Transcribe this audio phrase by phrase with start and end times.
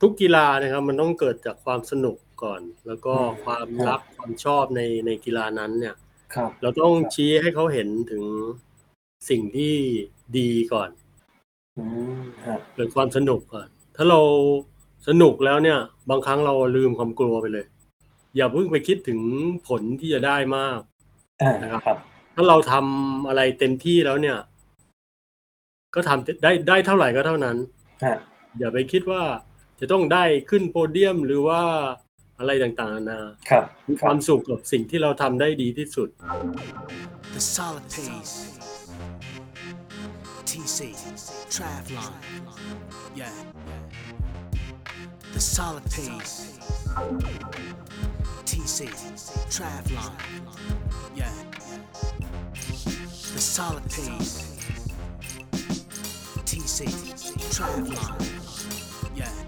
[0.00, 5.94] ทุกกีฬานะครับ มันต้องเกิดจากความสนุกก่อน แล้วก็อืมความครับรักความชอบในในกีฬานั้นเนี่ย
[6.34, 8.24] ครับเราต้องครับชี้ให้เขาเห็นถึง
[9.30, 9.74] สิ่งที่
[10.38, 10.90] ดีก่อน
[11.78, 11.84] อื
[12.16, 14.20] มครับเกิดความสนุกก่อน ถ้าเรา
[15.08, 15.78] สนุกแล้วเนี่ย
[16.10, 17.66] บางครั้งเราลืมความกลัวไปเลย
[18.36, 19.20] อย่าเพิ่งไปคิดถึง
[19.68, 20.80] ผลที่จะได้มาก
[21.42, 21.98] อ่านะครับครับ
[22.34, 24.38] ถ้าเราทำอะไรเต็มที่แล้วเนี่ย
[25.94, 27.56] ก็ทำได้ได้เท่าไหร่ก็เท่านั้น
[28.04, 28.16] ฮะ
[28.58, 29.22] อย่าไปคิดว่า
[29.80, 31.60] จะต้องได้ขึ้นโพเดียมหรือว่า
[32.38, 36.08] อะไรต่างๆนานาครับมีคครับวามสุขกับสิ่งที่เราทำได้ดีที่สุด
[37.34, 38.34] The solid pace.
[40.50, 40.78] TC.
[41.54, 42.12] Travlon.
[43.14, 43.36] Yeah.
[45.34, 46.34] The solid pace.
[48.50, 48.78] TC.
[49.54, 50.12] Travlon.
[51.14, 51.36] Yeah.
[53.34, 54.32] The solid pace.
[56.48, 56.78] TC.
[57.54, 58.14] Travlon.
[59.14, 59.47] Yeah.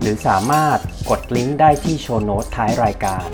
[0.00, 0.78] หรือสามารถ
[1.10, 3.26] กดลิงก์ได้ที่โชว์โน้ตท้ายรายการ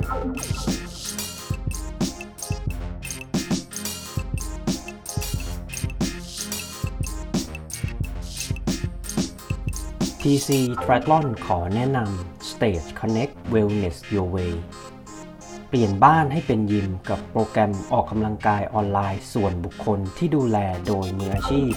[10.21, 10.49] TC
[10.83, 12.30] Triathlon ขอแนะนำ
[12.61, 14.55] Stage Connect Wellness Your Way
[15.69, 21.73] เปลี่ยนบ้านให้เป็นยิมกับโปรแกรมออกกำลังกายออนไลน์ส่วนบุคคลที่ดูแลโดยมืออาชีพ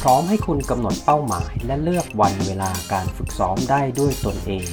[0.00, 4.68] พร้อมให้คุณกำหนดเป้าหมายและเลือกวันเวลาการฝึกซ้อมได้ด้วยตนเอง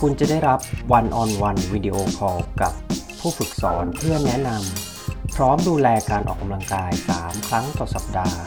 [0.00, 0.60] คุณจะได้รับ
[0.92, 2.72] วันออนวันวิดีโอคอลกับ
[3.20, 6.90] ผู้ฝึกสอนเพื่อแนะนำพร้อมดูแลการออกกำลังกาย
[7.20, 8.40] 3 ครั้งต่อสัปดาห์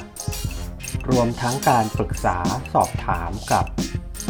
[1.09, 2.37] รวมทั้งการปรึกษา
[2.73, 3.65] สอบถามกับ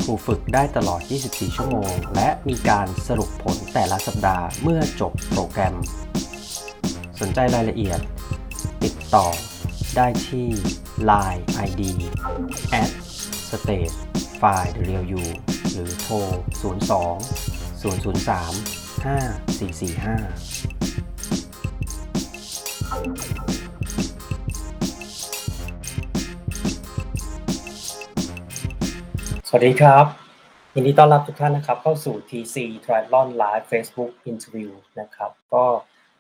[0.10, 5.76] ครูฝึกได้ตลอด 24 ชั่วโมง และมีการสรุปผลแต่ละสัปดาห์เมื่อจบโปรแกรม
[7.22, 8.00] สนใจรายละเอียด
[8.84, 9.26] ติดต่อ
[9.96, 10.48] ได้ที่
[11.10, 11.82] Line ID
[12.82, 12.92] at
[13.52, 13.98] stage
[14.42, 15.24] file real u
[15.72, 17.00] หรือโทร 02
[23.44, 23.49] 003 5445
[29.52, 30.06] สวัสดีครับ
[30.74, 35.64] ยินดีต้อนรับทุกท่านนะครับ เข้าสู่ TC Triathlon Live Facebook Interview นะครับ ก็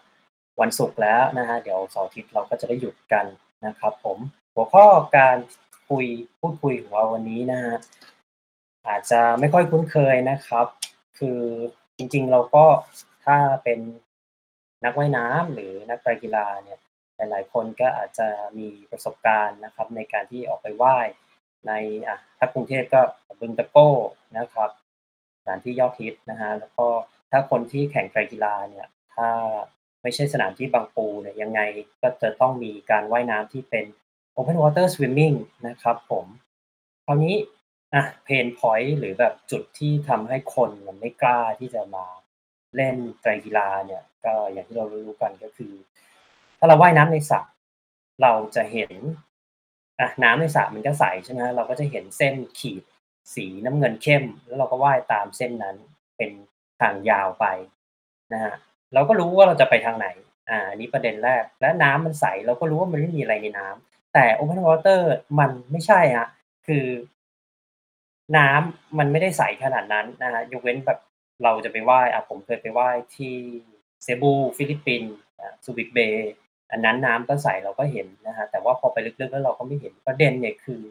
[0.61, 3.25] วันศุกร์แล้วนะฮะเดี๋ยวเสาร์อาทิตย์เราก็จะได้หยุดกัน
[3.65, 4.17] นะครับ ผม
[4.55, 4.85] หัวข้อ
[5.17, 5.37] การ
[5.89, 6.05] คุย
[6.39, 7.77] พูดคุยของเราวันนี้นะฮะ
[8.87, 10.67] อาจจะไม่ค่อยคุ้นเคยนะครับ
[11.19, 11.39] คือ
[11.97, 12.65] จริงๆเราก็
[13.25, 13.79] ถ้าเป็น
[14.83, 16.79] นักว่ายน้ำหรือนักกีฬาเนี่ย
[17.15, 21.07] หลายๆคนก็อาจจะมีประสบการณ์นะครับ ในการที่ออกไปว่าย
[21.67, 21.71] ใน
[22.07, 23.01] อะถ้ากรุงเทพก็
[23.39, 23.89] บึงตะโก้
[24.37, 24.69] นะครับ
[25.41, 26.87] สถานที่ยอดฮิตนะฮะแล้วก็
[27.31, 29.27] ถ้าคนที่แข่งไตรกีฬาเนี่ยถ้า
[30.01, 31.61] ไม่ใช่สนามที่บางปูเนี่ยยังไง
[32.01, 33.85] ก็จะต้องมีการว่ายน้ำที่เป็น
[34.37, 35.37] Open Water Swimming
[35.67, 36.25] นะครับผม
[37.05, 37.35] คราวนี้
[37.93, 42.05] อะเพนพอยต์หรือแบบจุดที่ทำให้คนมันไม่กล้าที่จะมา
[42.75, 45.73] เล่นไตรกีฬาเนี่ย ก็อย่างที่เรารู้กันก็คือ
[46.59, 47.39] ถ้าเราว่ายน้ำในสระ
[48.21, 48.91] เราจะเห็น
[49.99, 52.83] อะน้ำในสระมันก็ใสใช่ไหมเราก็จะเห็นเส้นขีด
[53.35, 55.75] สีน้ำเงินเข้ม แล้วเราก็ว่ายตามเส้นนั้น
[56.17, 56.31] เป็น
[56.81, 57.45] ทางยาวไป
[58.33, 58.53] นะฮะ
[58.93, 60.07] เราก็รู้ว่าเราจะไปทางไหน
[60.49, 64.99] อ่าอันนี้ประเด็นแรก และน้ำมันใสเราก็รู้ว่ามันไม่มีอะไรในน้ำ แต่ Open Water
[65.39, 66.27] มันไม่ใช่ฮะ
[66.67, 66.85] คือ
[68.37, 70.99] น้ำมันไม่ได้ใสขนาดนั้นนะฮะยกเว้นแบบ
[71.43, 73.35] เราจะไปว่ายอะผมเคยไปว่ายที่
[74.03, 75.13] เซบู ฟิลิปปินส์
[75.65, 76.31] ซูบิกเบย์
[76.71, 80.83] อันนั้นน้ำก็ใสเราก็เห็นนะฮะแต่ว่าพอไปลึกๆแล้วเราก็ไม่เห็นประเด็นเนี่ยคือ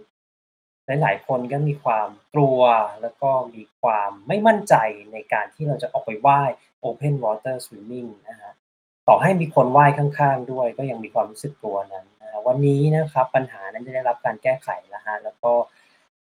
[0.86, 2.60] หลายๆคนก็มีความกลัว
[3.02, 4.74] แล้วก็มีความไม่มั่นใจ
[5.12, 6.50] ในการที่เราจะออกไปว่าย
[6.84, 8.52] Open Water Swimming นะฮะ
[9.08, 15.52] ต่อให้มีคนว่ายข้างๆด้วย ก็ยังมีความรู้สึกกลัวนั้นนะวันนี้นะครับปัญหานั้นจะได้รับการแก้ไขนะฮะแล้วก็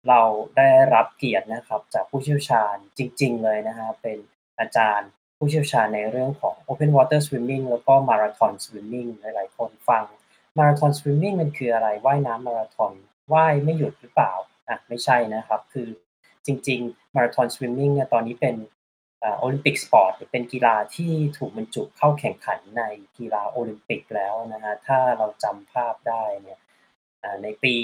[0.09, 0.21] เรา
[0.57, 4.17] ได้รับเกียรตินะครับจากผู้เชี่ยวชาญจริง ๆ เลยนะฮะเป็น
[4.59, 10.03] อาจารย์ผู้เชี่ยวชาญในเรื่องของ Open Water Swimming แล้วก็ Marathon Swimming หลายๆคนฟัง
[10.57, 12.93] Marathon Swimming มันคืออะไรว่ายน้ำมาราธอน
[13.33, 14.33] ว่ายไม่หยุดหรือเปล่า
[14.67, 15.87] อะไม่ใช่นะครับ คือ
[16.45, 18.55] จริง ๆ Marathon Swimming เนี่ยตอนนี้เป็น
[19.39, 22.83] Olympic Sport เป็นกีฬาที่ถูกบรรจุเข้าแข่งขันใน
[23.17, 26.59] กีฬาโอลิมปิกแล้วนะฮะถ้าเราจำภาพได้เนี่ย
[27.43, 27.75] ในปี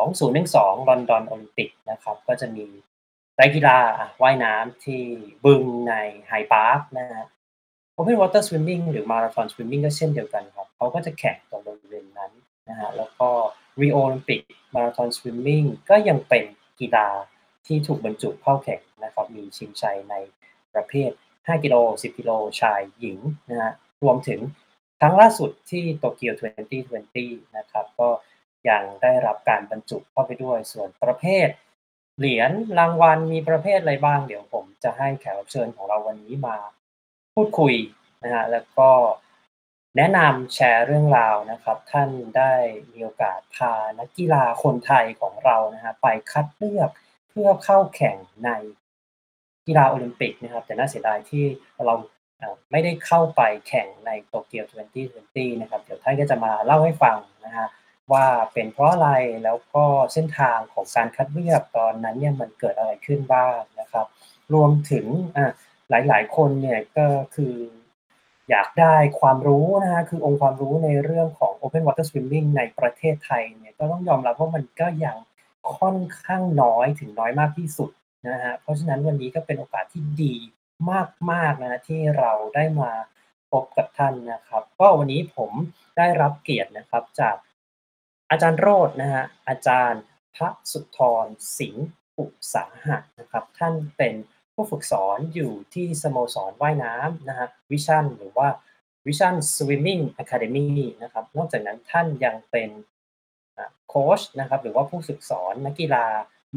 [0.00, 2.66] 2012ลอนดอนโอลิมปิกนะครับก็จะมี
[3.34, 3.78] ไตรกีฬา
[4.22, 5.02] ว่ายน้ำที่
[5.44, 5.94] บึงใน
[6.28, 7.24] ไฮพาร์คนะฮะ
[7.96, 12.32] Open Water Swimming หรือ Marathon Swimming ก็เช่นเดียวกันครับเขาก็จะแข่งตรงบริเวณนั้น
[12.68, 13.28] นะฮะแล้วก็
[13.80, 14.42] Rio Olympic
[14.74, 16.44] Marathon Swimming ก็ยังเป็น
[16.80, 17.08] กีฬา
[17.66, 20.14] ที่ถูกบรรจุเข้าแข่งนะครับ มีชิงชัยใน
[20.74, 23.18] ประเภท 5 กิโล 10 กิโล ชายหญิง
[23.50, 23.72] นะฮะ
[24.02, 24.40] รวมถึง
[25.00, 26.34] ครั้งล่าสุดที่โตเกียว
[26.94, 28.08] 2020 นะครับ ก็
[28.68, 31.48] ยังได้รับการบรรจุเข้าไปด้วย ส่วนประเภท
[32.18, 36.56] เหรียญรางวัลมีประเภทอะไรบ้าง เดี๋ยวผมจะให้แขกรับเชิญของเราวันนี้มา
[37.34, 37.74] พูดคุย
[38.22, 38.90] นะฮะ แล้วก็
[39.96, 42.52] แนะนำแชร์เรื่องราวนะครับ ท่านได้
[42.90, 46.90] มีโอกาสพานักกีฬาคนไทยของเรานะฮะไปคัดเลือก
[47.28, 48.50] เพื่อเข้าแข่งใน
[49.66, 51.44] กีฬาโอลิมปิกนะครับ แต่น่าเสียดายที่
[51.86, 51.94] เรา
[52.70, 54.64] ไม่ได้เข้าไปแข่งในโตเกียว
[55.08, 57.66] 2020 นะครับ เดี๋ยวท่านก็จะมาเล่าให้ฟังนะฮะ
[58.12, 59.10] ว่าเป็นเพราะอะไร
[59.44, 64.06] แล้วก็เส้นทางของการคัดเลือกตอนนั้นเนี่ยมันเกิดอะไรขึ้นบ้างนะครับ
[64.54, 65.52] รวมถึงอะ
[65.90, 67.54] หลายๆ คนเนี่ยก็คือ
[68.50, 75.16] อยากได้ความรู้นะฮะคือองค์ความรู้ในเรื่องของ Open Water Swimming ในประเทศไทยเนี่ยก็ต้องยอมรับว่ามันก็ยัง
[75.76, 77.90] ค่อนข้างน้อยถึงน้อยมากที่สุด
[78.28, 80.34] นะฮะเพราะฉะนั้นวันนี้ก็เป็นโอกาสที่ดี
[81.32, 82.92] มากๆนะที่เราได้มา
[83.50, 85.50] พบกับท่านนะครับ ก็วันนี้ผม
[85.96, 87.36] ได้รับเกียรตินะครับจาก
[88.30, 90.02] อาจารย์โรดนะฮะอาจารย์
[90.34, 91.26] พระสุธร
[91.58, 91.86] สิงห์
[92.18, 94.14] อุสาหะนะครับ ท่านเป็น
[94.54, 98.48] ผู้ฝึกสอนอยู่ที่สโมสรว่ายน้ำนะฮะวิชั่นหรือว่า
[99.06, 100.68] Vision Swimming Academy
[101.02, 102.70] นะครับนอกจากนั้นท่านยังเป็น
[103.88, 106.06] โค้ชนะครับหรือว่าผู้ฝึกสอนนักกีฬา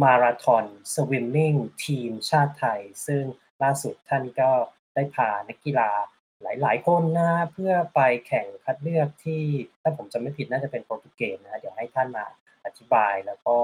[0.01, 1.53] มาราธอนสวิมมิ่ง
[1.85, 3.23] ทีมชาติไทย ซึ่ง
[3.63, 4.51] ล่าสุดท่านก็
[4.95, 5.91] ได้พานักกีฬา
[6.43, 9.43] หลาย ๆ คนนะเพื่อไปแข่งคัดเลือกที่
[9.81, 12.25] ถ้าผมจำไม่ผิดน่าจะเป็นโปรตุเกสนะเดี๋ยวให้ท่านมา
[12.65, 13.57] อธิบายแล้วก็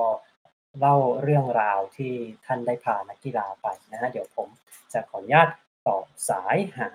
[0.80, 2.14] เล่าเรื่องราวที่
[2.46, 4.48] ท่านได้พานักกีฬาไปนะฮะเดี๋ยวผม
[4.94, 5.48] จะขออนุญาต
[5.88, 5.98] ต่อ
[6.30, 6.90] สายหา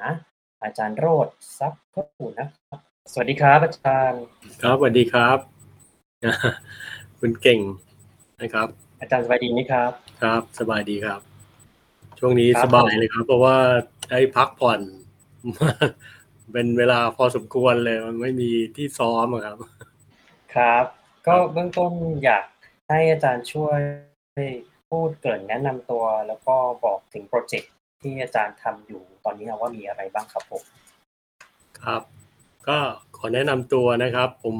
[0.62, 2.80] อาจารย์โรดซับพหูนะครับ
[3.12, 4.22] สวัสดีครับอาจารย์
[4.62, 5.51] ครับสวัสดีครับ
[7.20, 7.60] คุณเก่ง
[8.42, 8.68] นะครับ
[9.00, 9.90] อาจารย์สบายดีไหมครับ
[10.22, 11.20] ครับ สบายดีครับ
[12.18, 13.56] ช่วงนี้ครับสบายเลยครับ เพราะว่า
[14.10, 14.80] ได้พักผ่อน
[16.52, 19.56] เป็นเวลาพอสมควรเลยมันไม่มีที่ซ้อมอะครับ
[20.56, 20.84] ครับ
[21.26, 21.92] ก็เบื้องต้น
[22.24, 22.44] อยาก
[22.88, 23.80] ให้อาจารย์ช่วย
[24.90, 30.62] พูดเกริ่นแนะนำตัว แล้วก็บอกถึงโปรเจกต์ที่อาจารย์ทำอยู่ตอนนี้ว่ามีอะไรบ้างครับผม
[31.82, 32.02] ครับ
[32.68, 32.78] ก็
[33.16, 34.56] ขอแนะนำตัวนะครับ ผม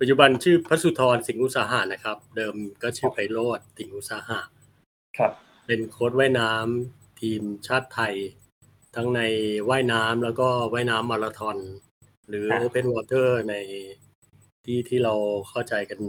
[0.00, 4.40] ปัจจุบันชื่อพระสุธรสิงห์อุตสาหะนะครับ เดิมก็ชื่อไพโรธสิงห์อุตสาหะ
[5.18, 5.32] ครับ
[5.66, 8.14] เป็นโค้ชว่ายน้ำทีมชาติไทย
[8.94, 9.20] ทั้งใน
[9.68, 11.56] ว่ายน้ำแล้วก็ว่ายน้ำมาราธอน
[12.28, 13.54] หรืออ่า Open Water ใน
[14.64, 15.14] ที่ที่เรา
[15.48, 16.00] เข้าใจกัน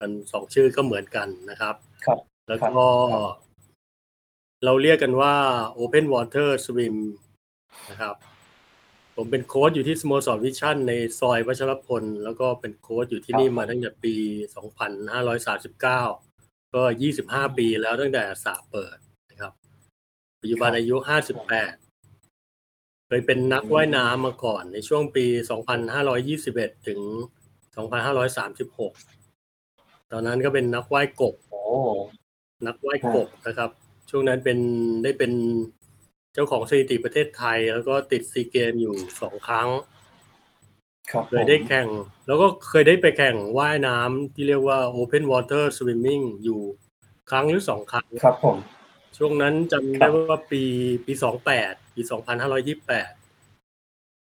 [0.04, 1.74] ันสองชื่อก็เหมือนกันนะครับ
[2.06, 3.36] ครับ แล้วครับก็ครับ
[4.64, 5.34] เราเรียกกันว่า
[5.78, 6.96] Open Water Swim
[7.90, 8.14] นะครับ
[9.16, 14.14] ผมเป็นโค้ชอยู่ที่สโมสรวิชั่นในซอยวัชรพล แล้วก็เป็นโค้ชอยู่ที่นี่มาตั้งแต่ปี
[15.04, 16.82] 2539 ก็
[17.20, 18.96] 25 ปีแล้วตั้งแต่สาเปิด
[19.30, 19.52] นะครับ
[20.40, 21.06] ปัจจุบันอายุ 58
[23.06, 25.24] เคยเป็นนักว่ายน้ำมาก่อนในช่วงปี
[26.06, 27.00] 2521 ถึง
[27.76, 31.62] 2536 ตอนนั้นก็เป็นนักว่ายกบโอ้
[32.66, 33.70] นักว่ายกบนะครับ
[34.10, 34.58] ช่วงนั้นเป็น
[35.02, 35.32] ได้เป็น
[36.34, 39.68] เจ้าของสถิติประเทศไทย แล้วก็ติดซีเกมอยู่สองครั้ง
[41.10, 41.88] ครับเคยได้แข่ง
[42.26, 46.60] แล้วก็เคยได้ไปแข่งว่ายน้ำที่เรียกว่า Open Water Swimming อยู่
[47.30, 48.56] ครั้งหรือสองครั้งครับผม
[49.16, 50.62] ช่วงนั้นจำครัได้บว่าปี
[51.06, 53.12] ปีสองแปดปีสองพันห้าร้อยี่แปด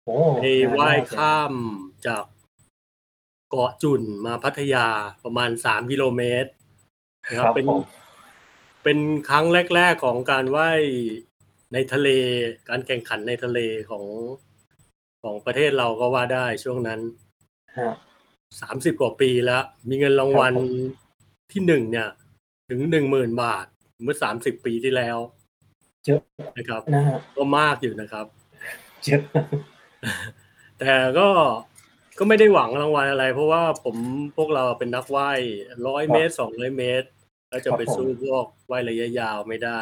[0.06, 0.44] โอ้ไป
[0.78, 1.54] ว่ายข้าม
[2.08, 2.24] จาก
[3.50, 4.88] เกาะจุนมาพัทยา
[5.24, 6.52] ประมาณสามกิโลเมตร
[7.26, 7.82] นะคครัรับบเป็นผม
[8.84, 8.98] เป็น
[9.30, 10.82] ครั้งแรก ๆของการว่าย
[11.74, 12.10] ในทะเล
[12.70, 13.60] การแข่งขันในทะเล
[13.90, 14.06] ของ
[15.24, 17.00] ของประเทศเราก็ว่าได้ช่วงนั้น
[17.80, 17.94] ฮะ
[18.62, 22.10] สามสิบกว่าปีแล้ว มีเงินรางวัลครับผมที่หนึ่งเนี่ย
[22.70, 23.66] ถึงหนึ่งหมื่นบาท
[24.04, 25.18] เมื่อสามสิบปีที่แล้ว
[26.06, 26.22] เยอะ
[26.58, 28.26] นะครับนะฮะก็มากอยู่นะครับ
[29.06, 29.22] เยอะ
[30.80, 31.28] แต่ก็
[32.18, 33.96] ก็ไม่ได้หวังรางวัลอะไร เพราะว่าผม
[34.38, 35.40] พวกเราเป็นนักว่าย
[35.88, 37.08] ร้อยเมตรสองร้อยเมตร
[37.52, 39.80] ก็จะไปสู้พวกว่ายระยะยาวไม่ได้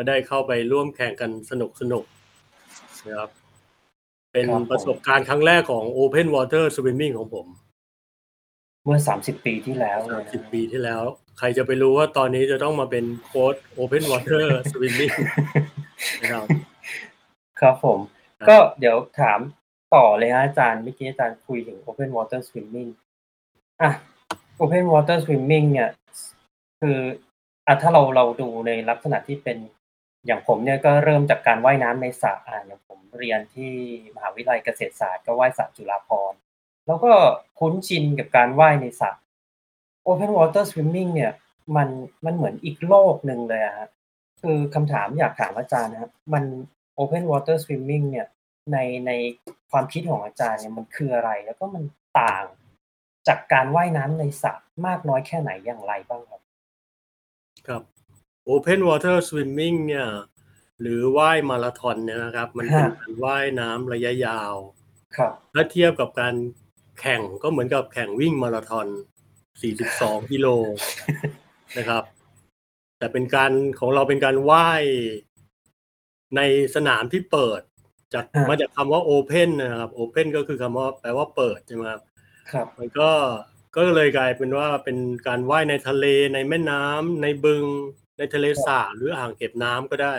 [0.00, 2.04] ก็ได้เข้าไปร่วมแข่งกันสนุกสนุก
[3.06, 3.30] นะครับ
[4.32, 7.46] เป็นครับผมประสบการณ์ครั้งแรกของ Open Water Swimming ของผม
[8.84, 11.02] เมื่อสามสิบปีที่แล้วเลยนะสิบปีที่แล้ว
[11.38, 15.14] ใครจะไปรู้ว่าตอนนี้จะต้องมาเป็นโค้ช Open Water Swimming
[16.22, 16.46] นะครับ
[17.60, 17.98] ครับผม
[18.38, 19.40] ครับก็เดี๋ยวถาม
[19.94, 22.90] ต่อเลยฮะอาจารย์เมื่อกี้อาจารย์คุยถึง Open Water Swimming
[23.82, 23.90] อะ
[24.60, 25.90] Open Water Swimming เนี่ย
[26.80, 26.98] คือ
[27.66, 29.58] อะถ้าเราเราดูในลักษณะที่เป็น
[30.26, 33.72] อย่างผมเนี่ยก็เริ่มจากการว่ายน้ำในสระ อะอย่างผมเรียนที่
[34.14, 36.38] มหาวิทยาลัยเกษตรศาสตร์ ก็ว่ายสระจุฬาภรณ์
[36.86, 37.12] แล้วก็
[37.58, 39.10] คุ้นชินกับการว่ายในสระ
[40.06, 41.32] Open Water Swimming เนี่ย
[41.76, 41.88] มัน
[42.24, 43.88] มันเหมือนอีกโลกหนึ่งเลยอะฮะ
[44.40, 46.44] คือคำถามอยากถามอาจารย์นะครับ มัน
[46.98, 48.26] Open Water Swimming เนี่ย
[48.72, 49.10] ใน ใน
[49.70, 51.84] ความคิดของอาจารย์เนี่ย มันคืออะไร แล้วก็มัน
[52.20, 52.44] ต่าง
[53.28, 54.52] จากการว่ายน้ำในสระ
[54.86, 56.40] มากน้อยแค่ไหนอย่างไรบ้างครับ
[57.66, 57.82] ครับ
[58.50, 60.08] Open Water Swimming เนี่ย
[60.80, 64.54] หรือว่ายมาราธอนเนี่ยนะครับ มันเป็นฮะการว่ายน้ำระยะยาว
[65.16, 66.34] ครับถ้าเทียบกับการ
[67.00, 68.86] แข่งก็เหมือนกับแข่งวิ่งมาราธอน
[69.58, 70.46] 42 กิโล
[71.78, 72.02] นะครับ
[72.98, 74.84] แต่เป็นการของเราเป็นการว่าย
[76.36, 76.40] ใน
[76.74, 77.60] สนามที่เปิด
[78.14, 82.02] จากฮะมาจากคำว่า Open นะครับ Open ก็คือคำว่าแปลว่าเปิดใช่ไหมครับ
[82.52, 83.10] ครับมันก็
[83.76, 87.64] ก็เลยกลายเป็นว่าเป็นการว่ายในทะเลในแม่น้ำในบึง
[88.18, 90.16] ในทะเลสาบหรืออ่างเก็บน้ำก็ได้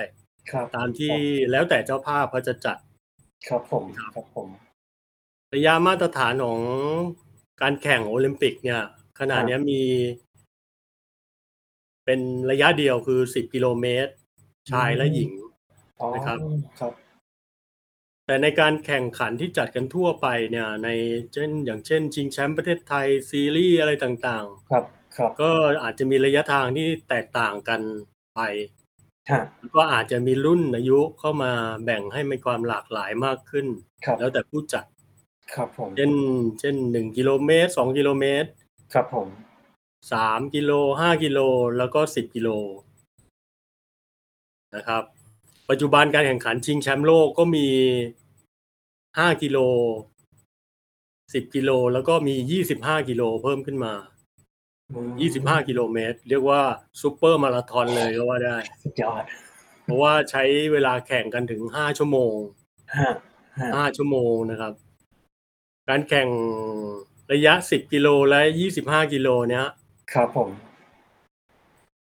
[0.52, 1.16] ครับตามที่
[1.52, 2.78] แล้วแต่เจ้าภาพเขาจะจัด
[3.48, 3.84] ครับผม
[4.16, 4.48] ครับผม
[5.54, 6.60] ระยะมาตรฐานของ
[7.62, 8.82] การแข่งโอลิมปิกเนี่ย
[9.20, 9.82] ขนาดเนี้ยมี
[12.06, 12.20] เป็น
[12.52, 14.12] ระยะเดียวคือ10กิโลเมตร
[14.72, 15.32] ชายและหญิง
[16.00, 16.40] อ๋อนะครับ
[16.80, 16.94] ครับ
[18.26, 20.90] แต่ในการแข่งขันที่จัดกันทั่วไปเนี่ย ใน
[21.34, 24.99] เช่นอย่างเช่น ชิงแชมป์ประเทศไทยซีรีส์อะไรต่างครับครับๆ
[25.42, 25.52] ก็
[25.84, 27.82] อาจจะมีระยะทางที่แตกต่างกัน
[28.36, 28.40] ไป
[29.32, 29.42] ฮะ
[29.76, 31.52] ก็อาจจะมีรุ่นอายุเข้ามา
[31.84, 33.68] แบ่งให้มีความหลากหลายมากขึ้น
[34.06, 34.86] ครับแล้วแต่ผู้จัด
[35.54, 36.12] ครับผมเช่น
[36.60, 38.50] เช่นหนึ่งกิโลเมตรสองกิโลเมตร
[38.94, 39.28] ครับผม
[40.14, 41.40] สามกิโลห้ากิโล
[41.78, 42.50] แล้วก็สิบกิโล
[44.76, 45.04] นะครับ
[45.70, 47.68] ปัจจุบันการแข่งขันชิงแชมป์โลกก็มี
[49.18, 49.58] ห้ากิโล
[51.34, 54.19] สิบกิโลแล้วก็มียี่สิบห้ากิโลเพิ่มขึ้นมาอืม
[55.22, 56.62] ยี่สิบห้ากิโลเมตร เรียกว่า
[57.02, 59.24] ซูเปอร์มาราธอนเลยก็ว่าได้ สุดยอด
[59.84, 62.36] เพราะว่าใช้เวลาแข่งกันถึงห้าชั่วโมง
[63.00, 63.14] ฮะ
[63.60, 64.74] ฮะห้าชั่วโมงนะครับ
[65.90, 66.30] การแข่ง
[67.34, 69.68] ระยะสิบกิโลและยี่สิบห้ากิโลเนี้ย
[70.14, 70.50] ครับผม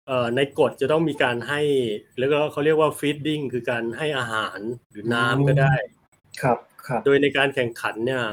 [0.08, 1.62] เอ่อในกฎจะต้องมีการให้
[2.20, 4.60] แล้วก็เขาเรียกว่า feeding คือการให้อาหาร
[4.92, 5.74] หรือน้ำก็ได้
[6.42, 8.24] ครับครับ โดยในการแข่งขันเนี่ย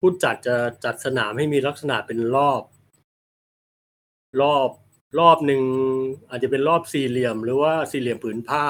[0.00, 2.62] ผู้จัดจะจัดสนามให้มีลักษณะเป็นรอบ
[4.42, 4.68] รอบ
[5.20, 5.62] รอบหนึ่ง
[6.30, 8.66] อาจจะเป็นรอบสี่เหลี่ยม หรือว่าสี่เหลี่ยมผืนผ้า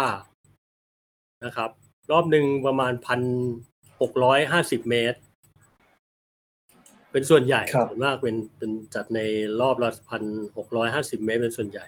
[1.45, 1.71] นะครับ
[2.11, 3.21] รอบหนึ่งประมาณพัน
[4.01, 5.19] หกร้อยห้าสิบเมตร
[7.13, 9.21] เป็นส่วนใหญ่ครับส่วนมากเป็นเป็นจัดใน
[9.61, 10.23] รอบละพัน
[10.57, 11.87] หกร้อยห้าสิบเมตร เป็นส่วนใหญ่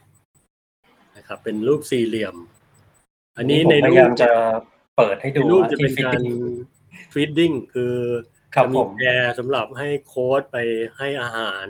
[1.17, 2.35] นะครับ เป็นรูปสี่เหลี่ยม
[3.37, 4.33] อันนี้ผมในพรูยายามปจะ
[4.97, 6.39] เปิดให้ดูในรูปจะที่เป็นฟิตการติ้ง
[7.13, 7.95] ฟีดดิ้งคือ
[8.55, 10.57] ครับจะมีผมแพรสำหรับให้โค้ดไป
[10.99, 11.67] ให้อาหาร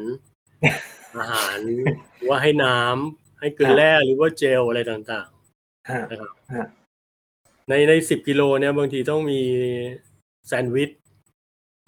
[1.20, 5.28] อาหารหรือว่าให้น้ำให้เกลือแร่หรือว่าเจลอะไรต่าง
[5.90, 6.66] ฮะๆนะครับฮะ
[7.68, 9.42] ในในสิบกิโลเนี่ยบางทีต้องมี
[10.46, 10.90] แซนด์วิช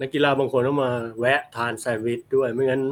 [0.01, 2.83] นักกีฬาบางคนต้องมาแวะทานแซนด์วิชด้วยไม่งั้น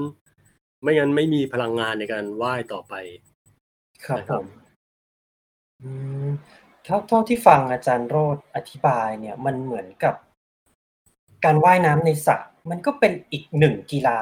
[0.84, 2.94] ไม่งั้นไม่มีพลังงานในการว่ายต่อไป
[4.06, 4.46] ครับนะคผรับม
[5.82, 5.90] อื
[6.26, 6.28] ม
[6.84, 10.16] เท่าเท่าที่ฟังอาจารย์โรดอธิบายเนี่ย มันเหมือนกับ
[11.46, 12.38] การว่ายน้ำในสระ
[12.70, 14.20] มันก็เป็นอีกหนึ่งกีฬา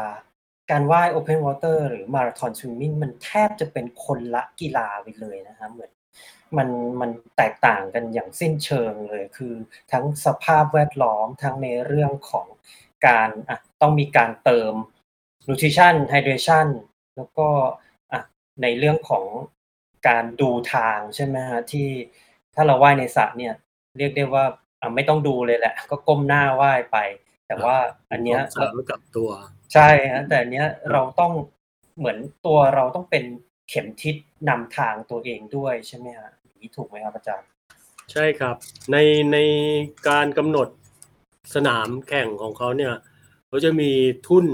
[0.72, 5.92] การว่าย Open Water หรือมาราธอนสวิมมิ่งมันแทบจะเป็นคนละกีฬาไปเลยนะฮะเหมือน
[6.58, 6.70] มัน
[7.02, 9.54] มันแตกต่างกันอย่างสิ้นเชิงเลย คือ
[9.92, 12.48] ทั้งสภาพแวดล้อมทั้งในเรื่องของ
[13.08, 14.74] การอะต้องมีการเติม
[15.48, 16.68] nutrition hydration
[17.16, 17.48] แล้วก็
[18.12, 18.22] อะ
[18.62, 19.26] ในเรื่องของ
[20.08, 21.90] การดูทางใช่ไหมฮะที่
[22.56, 23.54] ถ้าเราว่ายในสระเนี่ย
[23.98, 24.46] เรียกได้ว่า
[24.82, 26.98] อะไม่ต้องดูเลยแหละ ก็ก้มหน้าว่ายไป
[27.48, 27.78] แต่ว่า
[28.12, 28.40] อันเนี้ย
[28.90, 29.30] กับตัว
[29.76, 31.34] ใช่ฮะแต่อันเนี้ยเราต้อง
[31.98, 33.24] เหมือนตัวเราต้องเป็น
[33.70, 34.16] เข็มทิศ
[34.50, 37.48] นำทางตัวเองด้วยใช่ไหมฮะอย่างนี้ถูกไหมครับอาจารย์
[38.12, 38.56] ใช่ครับ
[38.92, 38.98] ใน
[39.34, 39.38] ใน
[40.10, 40.68] การกำหนด
[41.56, 42.94] สนามแข่งของเขาเนี่ย
[43.48, 43.92] เขาจะมี
[44.28, 44.46] ทุ่น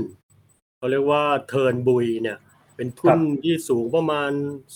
[0.77, 2.37] เขาเรียกว่าเทิร์นบุยเนี่ย
[2.75, 4.31] เป็นทุ่นที่สูงประมาณ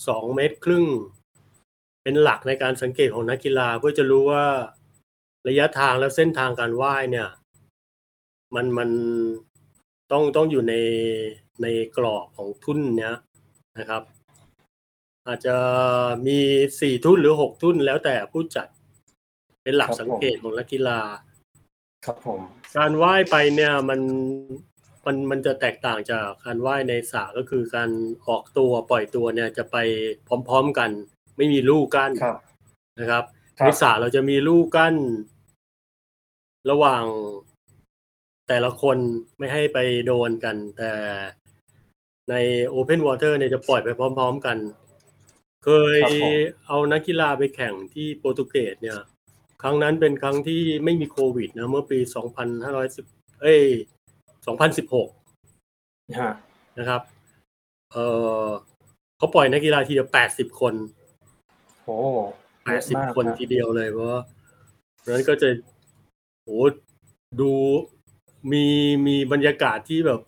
[0.08, 0.86] สองเมตรครึ่ง
[2.02, 4.46] เป็นหลักในการสังเกตของนักกีฬาเพื่อจะรู้ว่า
[5.48, 7.28] ระยะทางและเส้นทางการว่ายเนี่ย
[8.54, 8.90] มันมัน
[10.12, 10.74] ต้องต้องอยู่ใน
[11.62, 13.14] ในกรอบของทุ่นเนี้ย
[13.78, 14.02] นะครับ
[15.26, 15.56] อาจจะ
[16.26, 16.38] มี
[16.80, 18.66] สี่ทุ่นหรือหกทุ่นแล้วแต่ผู้จัด
[19.62, 21.00] เป็นหลักครับผมสังเกตของนักกีฬา
[22.06, 22.40] ครับผม
[22.76, 24.00] การว่ายไปเนี่ยมัน
[25.06, 27.90] มันมันจะแตกต่างจากการว่ายในสระก็คือการ
[28.28, 29.76] ออกตัวปล่อยตัวเนี่ยจะไป
[30.48, 30.90] พร้อมๆกัน
[31.36, 32.36] ไม่มีลู่กั้นครับ
[33.00, 33.24] นะครับ
[33.58, 34.94] ครัในบสระเราจะมีลู่กั้น
[36.70, 37.04] ระหว่าง
[38.48, 38.98] แต่ละคน
[39.38, 40.92] ไม่ให้ไปโดนกัน แต่
[42.30, 42.34] ใน
[42.74, 44.56] Open Water เนี่ยจะปล่อยไปพร้อม ๆกัน
[45.64, 46.32] เคยครับผม
[46.66, 48.98] เอานักกีฬาไปแข่งที่โปรตุเกสเนี่ย
[49.62, 51.98] ครั้งนั้นเป็นครั้งที่ไม่มีโควิดนะ เมื่อปี
[52.70, 53.62] 2510เอ้ย
[54.86, 56.32] 2016ฮะ
[56.78, 57.02] นะครับ
[57.92, 57.98] เอ
[58.44, 58.46] อ
[59.16, 60.74] เขาปล่อยนักกีฬาทีเดียว80คน
[61.84, 61.96] โอ้
[62.62, 64.20] แปเยดอะสิบมากคนนะทีเดียวเลยเพราะว่า
[64.98, 65.48] เพราะฉะนั้นก็จะ
[66.42, 66.48] โห
[67.40, 67.52] ดู
[68.52, 68.66] มี
[69.06, 70.20] มีบรรยากาศที่แบบ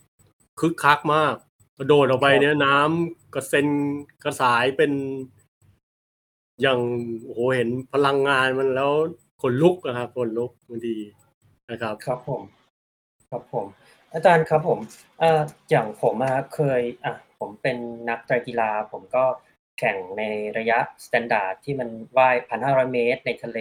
[0.61, 1.35] คึกคักมาก
[1.79, 3.67] กระโดดออกไปเนี่ยน้ำกระเซ็น
[4.25, 4.93] กระสายเป็น
[6.63, 6.81] อย่าง
[7.25, 8.93] โอ้โหเห็นพลังงานมันแล้ว
[9.43, 10.97] ขนลุกนะครับขนลุกบางที
[11.71, 12.43] นะครับ ครับผม
[13.31, 13.67] ครับผม
[14.13, 14.79] อาจารย์ครับผม
[15.19, 17.77] เอ่ออย่างผมอะเคยอะผมเป็น
[18.09, 19.25] นักไตรกีฬา ผมก็
[19.79, 20.23] แข่งใน
[20.59, 23.59] ระยะ standard ที่มันว่ายพันห้าร้อยเมตร ในทะเล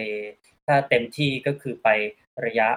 [0.66, 1.88] ถ้าเต็มที่ก็คือไป
[2.44, 2.68] ระยะ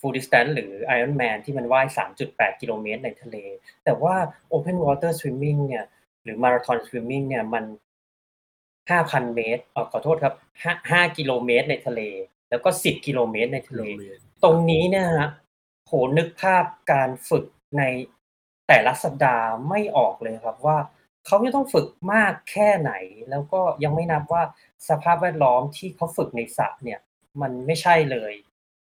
[0.00, 1.86] full full distance หรือ Ironman ที่มันว่าย
[2.24, 3.36] 3.8 กิโลเมตรในทะเล
[3.84, 4.14] แต่ว่า
[4.52, 5.84] Open Water Swimming เนี่ย
[6.24, 7.64] หรือ Marathon Swimming เนี่ยมัน
[8.88, 10.34] 5,000 เมตรเอ่อขอโทษครับ
[10.64, 12.00] 5 5กิโลเมตรในทะเล
[12.50, 13.82] แล้วก็ 10 กิโลเมตรในทะเล
[14.44, 15.30] ตรงนี้เนี่ยฮะ
[15.86, 17.44] โหนึกภาพการฝึก
[17.78, 17.82] ใน
[18.68, 20.78] แต่ละสัปดาห์ไม่ออกเลยครับว่า
[21.26, 22.92] เขาจะต้องฝึกมากแค่ไหน
[23.30, 24.42] แล้วก็ยังไม่นับว่า
[24.88, 26.98] สภาพแวดล้อมที่เขาฝึกในสระเนี่ย
[27.40, 28.32] มันไม่ใช่เลย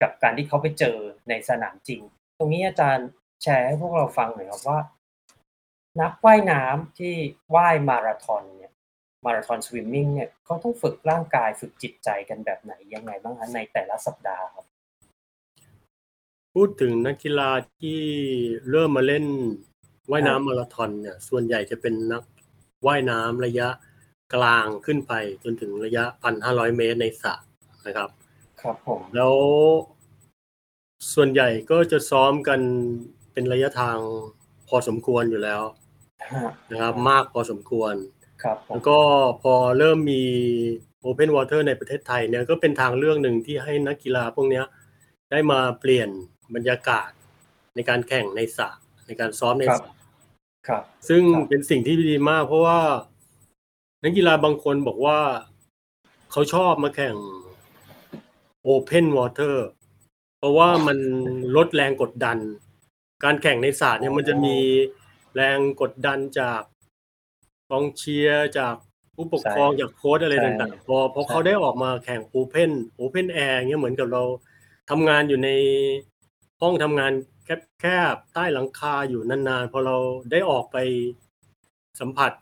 [0.02, 0.96] กับการที่เขาไปเจอ
[1.28, 2.00] ในสนามจริง
[2.38, 3.08] ตรงนี้อาจารย์
[3.42, 4.78] แชร์ให้พวกเราฟังหน่อยครับว่า
[6.00, 7.14] นักว่ายน้ำที่
[7.54, 8.72] ว่ายมาราธอนเนี่ย
[9.24, 14.66] มาราธอนสวิมมิ่งเนี่ยเขาต้องฝึกร่างกายฝึกจิตใจกันแบบไหนยังไงบ้างคะในแต่ละสัปดาห์ครับ
[16.54, 18.00] พูดถึงนักกีฬาที่
[18.70, 19.26] เริ่มมาเล่น
[20.10, 22.22] ว่ายน้ำมาราธอนเนี่ย ส่วนใหญ่จะเป็นนัก
[22.86, 23.68] ว่ายน้ำระยะ
[24.34, 25.12] กลางขึ้นไป
[25.44, 27.34] จนถึงระยะพันห้าร้อยเมตรในสระ
[27.86, 28.10] นะครับ
[28.62, 29.34] ครับผมแล้ว
[31.14, 32.60] ส่วนใหญ่ก็จะซ้อมกัน
[33.32, 33.98] เป็นระยะทาง
[34.68, 35.62] พอสมควรอยู่แล้ว
[36.32, 37.94] ฮะนะครับ มากพอสมควร
[38.42, 38.98] ครับผมแล้วก็
[39.42, 40.22] พอเริ่มมี
[41.04, 44.64] Open Water ในประเทศไทยเนี่ยก็เป็นทางเลือกหนึ่งที่ให้นักกีฬาพวกเนี้ย
[45.30, 46.08] ได้มาเปลี่ยน
[46.54, 47.10] บรรยากาศ
[47.74, 48.68] ในการแข่งในสระ
[49.06, 49.92] ในการซ้อมในครับสระ
[50.68, 52.80] ครับ ซึ่งครับเป็นสิ่งที่ดีมาก เพราะว่า
[54.04, 55.20] นักกีฬาบางคนบอกว่า
[56.32, 57.16] เขาชอบมาแข่ง
[58.68, 59.56] Open Water
[60.38, 60.98] เพราะว่ามัน
[61.56, 62.38] ลดแรงกดดัน
[63.24, 64.56] การแข่งในศาสตร์เนี่ยมันจะมี
[65.34, 66.62] แรงกดดันจาก
[67.70, 68.74] กองเชียร์จาก
[69.14, 74.22] ผู้ปกครองจากโค้ชอะไรใช่ต่างๆพอพอใช่เขาได้ออกมาแข่งโอเพนโอเพนแอร์เงี้ยเหมือนกับเรา
[74.90, 75.48] ทำงานอยู่ใน
[76.60, 77.12] ห้องทำงาน
[77.80, 79.96] แคบๆใต้หลังคาอยู่นานๆ พอเรา
[80.30, 80.76] ได้ออกไป
[82.00, 82.32] สัมผัส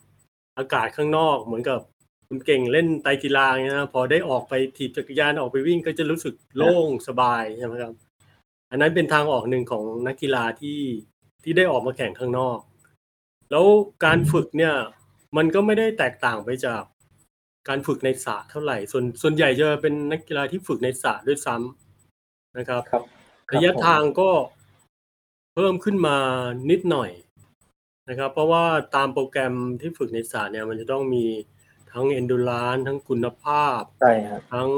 [0.59, 1.81] อากาศข้างนอกเหมือนกับ
[2.29, 7.95] คุณเก่งเล่นไตรกีฬาเงี้ยนะพอได้ออกไปถีบจักรยานออกไปวิ่งก็จะรู้สึกโล่งสบายใช่ไหมครับ
[8.71, 10.81] อันนั้นเป็นทางออกหนึ่งของนักกีฬาที่
[11.43, 12.59] ที่ได้ออกมาแข่งข้างนอก
[13.51, 13.65] แล้ว
[14.05, 14.75] การฝึกเนี่ย
[15.37, 16.83] มันก็ไม่ได้แตกต่างไปจาก
[17.69, 23.05] การฝึกในสระเท่าไหร่ ส่วนส่วนใหญ่จะเป็นนักกีฬาที่ฝึกในสระด้วยซ้ำนะครับครับ
[23.55, 24.31] ระยะผมทางก็
[25.55, 26.17] เพิ่มขึ้นมา
[26.71, 27.11] นิดหน่อย
[28.09, 28.65] นะครับ เพราะว่า
[28.97, 31.25] ตามโปรแกรมที่ฝึกในสระเนี่ย มันจะต้องมี
[31.93, 34.71] ทั้ง endurance ทั้งคุณภาพ ใช่ครับทั้ง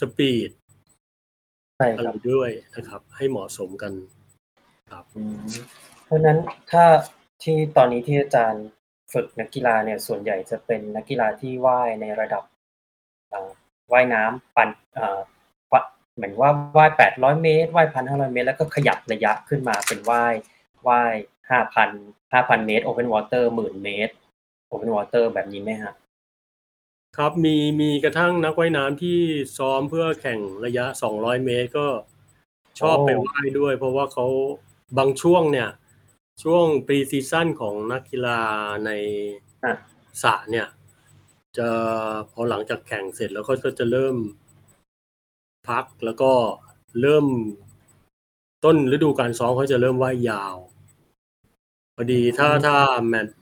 [0.00, 0.50] สปีด
[1.76, 3.92] ใช่อะคไรรับด้วยนะครับ ให้เหมาะสมกัน
[5.16, 5.38] อืม
[6.04, 6.38] เพราะฉะนั้น
[6.70, 6.84] ถ้า
[7.42, 8.64] ที่ตอนนี้ที่อาจารย์
[9.12, 12.42] ฝึกนักกีฬาเนี่ย ส่วนใหญ่จะเป็นนักกีฬาที่ว่ายในระดับ
[13.32, 13.50] อ่า
[13.92, 15.18] ว่ายน้ำปันอ่า
[15.72, 15.82] ปะ
[16.14, 20.34] เหมือนว่าว่ายแปดร้อยเมตรว่ายพันห้าร้อยเมตร แล้วก็ขยับระยะขึ้นมาเป็นว่าย
[20.88, 21.14] ว่าย
[21.50, 21.90] ห้าพัน
[22.32, 24.14] ห้าพันเมตร open water หมื่นเมตร
[24.68, 25.92] open water แบบนี้ไหมฮะ
[27.16, 29.18] ครับมีมีกระทั่งนักว่ายน้ำที่
[29.58, 30.84] ซ้อมเพื่อแข่งระยะ
[31.16, 31.86] 200 เมตรก็
[32.80, 34.26] ชอบโอ้ไปว่ายด้วย เพราะว่าเขา
[34.98, 35.68] บางช่วงเนี่ย
[36.42, 38.40] ช่วง pre-season ของนักกีฬา
[38.86, 38.90] ใน
[39.64, 39.72] อะ
[40.22, 40.66] สระเนี่ย
[41.58, 41.68] จะ
[42.30, 44.16] พอหลังจากแข่งเสร็จแล้วก็จะเริ่ม
[45.68, 46.32] พักแล้วก็
[47.00, 47.26] เริ่ม
[48.64, 50.56] ต้นฤดูการซ้อมเขาจะเริ่มว่ายยาว
[51.94, 52.76] พอดีถ้าถ้า
[53.06, 53.37] แมตช์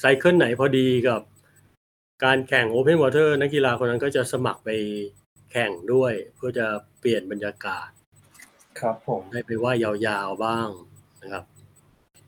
[0.00, 1.20] cycle ไหนพอดีกับ
[2.24, 4.70] การแข่ง open water นักกีฬาคนนั้นก็จะสมัครไป
[5.50, 6.66] แข่งด้วย เพื่อจะ
[7.00, 7.88] เปลี่ยนบรรยากาศ
[8.80, 10.68] ครับผมได้ไปว่ายาวๆบ้าง
[11.22, 11.44] นะครับ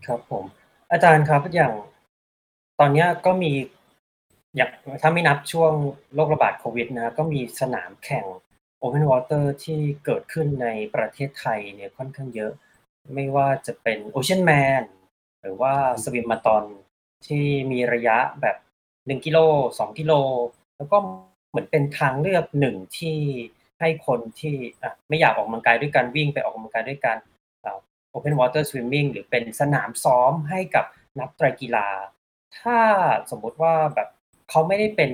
[0.07, 0.45] ครับผม
[0.93, 1.73] อาจารย์ครับอย่าง
[2.81, 3.53] ตอนเนี้ยก็มี
[4.57, 4.71] อย่าง
[5.03, 5.73] ถ้าไม่นับช่วง
[6.15, 8.25] โรคระบาดโควิดนะก็มีสนามแข่ง
[8.83, 12.53] Open Water ที่เกิดขึ้นในประเทศไทยเนี่ยค่อนข้างเยอะ
[13.15, 14.83] ไม่ว่าจะเป็น Ocean Man
[15.41, 16.65] หรือว่าสวิมมาตอน
[17.27, 18.57] ที่มีระยะแบบ
[19.07, 19.39] หนึ่งกิโล
[19.79, 20.13] สองกิโล
[20.77, 20.97] แล้วก็
[21.51, 23.19] เหมือนเป็นทางเลือกหนึ่งที่
[23.81, 24.55] ให้คนที่
[25.09, 27.17] ไม่อยากออกกำลังกายด้วยการวิ่งไปออกกำลังกายด้วยกัน
[28.15, 30.85] Open Water Swimming หรือเป็นสนามซ้อมให้กับ
[31.21, 31.89] นักไตรกีฬา
[32.61, 32.79] ถ้า
[33.31, 34.09] สมมติว่าแบบ
[34.51, 35.13] เขาไม่ได้เป็น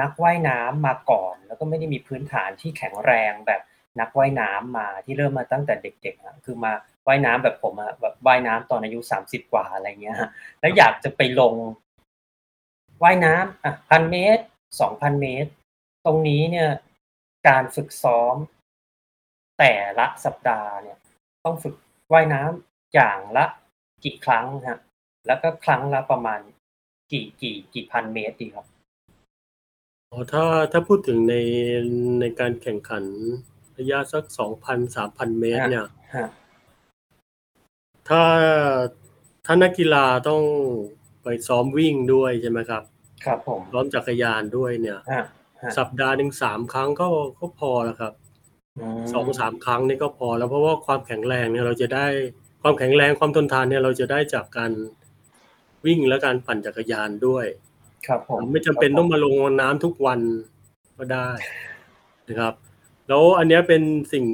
[0.00, 3.60] นักว่ายน้ำมาก่อน แล้วก็ไม่ได้มีพื้นฐานที่แข็งแรงแบบ
[4.00, 6.72] นักว่ายน้ำมาที่เริ่มมาตั้งแต่เด็กๆคือมา
[7.06, 10.28] ว่ายน้ำแบบผมอะแบบว่ายน้ำตอนอายุสามสิบกว่าอะไรเงี้ยฮะ
[10.60, 11.54] แล้วอยากจะไปลง
[13.02, 14.42] ว่ายน้ำอะพันเมตร
[14.80, 15.50] สองพันเมตร
[16.04, 16.68] ตรงนี้เนี่ย
[17.48, 18.36] การฝึกซ้อม
[19.58, 20.98] แต่ละสัปดาห์เนี่ย
[21.44, 21.74] ต้องฝึก
[22.12, 23.44] ว่ายน้ำอย่างละ
[24.04, 24.78] กี่ครั้งฮะ
[25.26, 26.40] แล้วก็ครั้งละประมาณ
[27.12, 28.66] กี่กี่กี่พันเมตรดีครับ
[30.10, 31.34] อ๋อถ้าถ้าพูดถึงใน
[32.20, 33.04] ในการแข่งขัน
[33.78, 36.28] ระยะสักสองพันสามพันเมตรฮะเนี่ยฮะ
[38.08, 38.22] ถ้า
[39.46, 40.42] ถ้านักกีฬาต้อง
[41.22, 42.82] ไปซ้อมวิ่งด้วยใช่ไหมครับ
[43.24, 45.22] ครับผมซ้อมจักรยานด้วยเนี่ยฮะ
[45.62, 47.08] ฮะสัปดาห์หนึ่งสามครั้งก็
[47.40, 48.12] ก็พอแล้วครับ
[48.96, 52.06] มสองสามครั้งนี่ก็พอแล้วเพราะว่าความแข็งแรงเนี่ยเราจะได้
[52.62, 54.72] ความแข็งแรงความทนทานเนี่ยเราจะได้จากการ
[55.86, 57.46] วิ่งและการปั่นจักรยานด้วย
[58.06, 60.20] ครับผมไม่จำเป็นต้องมาลงน้ำทุกวัน
[60.98, 61.28] ก็ได้
[62.28, 62.54] นะครับ
[63.08, 64.24] แล้วอันเนี้ยเป็นสิ่ง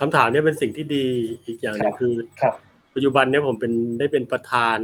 [0.00, 1.06] คำถามเนี้ยเป็นสิ่งที่ดี
[1.44, 2.54] อีกอย่างหนึงคือ ครับ
[2.94, 4.78] ปัจจุบันเนี้ยผมเป็นได้เป็นประธาน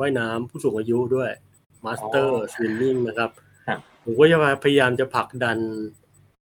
[0.00, 1.30] ว่ายน้ำผู้สูงอายุด้วย
[1.84, 3.30] Master Swimming นะครับ
[3.68, 5.58] ฮะผมก็จะพยายามจะผลักดัน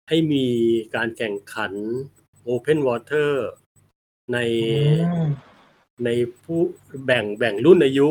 [0.09, 0.47] ให้มี
[0.95, 1.73] การแข่งขัน
[2.49, 3.31] Open Water
[4.33, 4.65] ในอื
[5.27, 5.29] ม
[6.05, 6.09] ใน
[6.43, 6.61] ผู้
[7.05, 8.09] แบ่งแบ่งรุ่นอายุ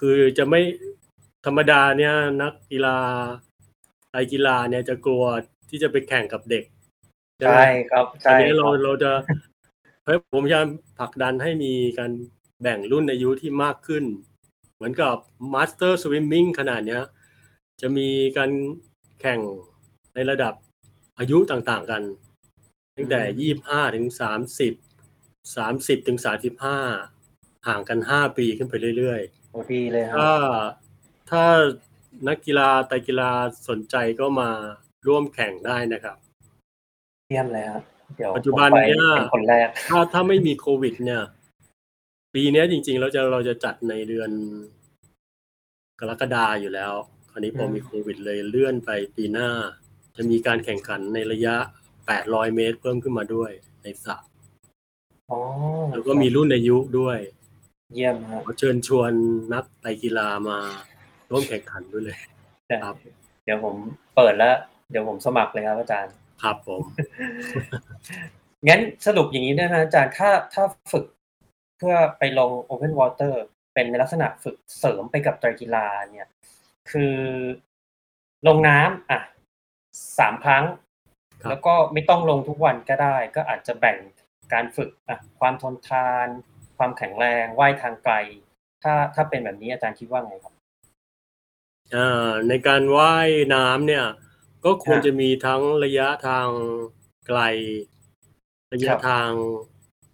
[0.00, 0.60] คือจะไม่
[1.46, 2.98] ธรรมดาเนี่ยนักกีฬา
[4.10, 5.24] ไตรกีฬาเนี่ยจะกลัว
[5.68, 6.64] ที่จะไปแข่งกับเด็ก
[7.46, 9.12] ไหมใช่ครับอัใช่ครับอันนี้เราเราจะ
[10.04, 10.66] เฮ้ยผมพยายาม
[10.98, 12.12] ผลักดันให้มีการ
[12.62, 14.04] แบ่งรุ่นอายุที่มากขึ้น
[14.74, 15.16] เหมือนกับ
[15.54, 17.02] Master Swimming ขนาดเนี้ย
[17.80, 18.50] จะมีการ
[19.20, 19.40] แข่ง
[20.14, 20.54] ในระดับ
[21.18, 22.02] อายุต่างๆกัน
[22.96, 24.72] ตั้งแต่ยี่สิบห้าถึงสามสิบ
[25.56, 26.78] สามสิบถึงสามสิบห้า
[27.66, 30.32] ห่างกันห้าปีขึ้นไปเรื่อยโอ้ดีเลยๆครัถ้าบ
[31.30, 31.44] ถ้า
[32.28, 33.30] นักกีฬาไตรกีฬา
[33.68, 34.50] สนใจก็มา
[35.06, 36.16] ร่วมแข่งได้นะครับ
[37.28, 41.22] เยี่ยมเลยครับ เดี๋ยวปัจจุบันผมไปเนี่ยเป็นคนแรกถ้าถ้าไม่มีโควิด เนี่ย
[42.34, 44.30] ปีเนี้ยจริง ๆ เราจะเราจะจัดในเดือน
[46.00, 46.92] กรกฎาอยู่แล้ว
[47.30, 49.50] คราวนี้พออืมมีโควิดเลยเลื่อนไปปีหน้า
[50.16, 51.54] จะมีการแข่งขันในระยะ
[52.06, 53.50] 800 เมตรเพิ่มขึ้นมาด้วย
[53.82, 54.16] ในสระ
[55.30, 55.38] อ๋อ
[55.90, 57.18] แล้วก็มีรุ่นอายุด้วย
[57.94, 59.12] เยี่ยมฮะขอเชิญชวน
[59.54, 60.58] นักไตรกีฬามา
[61.30, 62.18] ร่วมแข่งขันด้วยเลย
[62.82, 62.94] ครับ
[63.44, 63.74] เดี๋ยวผม
[64.16, 64.54] เปิดแล้ว
[64.90, 66.80] เดี๋ยวผมสมัครเลยครับอาจารย์ ครับผม
[68.68, 71.04] งั้นสรุปอย่างนี้ได้ไหมอาจารย์ถ้าถ้าฝึก
[71.78, 73.34] เพื่อไปลง Open Water
[73.74, 76.28] เป็นในลักษณะฝึกเสริมไปกับไตรกีฬาเนี่ย
[76.90, 77.16] คือ
[78.46, 79.20] ลงน้ำอะ
[80.18, 80.64] สามครั้ง
[81.42, 83.98] ครับแล้วก็ไม่ต้องลงทุกวันก็ได้ ก็อาจจะแบ่ง
[84.52, 86.26] การฝึกอะความทนทาน
[86.78, 88.14] ความแข็งแรงว่ายทางไกล
[88.82, 90.54] ถ้าถ้าเป็นแบบนี้อาจารย์คิดว่าไงครับ
[91.94, 94.04] อ่าในการว่ายน้ำเนี่ย
[94.64, 96.48] ก็ควรฮะจะมีทั้งระยะทาง
[97.26, 97.40] ไกล
[98.72, 99.30] ระยะครับทาง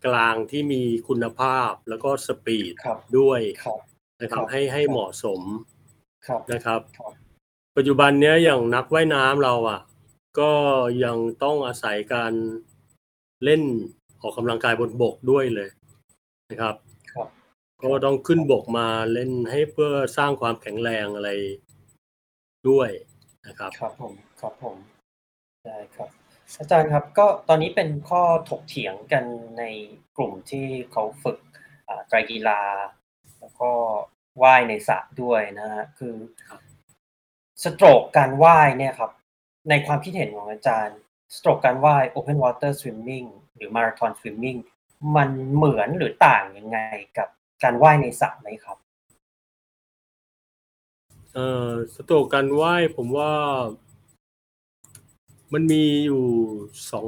[0.07, 3.79] กลางที่มีคุณภาพแล้วก็สปีดครับด้วยครับ
[4.21, 5.41] นะครัครับบให้ให้เหมาะสม
[6.27, 7.13] ครับนะครับครับ
[7.77, 9.81] ปัจจุบันเนี้ยอย่างนักว่ายน้ำเราอะ
[10.41, 10.53] ก็
[11.05, 12.33] ยังต้องอาศัยการ
[13.45, 13.63] เล่น
[14.21, 15.69] ออกกำลังกายบนบกด้วยเลย
[16.51, 16.75] นะครับ
[17.13, 17.29] ครับ
[17.83, 21.31] ก็ต้องขึ้นบกมาเล่นให้เพื่อสร้างความแข็งแรงอะไร
[22.69, 22.91] ด้วย
[23.47, 24.77] นะครับ ครับผม ครับผม
[25.67, 26.11] ได้ครับ
[26.59, 29.25] อาจารย์ครับ ก็ตอนนี้เป็นข้อถกเถียงกัน
[29.59, 29.65] ใน
[30.17, 31.39] กลุ่มที่เขาฝึก
[31.89, 32.61] อ่าไตรกีฬา
[33.41, 33.71] แล้วก็
[34.43, 36.15] ว่ายในสระด้วยนะฮะคือ
[37.63, 39.11] สโตรกการว่ายเนี่ยครับ
[39.71, 40.99] ในความคิดเห็นของอาจารย์
[41.37, 44.59] สโตรกการว่าย Open Water Swimming หรือ Marathon Swimming
[45.17, 46.79] มันเหมือนหรือต่างยังไง
[47.19, 47.29] กับ
[47.63, 48.79] การว่ายในสระไหมครับ
[51.35, 53.33] เอ่อสโตรกการว่ายผมว่า
[55.53, 56.25] มันมีอยู่
[56.91, 57.07] สอง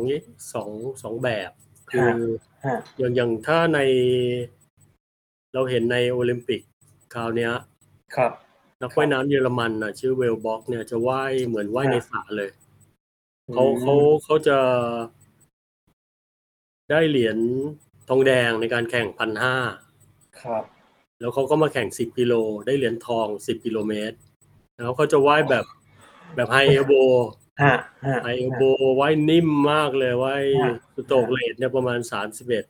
[0.52, 0.70] สอง
[1.02, 1.50] สองแบบ
[1.90, 2.08] คือ
[2.64, 3.78] ฮะอย่างอย่างถ้าใน
[5.54, 6.60] เราเห็นในโอลิมปิก
[7.14, 7.52] คราวเนี้ย
[8.16, 8.32] ครับ
[8.80, 12.50] นักว่ายน้ำเยอรมันน่ะชื่อเวลบ็อกเนี่ยจะว่ายเหมือนว่ายในสระเลย
[13.52, 14.58] เขาอืมเขาเขาจะ
[16.90, 17.38] ได้เหรียญ
[18.08, 19.56] ทองแดงในการแข่งพันห้า
[20.42, 20.64] ครับ
[21.20, 22.34] แล้วเขาก็มาแข่งสิบกิโล
[22.66, 24.16] ได้เหรียญทองสิบกิโลเมตร
[24.74, 25.64] แล้วเขาจะว่ายแบบ
[26.36, 27.49] แบบไฮเอลโบฮะฮะ
[28.22, 28.62] ไฮเอลโบ
[29.00, 32.64] ว่ายนิ่มมากเลยว่ายฮะสโตรกเลทเนี่ยประมาณสามสิบเอ็ด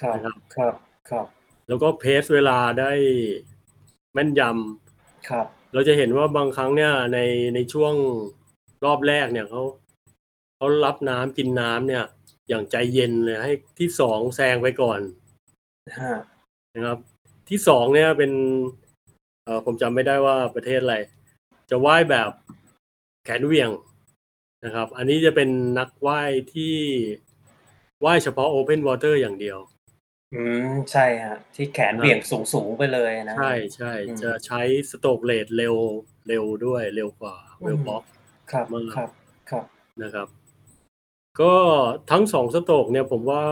[0.00, 0.74] ครับนะครับครับ
[1.10, 1.26] ครับ
[1.68, 2.92] แล้วก็เพสเวลาได้
[4.12, 7.18] แม่นยำครับ เราจะเห็นว่าบางครั้งเนี่ยใน
[7.54, 7.94] ในช่วง
[8.84, 9.62] รอบแรกเนี่ยเขา
[10.56, 12.04] เขารับน้ำกินน้ำเนี่ย
[12.48, 15.00] อย่างใจเย็นเลยให้ที่สองแซงไปก่อน
[16.00, 16.14] ฮะ
[16.74, 16.98] นะครับ
[17.50, 18.32] ที่สองเนี่ยเป็น
[19.44, 20.96] เออผมจำไม่ได้ว่าประเทศอะไร
[21.70, 22.30] จะว่ายแบบ
[23.24, 23.70] แขนเหวี่ยง
[24.64, 26.76] นะครับ อันนี้จะเป็นนักว่ายที่
[28.04, 29.58] ว่ายเฉพาะ Open Water อย่างเดียว
[30.34, 35.74] อืมใช่ฮะที่แขนเบี่ยงสูงสูงๆไปเลยนะใช่ใช่อืมจะใช้สโตรกเลทเร็ว
[36.28, 38.02] เร็วด้วยเร็วกว่าเวลบ็อก
[38.52, 39.10] ครับมากครับ
[39.50, 39.64] ครับ
[40.02, 40.28] นะครับ
[41.40, 41.54] ก็
[42.10, 43.44] ทั้งสองสโตรกเนี่ยผมว่า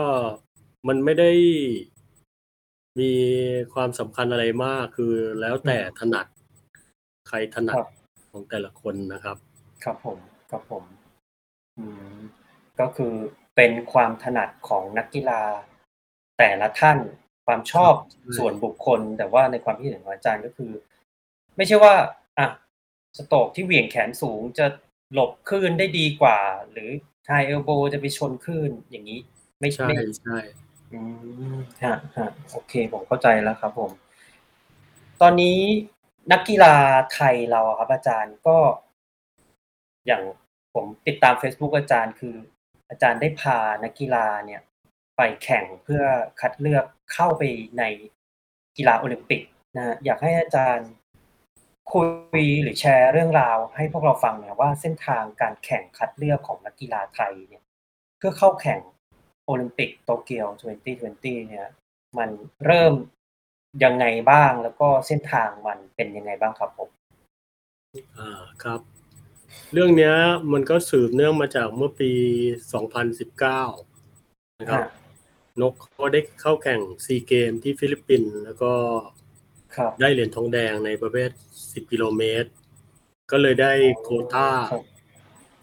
[0.87, 1.31] มันไม่ได้
[2.99, 3.13] มี
[3.73, 6.25] ความสำคัญอะไรมากคือแล้วแต่ถนัด
[7.27, 7.87] ใครถนัดครับ
[8.31, 9.37] ของแต่ละคนนะครับ
[9.83, 10.17] ครับผม
[10.51, 10.83] ครับผม
[11.77, 12.15] อืม
[12.79, 13.13] ก็คือ
[13.55, 15.41] เป็นความถนัดของนักกีฬา
[16.37, 16.97] แต่ละท่าน
[17.45, 20.71] ความชอบใช่ ส่วนบุคคล แต่ว่าในความคิดเห็นของอาจารย์ ก็คือ
[21.57, 21.93] ไม่ใช่ว่า
[22.37, 22.47] อะ
[23.17, 24.65] สโตรกที่เหวี่ยงแขนสูงจะ
[25.13, 26.39] หลบคลื่นได้ดีกว่า
[26.71, 26.89] หรือ
[27.25, 29.19] ไฮเอลโบจะไปชนคลื่น อย่างนี้
[29.61, 30.37] ไม่ ใช่ ไม่ ใช่
[30.91, 30.99] อื
[31.53, 33.91] มฮะฮะโอเค ผมเข้าใจแล้วครับผม
[35.21, 35.59] ตอนนี้
[36.31, 36.75] นักกีฬา
[37.13, 38.57] ไทยเราอะครับอาจารย์ ก็
[40.07, 40.21] อย่าง
[40.75, 42.35] ผมติดตาม Facebook อาจารย์คือ
[42.89, 44.61] อาจารย์ได้พานักกีฬาเนี่ย
[45.17, 46.03] ไปแข่งเพื่อ
[46.41, 47.41] คัดเลือกเข้าไป
[47.79, 47.83] ใน
[48.77, 49.41] กีฬาโอลิมปิก
[49.75, 50.89] นะฮะอยากให้อาจารย์
[51.93, 52.01] คุ
[52.43, 57.63] ยหรือแชร์เรื่องราวให้พวกเราฟังหน่อยว่าเส้นทางการแข่งคัดเลือกของนักกีฬาไทยเนี่ย
[58.17, 58.79] เพื่อเข้าแข่ง
[59.45, 60.47] โอลิมปิกโตเกียว
[60.83, 61.69] 2020 เนี่ย
[62.17, 62.29] มัน
[62.65, 62.93] เริ่ม
[63.83, 66.89] ยังไงบ้างแล้วก็เส้นทางมันเป็นยังไงบ้างครับผม
[68.17, 68.94] อ่าครับ
[69.77, 70.15] เรื่องเนี้ย
[70.53, 72.11] มันก็สืบเนื่องมาจากเมื่อปี
[73.35, 74.89] 2019 นะครับฮะ
[75.61, 78.73] นกก็ได้เข้าแข่งซีเกมส์ที่ฟิลิปปินส์แล้วก็
[79.75, 81.29] ครับได้เหรียญทองแดงในประเภท
[81.61, 82.49] 10 กิโลเมตร
[83.31, 84.83] ก็เลยได้โควต้าครับ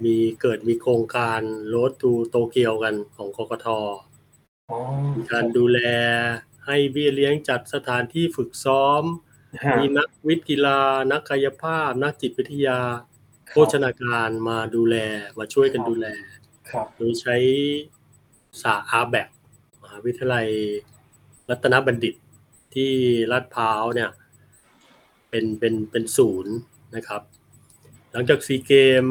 [0.05, 3.67] มีเกิดมีโครงการโรดทูโตเกียวกันของกกท
[4.71, 4.79] อ๋อ
[5.17, 5.79] มีการดูแล
[6.67, 9.03] ให้เบี้ยเลี้ยงจัดสถานที่ฝึกซ้อม
[9.65, 10.81] ฮะมีนักวิทย์กีฬา
[11.13, 12.81] นักกายภาพ นักจิตวิทยา
[13.55, 14.97] โภชนาการมาดูแล
[15.39, 16.07] มาช่วยกันดูแล
[16.71, 17.37] ครับโดยใช้
[18.63, 19.29] สาอาแบก
[19.83, 20.49] มหาวิทยาลัย
[21.49, 22.15] รัตนบัณฑิต
[22.75, 22.93] ที่
[23.33, 24.11] ลาดพร้าวเนี่ย
[25.31, 26.55] เป็นเป็นเป็นศูนย์
[26.97, 27.23] นะครับ
[28.13, 29.07] หลังจากซีเกม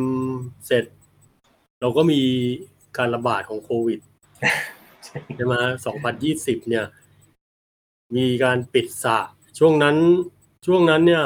[0.65, 0.85] เสร็จ
[1.81, 2.21] เราก็มี
[2.97, 3.99] การระบาดของโควิด
[5.35, 6.85] ใช่ไหมสองพันยี่สิบเนี่ย
[8.15, 9.17] มีการปิดสระ
[9.59, 9.95] ช่วงนั้น
[10.65, 11.25] ช่วงนั้นเนี่ย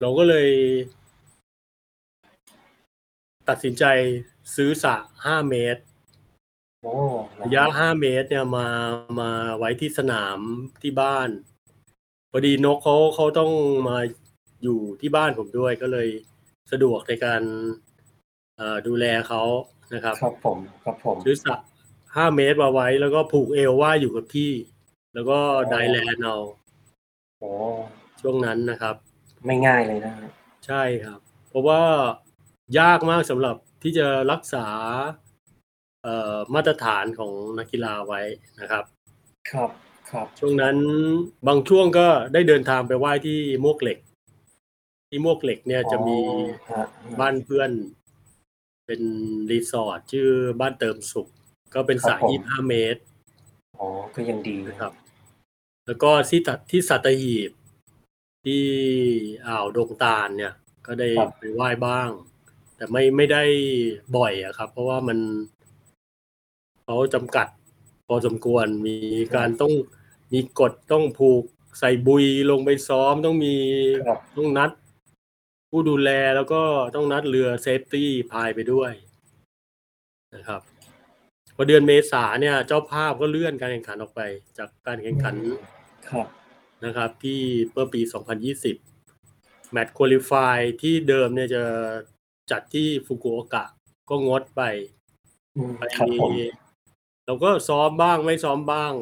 [0.00, 0.48] เราก็เลย
[3.48, 3.84] ตัดสินใจ
[4.56, 4.94] ซื้อสระ
[5.26, 5.82] ห้าเมตร
[6.82, 6.94] โอ้
[7.42, 8.68] ระยะห้าเมตร เนี่ยมา
[9.20, 10.38] มาไว้ที่สนาม
[10.82, 11.28] ที่บ้าน
[12.30, 13.52] พอดีนกเขาเขาต้อง
[13.88, 13.98] มา
[14.62, 16.08] อยู่ที่บ้านผมด้วยก็เลย
[16.72, 17.42] สะดวกในการ
[18.56, 19.42] เอ่อดูแลเขา
[19.94, 21.56] นะครับครับผมครับผมซื้อสระ
[22.16, 24.52] ห้าเมตรมาไว้ แล้วก็ผูกเอวว่ายอยู่กับที่
[25.14, 25.38] แล้วก็
[25.70, 26.36] ไดแลนเอา
[27.38, 27.50] โอ้
[28.20, 28.94] ช่วงนั้นนะครับ
[29.46, 30.28] ไม่ง่ายเลยนะฮะ
[30.66, 31.82] ใช่ครับ เพราะว่า
[32.78, 34.66] ยากมากสำหรับที่จะรักษา
[36.02, 38.20] เอ่อมาตรฐานของนักกีฬาไว้
[38.60, 38.84] นะครับ
[39.52, 39.70] ครับ
[40.10, 40.76] ครับช่วงนั้น
[41.46, 43.98] บางช่วงก็ได้เดินทางไปไหว้ที่มวกเหล็ก
[45.10, 46.86] ที่มวกเหล็กเนี่ยจะมีอ๋อฮะ
[47.20, 47.70] บ้านเพื่อน
[48.86, 49.02] เป็น
[49.50, 51.28] รีสอร์ทชื่อบ้านเติมสุข
[51.74, 53.00] ก็เป็นสระยี่ห้าเมตร
[53.78, 54.92] อ๋อก็ยังดีนะครับ
[55.86, 57.50] แล้วก็ที่ตัดที่สัตหีบ
[58.44, 58.64] ที่
[59.46, 60.52] อ่าวดงตาลเนี่ย
[60.86, 62.10] ก็ได้ไปไหว้บ้าง
[62.76, 63.42] แต่ไม่ไม่ได้
[64.16, 65.18] บ่อยอะครับ เพราะว่ามัน
[66.84, 67.46] เขาจำกัด
[68.06, 68.96] พอสมควรมี
[69.36, 69.72] การต้อง
[70.32, 71.44] มีกฎต้องผูก
[71.78, 73.56] ใส่บุยลงไปซ้อมต้องมี
[74.06, 74.70] ครับต้องนัด
[75.70, 76.62] ผู้ดูแลแล้วก็
[76.94, 78.92] ต้องนัดเรือเซฟตี้พายไปด้วย
[80.34, 80.60] นะครับ
[81.56, 84.20] พอเดือนเมษาเนี่ย เจ้าภาพก็เลื่อนการแข่งขันออกไป
[84.58, 85.34] จากการแข่งขัน
[86.08, 86.26] ครับ
[86.84, 87.40] นะครับ ที่
[87.72, 88.00] เมื่อปี
[88.86, 91.62] 2020 แมตช์ qualify ที่เดิมเนี่ยจะ
[92.50, 93.64] จัดที่ฟุกุโอกะ
[94.10, 94.62] ก็งดไป
[95.56, 96.30] อืมไปครับผม
[97.26, 98.92] เราก็ซ้อมบ้างไม่ซ้อมบ้าง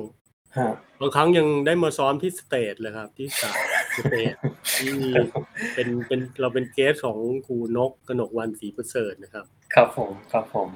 [0.58, 0.68] ฮะ
[1.00, 3.58] บางครั้งยังได้มาซ้อมที่สเตจเลยครับ ที่สาม
[3.96, 4.34] สเตจ
[4.78, 4.92] ที่
[5.74, 10.68] เป็นเป็นเราเป็น guest ของครูนกกนกวันศรีประเสริฐนะครับ ครับผมครับผม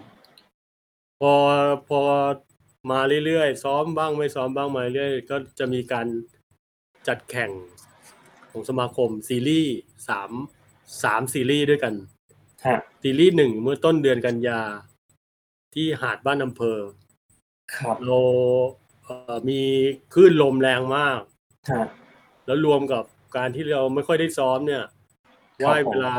[1.21, 1.35] พอ
[1.89, 2.01] พอ
[2.91, 6.07] มาเรื่อยๆซ้อมบ้างไม่ซ้อมบ้างมาเรื่อยๆก็จะมีการ
[7.09, 7.51] จัดแข่ง
[8.51, 9.77] ของสมาคมซีรีส์
[10.09, 10.31] สาม
[11.05, 12.18] สามซีรีส์ด้วยกันฮะ
[13.03, 14.61] ซีรีส์หนึ่งเมื่อต้นเดือนกันยา
[15.75, 16.79] ที่หาดบ้านอำเภอ
[17.77, 18.21] ครับเรา
[19.05, 19.61] เอ่อมี
[20.15, 21.21] คลื่นลมแรงมาก
[21.71, 21.87] ฮะ
[22.47, 23.05] แล้วรวมกับ
[23.37, 24.85] การที่เราไม่ค่อยได้ซ้อมเนี่ย
[25.59, 26.17] ครับว่ายผมเวลา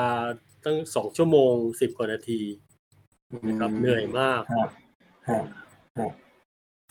[0.65, 2.41] ตั้งสองชั่วโมงสิบกว่านาที
[3.47, 4.67] นะครับเหนื่อยมากฮะ
[5.29, 5.41] ฮะ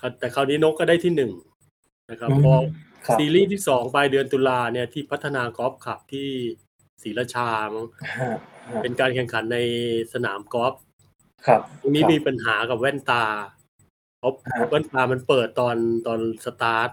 [0.01, 1.33] ครับแต่คราวนี้นกก็ได้ที่หนึ่ง
[2.11, 2.55] นะครับอืมพอ
[3.07, 6.29] ครับซีรีส์ที่สองปลายเดือนตุลาเนี่ยที่พัฒนากอล์ฟขับที่
[7.03, 8.37] ศรีราชามั้งฮะฮะ
[8.83, 9.59] เป็นการแข่งขันใน
[10.13, 10.75] สนามกอล์ฟ
[11.47, 13.25] ครับตรงนี้ครับมีปัญหากับแว่นตา
[14.19, 15.77] เพราะฮะแว่นตามันเปิดตอน
[16.07, 16.91] ตอนสตาร์ท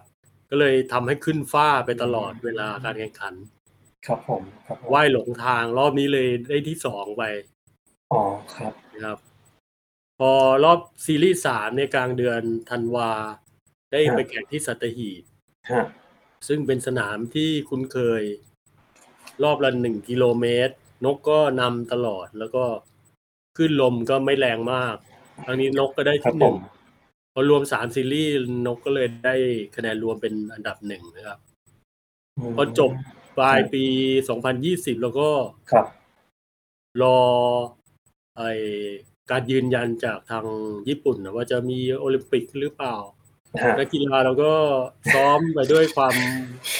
[0.50, 3.34] ก็เลยทำให้ขึ้นฟ้าไปตลอดเวลาการแข่งขัน
[4.08, 7.24] ครับผมครับผมว่ายหลงทางรอบนี้เลยได้ที่สองไป
[8.14, 8.22] อ๋อ
[8.56, 9.20] ครับนะครับ
[10.20, 10.32] พอ
[10.64, 13.12] รอบซีรีส์สามในยกลางเดือนธันวา
[13.92, 15.24] ได้ไปแข่งที่สัตหีบ
[15.72, 15.86] ฮะ
[16.48, 18.24] ซึ่งเป็นสนามที่คุ้นเคย
[19.44, 22.64] รอบละหนึ่งกิโลเมตร นกก็นำตลอดแล้วก็
[23.58, 24.96] ขึ้นลมก็ไม่แรงมาก
[25.46, 26.56] ครั้งนี้นกก็ได้ครับที่หผนึ่งม
[27.34, 28.36] พอรวมสามซีรีส์
[28.68, 29.36] นกก็เลยได้
[29.76, 31.40] คะแนนรวมเป็นอันดับหนึ่งนะครับ
[32.50, 32.92] มพอจบ
[33.38, 33.84] ปลายปี
[34.44, 35.30] 2020แล้วก็
[35.72, 35.86] ครับ
[37.02, 37.20] รอ
[38.38, 38.42] ไอ
[39.32, 40.46] การยืนยันจากทาง
[40.90, 42.96] ญี่ปุ่นนะว่าจะมีโอลิมปิกหรือเปล่า
[43.64, 44.54] ฮะนักกีฬาเราก็
[45.14, 46.16] ซ้อมไปด้วยความ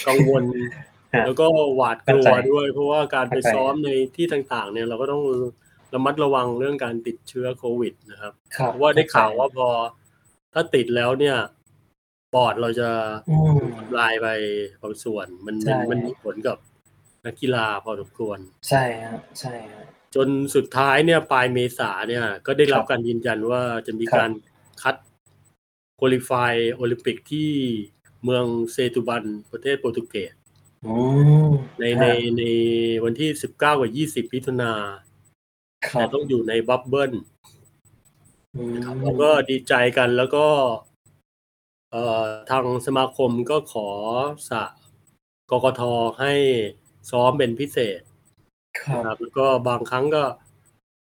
[0.08, 0.95] กังวลฮะ
[1.26, 5.24] แล้วก็หวาดกลัวเข้าใจด้วย เพราะว่าการไปเข้าใจซ้อมในที่ต่างๆ เนี่ยเราก็ต้อง
[5.94, 9.68] ระมัดระวังเรื่องการติดเชื้อโควิดนะครับครับเพราะว่าได้ข่าวว่าพอ
[10.54, 11.38] ถ้าติดแล้วเนี่ย
[12.34, 12.90] ปอดเราจะ
[13.30, 14.28] อืมทำลายไป
[14.82, 16.58] บางส่วนมันใช่มันมันมีผลกับ
[17.26, 24.32] นักกีฬาพอสมควร ใช่ฮะใช่ฮะจนสุดท้ายเนี่ยปลายเมษาเนี่ย ก็ได้รับครับการยืนยันว่าจะมีครับการ
[24.82, 24.96] คัด
[26.00, 27.52] คุริฟายโอลิมปิกที่
[28.24, 30.34] เมืองเซตูบันประเทศโปรตุเกส
[30.86, 30.96] อื
[31.46, 31.48] ม
[31.80, 32.06] ในฮะใน
[32.38, 32.44] ใน
[33.04, 34.74] วันที่19กับ20มิถุนา
[35.88, 37.14] ครัแต่ต้องอยู่ใน bubble
[38.56, 40.48] อืมเราก็ดีใจกันแล้วก็
[41.92, 43.88] เอ่อทางสมาคมก็ขอ
[44.50, 44.64] สะ
[45.52, 45.82] กกท
[46.20, 46.34] ให้
[47.12, 48.02] ซ้อมเป็นพิเศษ
[48.80, 50.24] ครับนะครับแล้วก็บางครั้งก็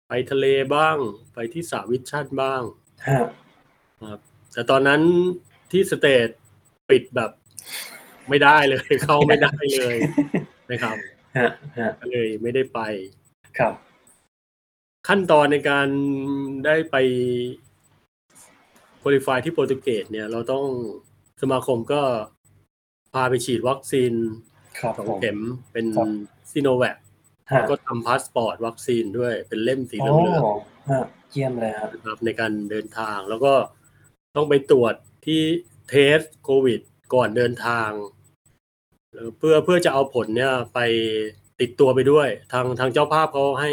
[0.07, 0.97] ไปทะเลบ้าง
[1.33, 2.61] ไปที่สระวิชั่นบ้าง
[3.07, 3.19] ฮะ
[4.11, 4.19] ครับ
[4.53, 5.01] แต่ตอนนั้น
[5.71, 6.27] ที่สเตท
[6.89, 7.31] ปิดแบบ
[8.29, 9.95] ไม่ได้เลย เข้าไม่ได้เลย
[10.71, 10.95] นะครับ
[11.37, 11.49] ฮะ
[11.79, 12.79] ฮะก็เลยไม่ได้ไป
[13.59, 13.73] ครับ
[15.07, 15.87] ขั้นตอนในการ
[16.65, 16.95] ได้ไป
[19.01, 20.65] qualify ที่โปรตุเกสเนี่ยเราต้อง
[21.41, 22.01] สมาคมก็
[23.13, 24.13] พาไปฉีดวัคซีน
[24.79, 25.39] ครับสองผมเข็มครับ
[25.71, 26.07] เป็น
[26.51, 26.97] ซีโนแวค
[27.51, 30.43] ฮะแล้วก็ทำพาสปอร์ตวัคซีนด้วยเป็นเล่มสีเหลืองโอ้
[30.91, 33.53] ฮะเยี่ยมเลยครับๆนะครับ ในการเดินทางแล้วก็
[34.35, 34.93] ต้องไปตรวจ
[35.25, 35.41] ที่
[35.89, 36.79] test โควิด
[37.13, 37.89] ก่อนเดินทาง
[39.15, 40.79] เอ่อเพื่อเพื่อจะเอาผลเนี่ยไป
[41.61, 43.71] ติดตัวไปด้วย ทางทางเจ้าภาพเขาให้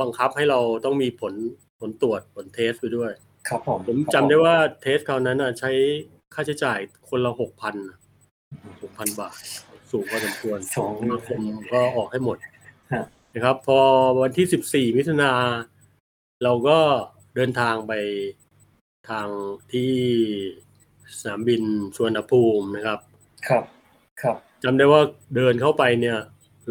[0.00, 1.34] บังคับให้เราต้องมีผล
[1.80, 3.12] ผลตรวจผล test ไปด้วย
[3.48, 5.70] ครับผมผมจำได้ว่าเทสคราวนั้นน่ะใช้
[6.34, 7.74] ค่าใช้จ่ายคนละหกพัน
[8.82, 9.36] หกพันบาท
[9.90, 11.40] สูงพอสมควรซึ่งสมาคม
[11.72, 12.36] ก็ออกให้หมด
[12.92, 13.04] ฮะ
[13.34, 13.78] นะครับ พอ
[14.22, 15.32] วันที่สิบสี่มิถุนา
[16.44, 16.78] เราก็
[17.36, 17.92] เดินทางไป
[19.10, 19.28] ทาง
[19.72, 19.92] ที่
[21.20, 21.62] สนามบิน
[21.96, 22.98] สวนภูมินะครับ
[23.48, 23.64] ครับ
[24.22, 25.02] ครับจำได้ว่า
[25.36, 26.18] เดินเข้าไปเนี่ย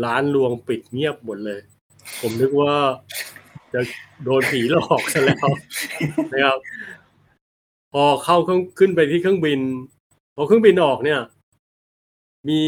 [0.05, 1.59] ร้านรวงปิดเงียบหมดเลย
[2.21, 2.73] ผมนึกว่า
[3.73, 3.81] จะ
[4.23, 5.47] โดนผีหลอกซะแล้ว
[6.33, 6.59] นะครับ
[7.93, 9.59] พอเข้าเครื่องขึ้นไปที่เครื่องบิน
[10.35, 11.21] พอเครื่องบินออกเนี่ย
[12.49, 12.61] มี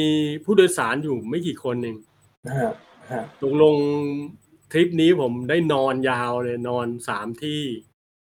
[0.43, 1.97] ผู้โดยสารอยู่ไม่กี่คนเอง
[2.47, 2.73] ฮะ
[3.11, 3.75] ฮะตกลง
[4.71, 7.61] ทริปนี้ผมได้นอนยาวเลย นอนสามที่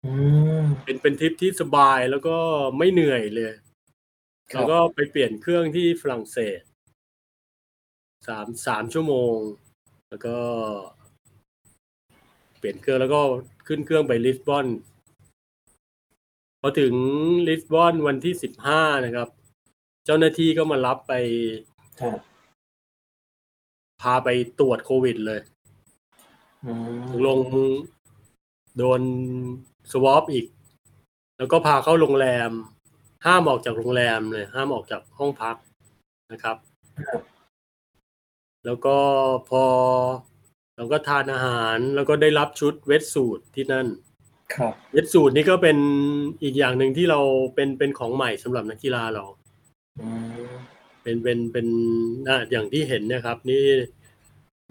[0.05, 0.13] อื
[0.63, 2.37] มเป็นเป็นทริปที่สบายแล้วก็
[2.79, 3.64] ไม่เหนื่อยเลยครับ
[4.53, 6.61] แล้วก็ไปเปลี่ยนเครื่องที่ฝรั่งเศส
[8.29, 9.37] สามสามชั่วโมง
[10.09, 10.39] แล้วก็
[12.59, 13.21] เปลี่ยนเครื่องแล้วก็
[13.67, 14.67] ขึ้นเครื่องไปลิสบอน
[16.61, 16.95] พอถึง
[17.49, 19.29] ลิสบอนวันที่สิบห้านะครับ
[20.05, 21.13] เจ้าหน้าที่ก็มารับไป
[22.03, 22.19] ฮะ
[24.03, 24.29] พาไป
[24.61, 25.41] ตรวจโควิดเลย
[26.65, 27.39] อืมตกลง
[28.79, 29.01] โดน
[29.93, 30.47] สวอปอีก
[31.37, 32.51] แล้วก็พาเข้าโรงแรม
[33.27, 35.57] ห้ามออกจากโรงแรมเลย ห้ามออกจากห้องพัก
[36.33, 36.57] นะครับ
[38.65, 38.97] แล้วก็
[39.51, 39.65] พอ
[40.77, 43.87] เราก็ทานอาหารแล้วก็ได้รับชุดเวทสูตรที่นั่น
[44.55, 45.79] ครับเวทสูตรนี่ก็เป็น
[46.43, 47.21] อีกอย่างหนึ่งที่เรา
[47.55, 49.25] เป็นเป็นของใหม่สำหรับนักกีฬาเรา
[50.01, 50.09] อื
[50.51, 50.55] ม
[51.03, 51.67] เป็นเป็นเป็น
[52.29, 53.65] อะอย่างที่เห็นเนะครับ นี่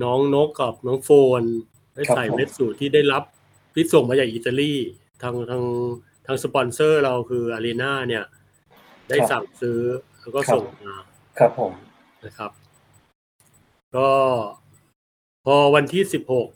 [0.04, 1.10] น้องนกกับน้องโฟ
[1.42, 1.44] น
[1.94, 3.24] ได้ใส่เวทสูตรที่ได้รับ
[3.74, 4.74] ที่ส่งมาจากอิตาลี
[5.22, 5.64] ทางทาง
[6.26, 8.24] ทางสปอนเซอร์เราคืออารีนาเนี่ย
[9.10, 9.80] ได้สั่งซื้อ
[10.20, 10.96] แล้วก็ส่งมา
[11.40, 11.72] ครับผม
[12.26, 12.52] นะครับ
[13.96, 14.10] ก็
[15.46, 16.48] พอวันที่สิบหก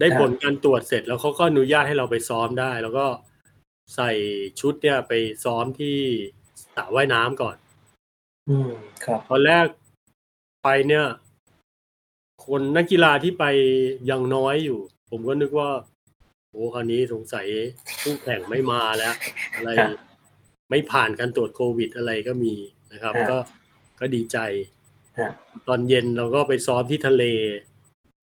[0.00, 3.06] ได้ผลการตรวจเสร็จแล้วเขาก็อนุญาตให้เราไปซ้อมได้ แล้วก็
[3.94, 4.10] ใส่
[4.60, 5.12] ชุดเนี่ยไป
[5.44, 5.96] ซ้อมที่
[6.74, 7.56] สระว่ายน้ำก่อน
[8.48, 8.70] อืม
[9.04, 9.66] ครับตอนแรก
[10.62, 11.06] ไปเนี่ย
[12.46, 13.44] คนนักกีฬาที่ไป
[14.10, 14.78] ยังน้อยอยู่
[15.10, 15.70] ผมก็นึกว่า
[16.50, 17.46] โอ้คราวนี้สงสัย
[18.02, 19.14] ผู้แข่งไม่มาแล้ว
[19.54, 20.13] อะไรครับ
[20.70, 22.54] ไม่ผ่านการตรวจโควิดอะไรก็มี
[22.92, 23.38] นะครับครับก็
[24.00, 24.38] ก็ดีใจ
[25.18, 25.30] ฮะ
[25.68, 27.24] ตอนเย็นเราก็ไปซ้อมที่ทะเล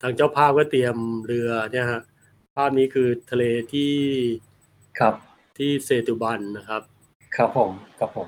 [0.02, 0.96] ทางเจ้าภาพก็เตรียม
[1.28, 2.02] เรือเนี่ยฮะ
[2.56, 3.94] ภาพนี้คือทะเลที่
[5.00, 5.14] ครับ
[5.58, 6.82] ที่เซตุบันนะครับ
[7.36, 8.28] ครับผมครับผม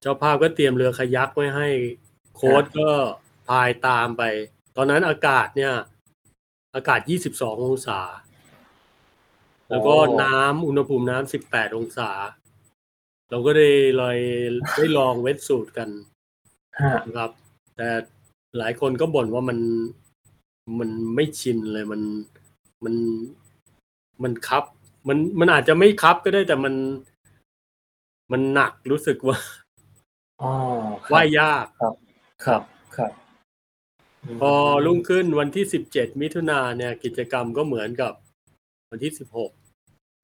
[0.00, 1.68] เจ้าภาพก็เตรียมเรือคายักไว้ให้
[2.36, 2.90] โค้ชก็
[3.48, 4.22] พายตามไป
[4.76, 5.74] ตอนนั้นอากาศเนี่ย
[6.74, 7.00] อากาศ
[7.32, 8.00] 22 องศา
[9.70, 12.10] แล้วก็น้ำอุณหภูมิน้ำ18 องศา
[13.30, 14.18] เราก็ได้เลย
[14.76, 15.88] ได้ลองเวทสูตรกัน
[16.80, 17.30] ฮะนะครับ
[17.76, 17.88] แต่
[18.58, 19.58] หลายคนก็บ่นว่ามัน
[20.78, 22.02] มันไม่ชินเลยมัน
[22.84, 22.94] มัน
[24.22, 24.64] มันคับ
[25.08, 26.74] มันมันอาจจะไม่คับก็ได้แต่มัน
[28.32, 29.36] มันหนักรู้สึกว่า
[30.42, 30.52] อ๋อ
[31.04, 31.94] ครับว่ายยากครับ
[32.44, 32.62] ครับ
[32.96, 33.12] ครับ
[34.34, 34.52] มพอ
[34.86, 38.12] รุ่งขึ้นวันที่สิบเจ็ดมิถุนาเนี่ย กิจกรรมก็เหมือนกับ
[38.90, 39.50] วันที่สิบหก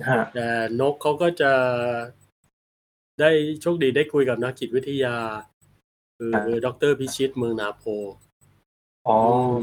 [0.08, 0.46] ฮะแต่
[0.80, 1.52] นกเขาก็จะ
[3.20, 3.30] ได้
[3.62, 5.16] โชคดีได้คุยกับนักจิตวิทยา
[6.18, 6.32] คือ
[6.64, 7.82] ดรพิชิตเมืองนาโพ
[9.08, 9.16] อ๋อ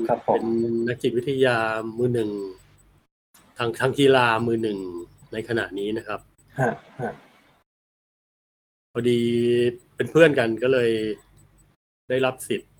[0.08, 0.46] ครับผเป็มน
[0.88, 1.58] นักจิตวิทยา
[1.98, 2.30] มือหนึ่ง
[3.58, 4.78] ทางทางกีฬามือหนึ่ง
[5.34, 6.20] ในขณะนี้นะครับ
[6.60, 7.12] ฮะฮะ
[8.92, 9.20] พอดี
[9.96, 10.92] เป็นเพื่อนกันก็เลย
[12.10, 12.72] ได้รับสิทธิ์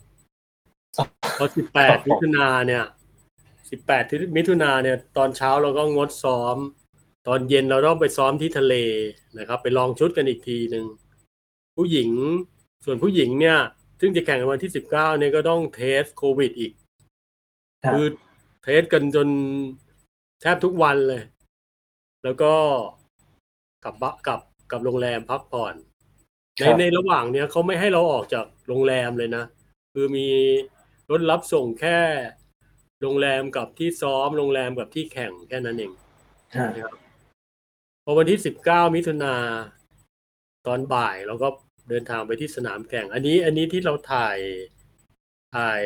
[1.38, 2.86] พอสิบแปดมิถุนาเนี่ย
[3.70, 4.04] สิบแปด
[4.38, 6.58] มิถุนาเนี่ย ตอนเช้าเราก็งดซ้อม
[7.28, 8.76] ตอนเย็นเราต้องไปซ้อมที่ทะเล
[9.38, 10.86] นะครับ ไปลองชุดกันอีกทีหนึ่ง
[11.78, 12.12] ผู้หญิง
[12.86, 13.58] ส่วนผู้หญิงเนี่ย
[14.00, 16.74] ซึ่งจะแข่งกันวันที่สิบเก้าเนี่ยก็ต้องเทสโควิดอีก
[17.86, 18.06] ฮะคือ
[18.64, 19.28] เทสกันจน
[20.42, 21.22] แทบทุกวันเลย
[22.24, 22.54] แล้วก็
[23.84, 25.76] กลับบ้านกลับกลับโรงแรมพักผ่อน
[26.58, 29.44] ในครับในระหว่างเนี้ยเขาไม่ให้เราออกจากโรงแรมเลยนะ
[29.94, 30.28] คือมี
[31.12, 32.00] รถรับส่งแค่
[33.02, 35.92] โรงแรมกับที่ซ้อมโรงแรมกับที่แข่งแค่นั้นเอง
[36.56, 37.07] ฮะนะครับ
[38.10, 39.36] พอวันที่สิบเก้ามิถุนา
[40.68, 41.50] ตอนบ่ายเราก็
[41.90, 44.38] เดินทางไปที่สนามแข่ง อันนี้อันนี้ที่เราถ่าย
[45.56, 45.80] ถ่าย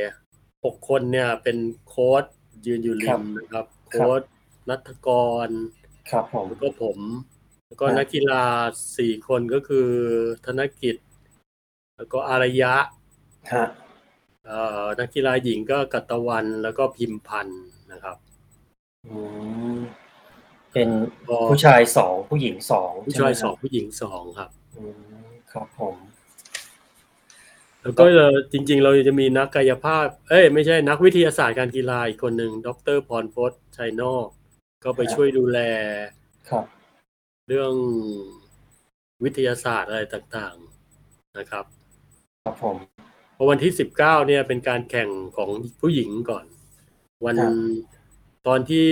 [0.65, 1.57] หกคนเนี่ยเป็น
[1.88, 2.24] โค้ด
[2.65, 4.22] ยืนอยู่ริมนะครับ โค้ด
[4.69, 5.09] นัทก
[5.47, 5.49] ร
[6.11, 6.99] ครับผมแล้วก็ผม
[7.67, 8.43] แล้วก็ครับนักกีฬา
[8.97, 9.89] สี่คนก็คือ
[10.45, 10.95] ธนกิจ
[11.95, 12.74] แล้วก็อารยะ
[13.53, 13.65] ฮะ
[14.45, 18.17] เอ่อนักกีฬาหญิงก็กัตตะวันแล้วก็พิมพันธ์นะครับ
[19.07, 19.17] อื
[19.78, 19.80] ม
[20.74, 20.89] เป็น
[21.30, 25.01] ก็ผู้ชายสองผู้หญิงสองผู้ชายใไหมสองผู้หญิงสองครับอืม
[25.51, 25.95] ครับผม
[27.82, 34.28] แล้วก็จะจริง ๆ เราจะมีนักกายภาพ เอ้ยไม่ใช่นักวิทยาศาสตร์การกีฬาอีกคนหนึ่งดรพรพจน์ชัยนอก
[34.84, 35.59] ก็ไปช่วยดูแล
[36.49, 36.65] ครับ
[37.47, 37.74] เรื่อง
[39.24, 41.65] วิทยาศาสตร์อะไรต่างๆนะครับ
[42.45, 42.78] ครับผม
[43.34, 45.49] เพราะวันที่สิบเก้าเนี่ยเป็นการแข่งของ
[45.80, 46.45] ผู้หญิงก่อน
[47.26, 47.53] วันครับ
[48.47, 48.89] ตอนที่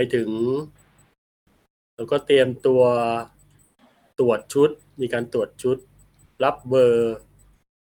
[0.00, 0.30] ไปถึง
[1.96, 2.82] แล้วก็เตรียมตัว
[4.18, 4.70] ตรวจชุด
[5.00, 5.76] มีการตรวจชุด
[6.44, 7.16] รับเบอร์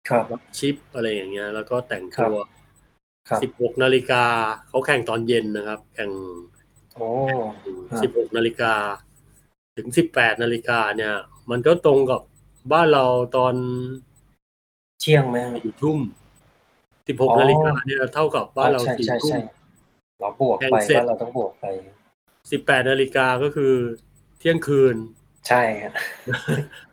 [0.10, 2.36] ครับรับชิปอะไรอย่างเงี้ย แล้วก็แต่งตัว
[3.30, 4.26] ครับสิบหกนาฬิกา
[4.68, 6.12] เขาแข่งตอนเย็นนะครับ แข่ง
[6.94, 7.08] โอ้
[7.90, 8.74] ครับสิบหกนาฬิกา
[9.78, 11.14] ถึงสิบแปดนาฬิกาเนี่ย
[11.52, 12.22] มันก็ตรงกับ
[12.74, 13.06] บ้านเรา
[13.38, 13.54] ตอน
[15.00, 16.00] เที่ยงไหมสี่ทุ่ม
[17.08, 19.40] สิบหกอ๋อนาฬิกาเนี่ยเท่ากับบ้านเราใช่สี่ใช่ทุ่มใช่
[20.20, 21.66] เราบวกแข่งไปเสร็จว่าเราต้องบวกไป
[22.52, 23.74] สิบแปดนาฬิกาก็คือ
[24.40, 24.96] เที่ยงคืน
[25.48, 25.94] ใช่ครับ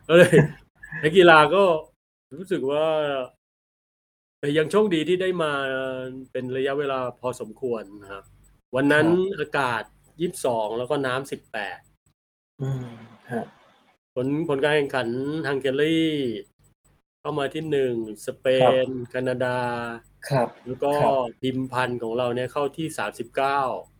[0.07, 0.35] ก็เลย
[1.03, 1.63] นักกีฬาก็
[2.37, 2.85] รู้สึกว่า
[4.39, 5.51] แต่ยังโชคดีที่ได้มา
[6.31, 8.23] เป็นระยะเวลาพอสมควรนะครับ
[8.75, 9.07] วันนั้น
[9.39, 9.83] อากาศ
[10.21, 11.79] ยี่สิบสองแล้วก็น้ำสิบแปด
[12.61, 12.87] อืม
[13.31, 13.45] ฮะ
[14.15, 15.07] ผลผลการแข่งขัน
[15.47, 15.99] ฮังการี
[17.19, 17.93] เข้ามาที่หนึ่ง
[18.25, 18.45] สเป
[18.85, 19.57] นแคนาดา
[20.29, 23.92] ครับ แล้วก็ครับพิมพันธ์ของเราเนี่ยเข้าที่สามสิบเก้าอืม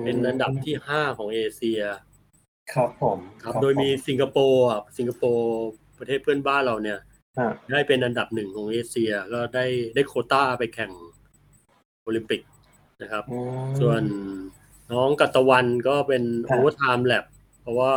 [0.00, 1.80] เป็นอันดับที่ห้าของเอเชีย
[2.74, 5.50] ครับผมครับโดยมีสิงคโปร์อะสิงคโปร์
[5.98, 6.98] ประเทศเพื่อนบ้านเราเนี่ย
[7.38, 10.92] อ่าได้เป็นอันดับหนึ่งของเอเชีย ก็ได้ได้โควต้าไปแข่ง
[12.02, 12.40] โอลิมปิก
[13.02, 14.02] นะครับอืมส่วน
[14.92, 17.24] น้องกัตตะวันก็เป็นครับ over time lap
[17.60, 17.92] เพราะว่า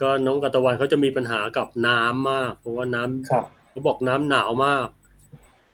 [0.00, 4.88] ก็น้องกัตตะวันเขาจะมีปัญหากับน้ำมาก เพราะว่าน้ำครับเขาบอกน้ำหนาวมาก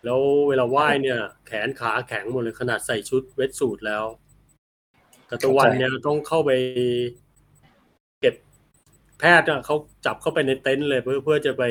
[0.05, 4.05] แล้วเวลาว่ายเนี่ย แขนขาแข็งหมดเลยขนาดใส่ชุดเวทสูทแล้ว
[5.31, 6.51] กัตตะวันเนี่ยต้องเข้าไป
[8.21, 8.35] เก็บ
[9.19, 9.77] แพทย์อะเขา
[10.07, 11.63] จับเข้าไปในเต็นท์เลยเพื่อเพื่อจะไป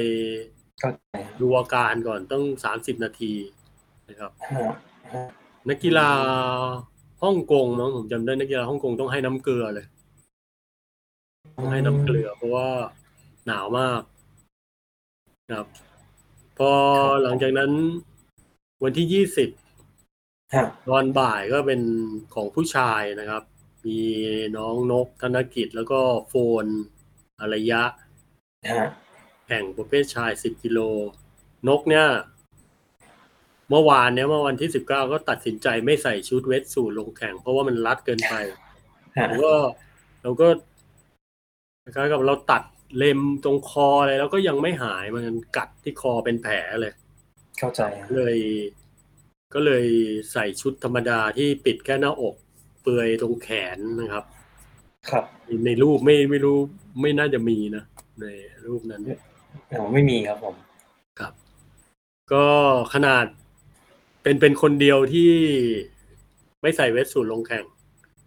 [0.79, 3.33] เข้าใจดูอาการก่อนต้องสามสิบนาที
[4.09, 4.67] นะครับฮะ
[5.13, 5.23] ฮะ
[5.69, 6.09] นักกีฬา
[7.23, 9.85] ฮ่องกงมั้งผมจำได้นักกีฬาฮ่องกงต้องให้น้ำเกลือเลย
[11.57, 12.69] ต้องให้น้ำเกลือ เพราะว่า
[13.45, 14.01] หนาวมาก
[15.47, 15.67] นะครับ
[16.57, 16.71] พอ
[17.23, 17.71] หลังจากนั้น
[18.83, 19.49] วันที่ยี่สิบ
[20.55, 21.81] ฮะตอนบ่ายก็เป็น
[22.35, 23.43] ของผู้ชายนะครับ
[23.85, 23.99] มี
[24.57, 26.33] น้องนกธนกิจแล้วก็โฟ
[26.63, 26.65] น
[27.39, 27.83] อารยะ
[28.71, 28.87] ฮะ
[29.47, 30.79] แข่งประเภทชาย 10 กิโล
[31.67, 32.07] นกเนี่ย
[33.69, 38.35] เมื่อวานเนี่ยเมื่อวันที่ 19 ก็ตัดสินใจไม่ใส่ชุดเวทสูทลงแข่ง เพราะว่ามันรัดเกินไป
[39.17, 39.53] ฮะ เราก็
[40.23, 40.47] เราก็
[41.83, 42.63] คล้ายๆกับเราตัด
[42.97, 45.25] เล็มตรงคอเลยแล้วก็ยังไม่หายมัน
[45.57, 46.93] กัดที่คอเป็นแผลเลย
[47.59, 48.37] เข้าใจฮะเลย
[49.53, 49.85] ก็เลย
[50.31, 52.35] ใส่ชุดธรรมดาที่ปิดแค่หน้าอก
[52.81, 54.23] เปลือยตรงแขนนะครับ
[55.09, 55.25] ครับ
[55.65, 56.57] ในรูปไม่ไม่รู้
[57.01, 57.83] ไม่น่าจะมีนะ
[58.21, 58.25] ใน
[58.67, 59.01] รูปนั้น
[59.71, 60.55] อ๋อไม่มีครับผม
[61.19, 61.33] ครับ
[62.33, 62.45] ก็
[62.93, 63.25] ขนาด
[64.23, 65.31] เป็นเป็นคนเดียวที่
[66.61, 67.65] ไม่ใส่เวทสูทลงแข่ง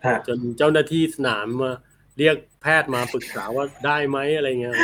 [0.04, 1.72] ฮะจนเจ้าหน้าที่สนามมา
[2.18, 4.76] เรียกแพทย์มาปรึกษาว่าได้ไหมอะไรเงี้ย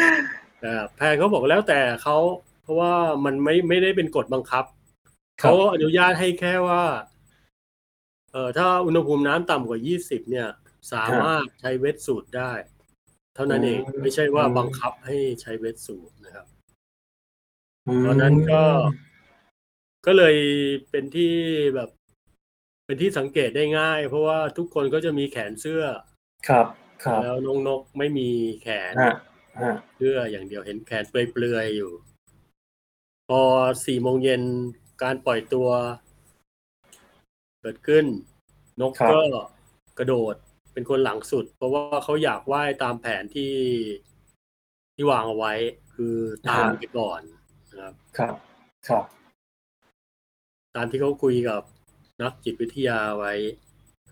[0.61, 2.17] แต่แพทย์เขาบอกแล้วแต่เขา
[2.63, 4.76] เพราะว่ามันไม่ไม่ได้เป็นกฎบังคับครั
[5.41, 6.85] เขาบอนุญาตให้แค่ว่า
[8.33, 10.49] เอ่อถ้าอุณหภูมิน้ำต่ำกว่า 20 เนี่ย
[10.93, 12.53] สามารถใช้เวทสูตรได้
[13.35, 16.47] เท่านั้นเองอืมไม่ใช่ว่าอืมบังคับให้ใช้เวทสูตรนะครับ
[17.87, 18.63] มตอนนั้นก็
[20.07, 20.37] ก็เลย
[20.91, 21.33] เป็นที่
[21.75, 21.91] แบบ
[22.87, 25.85] เป็นที่สังเกตได้ง่าย เพราะว่าทุกคนก็จะมีแขนเสื้อ
[26.49, 26.67] ครับ
[27.05, 28.29] ครับแล้วน้องนกไม่มี
[28.63, 29.15] แขนฮะ
[29.63, 31.93] ฮะเสื้ออย่างเดียวเห็นแขนเปลือยๆอยู่
[33.29, 33.43] พอ
[33.87, 34.43] สี่โมงเย็น
[35.03, 35.69] การปล่อยตัว
[37.61, 38.05] เกิดขึ้น
[38.81, 39.21] นกก็
[39.99, 40.35] กระโดด
[40.73, 43.55] เป็นคนหลังสุด เพราะว่าเขาอยากว่ายตามแผนที่
[44.95, 45.53] ที่วางเอาไว้
[45.95, 46.17] คือ
[46.49, 47.21] ตามไปก่อน
[47.71, 48.35] นะครับ ครับ
[48.89, 49.05] ครับ
[50.77, 51.63] ตามที่เขาคุยกับ
[52.23, 53.35] นักจิตวิทยาไว้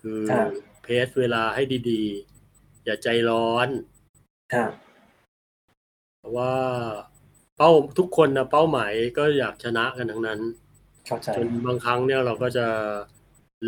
[0.00, 0.48] คือครับ
[0.82, 3.68] เพสเวลาให้ดีๆ อย่าใจร้อน
[4.54, 4.66] ฮะ
[6.18, 6.54] เพราะว่า
[7.56, 10.40] เป้าทุกคนนะเป้าหมายก็อยากชนะกันทั้งนั้น
[11.06, 12.66] เข้าใจจนบางครั้งเนี่ยเราก็จะ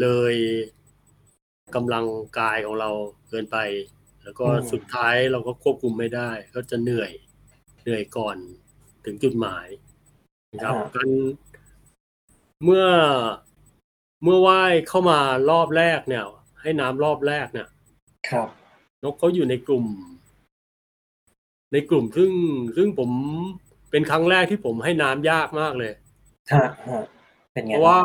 [0.01, 0.35] เลย
[1.75, 2.07] กำลัง
[2.39, 2.91] กายของเรา
[3.29, 3.57] เกินไป
[4.23, 7.13] แล้วก็อืมสุดท้ายเราก็ควบคุมไม่ได้ ก็จะเหนื่อย
[7.83, 8.37] เหนื่อยก่อน
[9.05, 9.67] ถึงจุดหมาย
[10.53, 11.09] นะครับการ
[12.65, 12.87] เมื่อ
[14.25, 15.21] เมื่อว่ายเข้ามา
[15.51, 16.25] รอบแรกเนี่ย
[16.61, 17.69] ให้น้ำรอบแรกเนี่ย
[18.31, 18.49] ครับ
[19.03, 19.87] นกเขาอยู่ในกลุ่ม
[21.73, 22.31] ในกลุ่มซึ่ง
[22.77, 23.11] ซึ่งผม
[23.91, 25.93] เป็นครั้งแรกที่ผมให้น้ำยากมากเลย
[26.53, 27.03] ฮะฮะ
[27.57, 28.01] เป็นไงเพราะว่า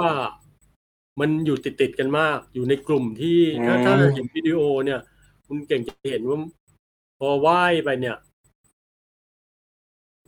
[1.20, 5.00] มันอยู่ติดติดๆกันมาก อยู่ในกลุ่มที่ถ้าอืมถ้าเห็นวิดีโอเนี่ย
[5.48, 6.40] คุณเก่งจะเห็นว่า
[7.20, 8.18] พอว่ายไปเนี่ย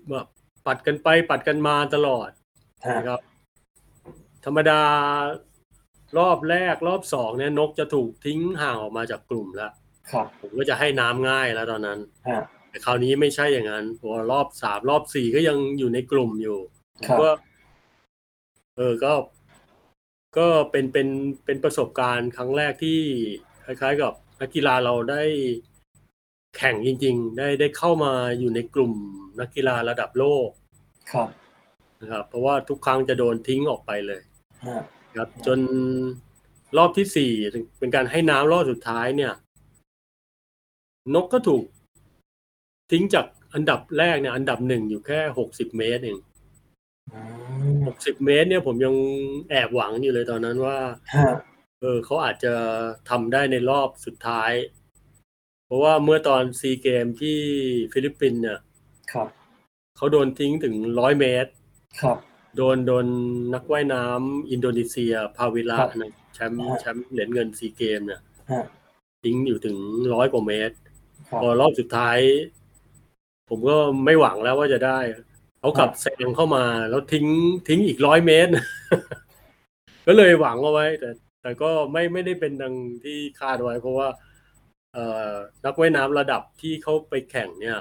[0.09, 0.27] แบบ
[0.65, 2.29] ปัดกันไปปัดกันมาตลอด
[2.85, 3.19] ฮะนะครับ
[4.45, 4.81] ธรรมดา
[6.17, 9.71] รอบแรกรอบสองเนี่ยนกจะถูกทิ้งห่างออกมาจากกลุ่มแล้ว
[10.11, 11.99] ครับผมก็จะให้น้ำง่ายแล้วตอนนั้น
[12.29, 16.59] ฮะแต่คราวนี้ไม่ใช่อย่างนั้นพอรอบสามรอบสี่ก็ยังอยู่ในกลุ่มอยู่
[16.97, 17.29] ผมครับก็
[18.77, 19.13] เออก็
[20.37, 21.07] ก็เป็นเป็น
[21.45, 22.99] เป็นประสบการณ์ครั้งแรกที่
[23.65, 25.23] คล้ายๆ กับนักกีฬาเราได้
[26.57, 28.93] แข่งจริง ๆ ได้ได้เข้ามาอยู่ในกลุ่ม
[29.39, 30.49] นักกีฬาระดับโลก
[31.11, 31.29] ครับ
[32.01, 34.21] นะครับเพราะว่าทุกครั้งจะโดนทิ้งออกไปเลย
[34.67, 34.81] ฮะ
[35.15, 35.59] ครับ จน
[36.77, 37.31] รอบที่สี่
[37.79, 39.33] เป็นการให้น้ำรอบสุดท้ายเนี่ย
[41.13, 41.63] นกก็ถูก
[42.91, 46.19] ทิ้งจากอันดับแรกเนี่ย อันดับหนึ่งอยู่แค่หกสิบเมตรเอง
[47.11, 47.19] อื
[47.73, 48.95] มหกสิบ เมตรเนี่ย ผมยัง
[49.49, 50.77] แอบหวังอยู่เลยตอนนั้นว่า
[51.15, 51.29] ฮะ
[51.81, 52.53] เออเขาอาจจะ
[53.09, 54.51] ทำได้ในรอบสุดท้าย
[55.65, 57.39] เพราะว่าเมื่อตอนซีเกมที่
[57.93, 58.59] ฟิลิปปินส์เนี่ย
[59.13, 59.27] ครับ
[59.97, 61.51] เขาโดนทิ้งถึงร้อยเมตร
[62.01, 62.17] ครับ
[62.55, 63.05] โดน โดน
[63.53, 68.63] นักว่ายน้ำอินโดนีเซียพาวิละครับ นะ แชมป์ฮะแชมป์เหรียญเงินซีเกมเนี่ยฮะ
[69.23, 69.77] ทิ้งอยู่ถึง
[70.13, 70.75] ร้อยกว่าเมตร
[71.29, 72.17] ครับพอรอบสุดท้าย
[73.49, 73.75] ผมก็
[74.05, 74.99] ไม่หวังแล้วว่าจะได้
[75.63, 77.25] เขากลับครับแซงเข้ามาแล้วทิ้ง
[77.67, 78.51] ทิ้งอีกร้อยเมตร
[80.07, 81.09] ก็เลยหวังเอาไว้ แต่
[81.41, 84.09] แต่ก็ไม่ไม่ได้เป็นดังที่คาดไว้ เพราะว่า
[84.93, 85.31] เอ่อ
[85.65, 87.79] นักว่ายน้ำระดับที่เขาไปแข่งเนี่ย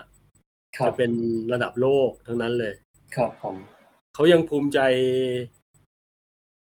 [0.77, 1.13] ครัจะบเป็น
[1.53, 2.75] ระดับโลกทั้งนั้นเลย
[3.17, 3.57] ครับผม
[4.15, 4.81] เขายังภูมิใจ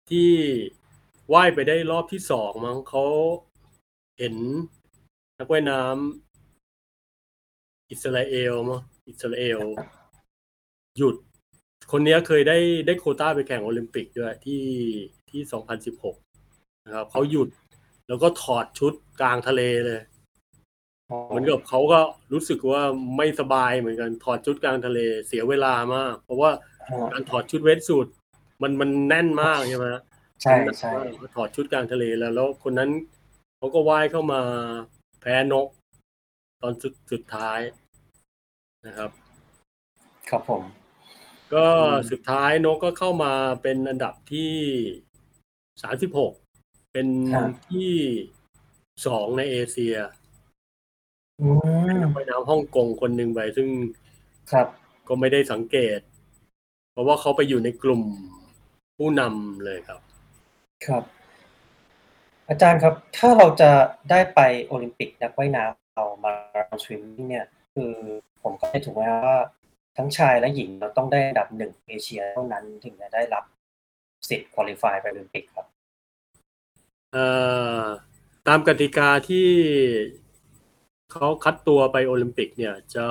[0.09, 0.32] ที่
[1.34, 3.03] ว่ายไปได้รอบที่สองมั้งเขา
[4.19, 4.36] เห็น
[5.38, 9.59] นักว่ายน้ำอิสราเอลมั้งอิสราเอล
[10.98, 11.16] หยุด
[11.92, 14.64] คนเนี้ยเคยได้ได้โควต้าไปแข่งโอลิมปิกด้วยที่
[15.30, 16.16] ที่สองพันสิบหก
[16.86, 17.50] นะครับเขาหยุด
[18.08, 20.02] แล้วก็ถอดชุดกลางทะเลเลย
[21.28, 22.00] เหมือนกับเขาก็
[22.34, 22.82] รู้สึกว่า
[23.18, 26.52] ไม่สบายเหมือนกันถอดชุดกลางทะเลเสียเวลามาก เพราะว่า
[26.89, 28.08] ฮะการถอดชุดเวทสูท
[28.62, 29.86] มันมันแน่นมากใช่ไหม
[30.42, 30.94] ใช่ใช่
[31.36, 32.89] ถอดชุดกลางทะเลแล้ว แล้วคนนั้น
[33.58, 34.42] เขาก็ว่ายเข้ามา
[35.22, 35.68] แพ้นก
[36.62, 37.60] ตอนสุดสุดท้าย
[38.88, 39.12] นะครับ
[40.30, 40.64] ครับผม
[41.54, 44.56] ก็อืมสุดท้ายนกก็เข้ามาเป็นอันดับที่
[45.82, 46.34] สามสิบหก
[46.91, 47.08] เป็น
[47.70, 47.91] ที่
[49.06, 49.95] สองในเอเชีย
[51.41, 51.47] อื
[51.97, 53.70] มไปน้ำฮ่องกงคนหนึ่งไปซึ่ง
[54.52, 54.68] ครับ
[55.08, 55.99] ก็ไม่ได้สังเกต
[56.91, 58.02] เพราะว่าเขาไปอยู่ในกลุ่ม
[58.97, 59.99] ผู้นำเลยครับ
[60.86, 61.04] ครับ
[62.49, 63.72] อาจารย์ครับ ถ้าเราจะ
[64.10, 67.93] ได้ไปโอลิมปิกนักว่ายน้ำเรามาราสวิมมิ่งเนี่ย คือ
[68.43, 69.38] ผมก็ได้ถูกไหมว่า
[69.98, 73.44] ทั้งชายและหญิงเราต้องได้อันดับหนึ่งเอเชียเท่านั้นถึงจะได้รับ
[74.30, 75.66] สิทธิ์คุริฟายไปโอลิมปิกครับ
[77.14, 77.26] เอ่
[77.82, 77.84] อ
[78.48, 79.50] ตามกติกาที่
[81.12, 83.06] เขาคัดตัวไปโอลิมปิก เนี่ย จะ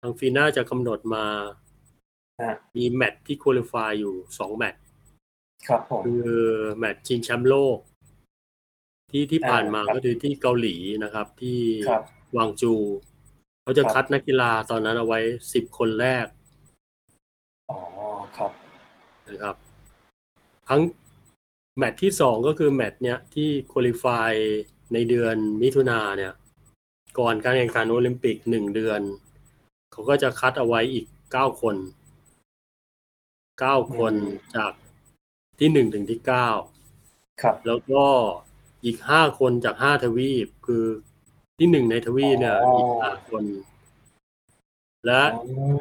[0.00, 1.26] ทางฟีน่าจะกำหนดมา
[2.42, 4.80] ฮะมีแมตช์ที่คุริฟายอยู่สองแมตช์
[5.68, 6.46] ครับผมคือ
[6.78, 7.78] แมตช์ชิงแชมป์โลก
[9.10, 12.02] ที่ที่ผ่านมาอ่าครับก็คือที่เกาหลีนะครับ ที่ครับ
[12.36, 12.72] วางจู
[13.62, 15.20] เขาจะครับคัดนักกีฬาตอนนั้นเอาไว้
[15.52, 16.26] สิบคนแรก
[17.70, 17.78] อ๋อ
[18.36, 18.52] ครับ
[19.26, 19.56] นะครับ
[20.68, 20.80] ทั้ง
[21.76, 24.32] แมตช์ที่สองก็คือแมตช์เนี้ยที่คุริฟาย
[24.92, 26.32] ในเดือนมิถุนาเนี่ย
[27.18, 29.00] ก่อนการแข่งขันโอลิมปิกหนึ่งเดือน
[29.92, 31.76] เขาก็จะคัดเอาไว้อีกเก้าคน
[33.60, 34.72] เก้าคนอืมจาก
[35.58, 36.48] ที่หนึ่งถึงที่เก้า
[37.42, 38.04] ครับ แล้วก็
[38.84, 40.84] อีกห้าคนจากห้าทวีป คือ
[41.62, 43.44] ที่หนึ่งในทวีปเนี่ยอ๋ออีอีกห้าคน
[45.06, 45.76] และอืม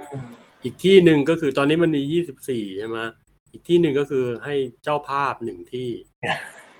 [0.64, 3.00] อีกที่หนึ่งก็คือตอนนี้มันมียี่สิบสี่ใช่ไหม
[3.52, 5.90] อีกที่หนึ่งก็คือให้เจ้าภาพหนึ่งที่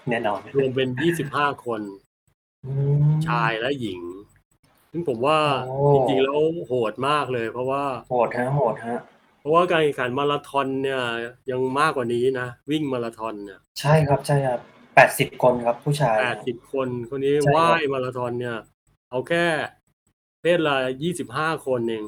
[0.10, 1.82] แน่นอนรวมเป็นยี่สิบห้าคน
[2.66, 2.72] อื
[3.02, 4.02] มชายและหญิง
[4.92, 9.00] ซึ่งผมว่าโอ้จริงๆแล้วโหดมากเลย เพราะว่าโหดฮะโหดฮะ
[9.40, 11.02] เพราะว่าการแข่งขันมาราธอนเนี่ย
[11.52, 14.60] ยังมากกว่านี้นะ วิ่งมาราธอนเนี่ย ใช่ครับใช่ครับ
[14.96, 18.58] แปดสิบคนครับผู้ชายแปดสิบคนคนนี้ใช่ครับว่ายมาราธอนเนี่ย
[19.12, 19.46] เอาแค่
[20.42, 22.06] เพศละยี่สิบห้าคนเอง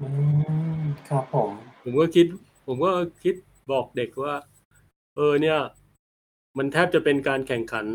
[0.00, 0.08] อื
[0.80, 1.50] มครับผม
[1.82, 2.26] ผมก็คิด
[2.66, 2.90] ผมก็
[3.24, 3.34] คิด
[3.70, 4.36] บอกเด็กว่า
[5.16, 5.58] เออเนี่ย
[6.58, 7.86] มันแทบจะเป็นการแข่งขัน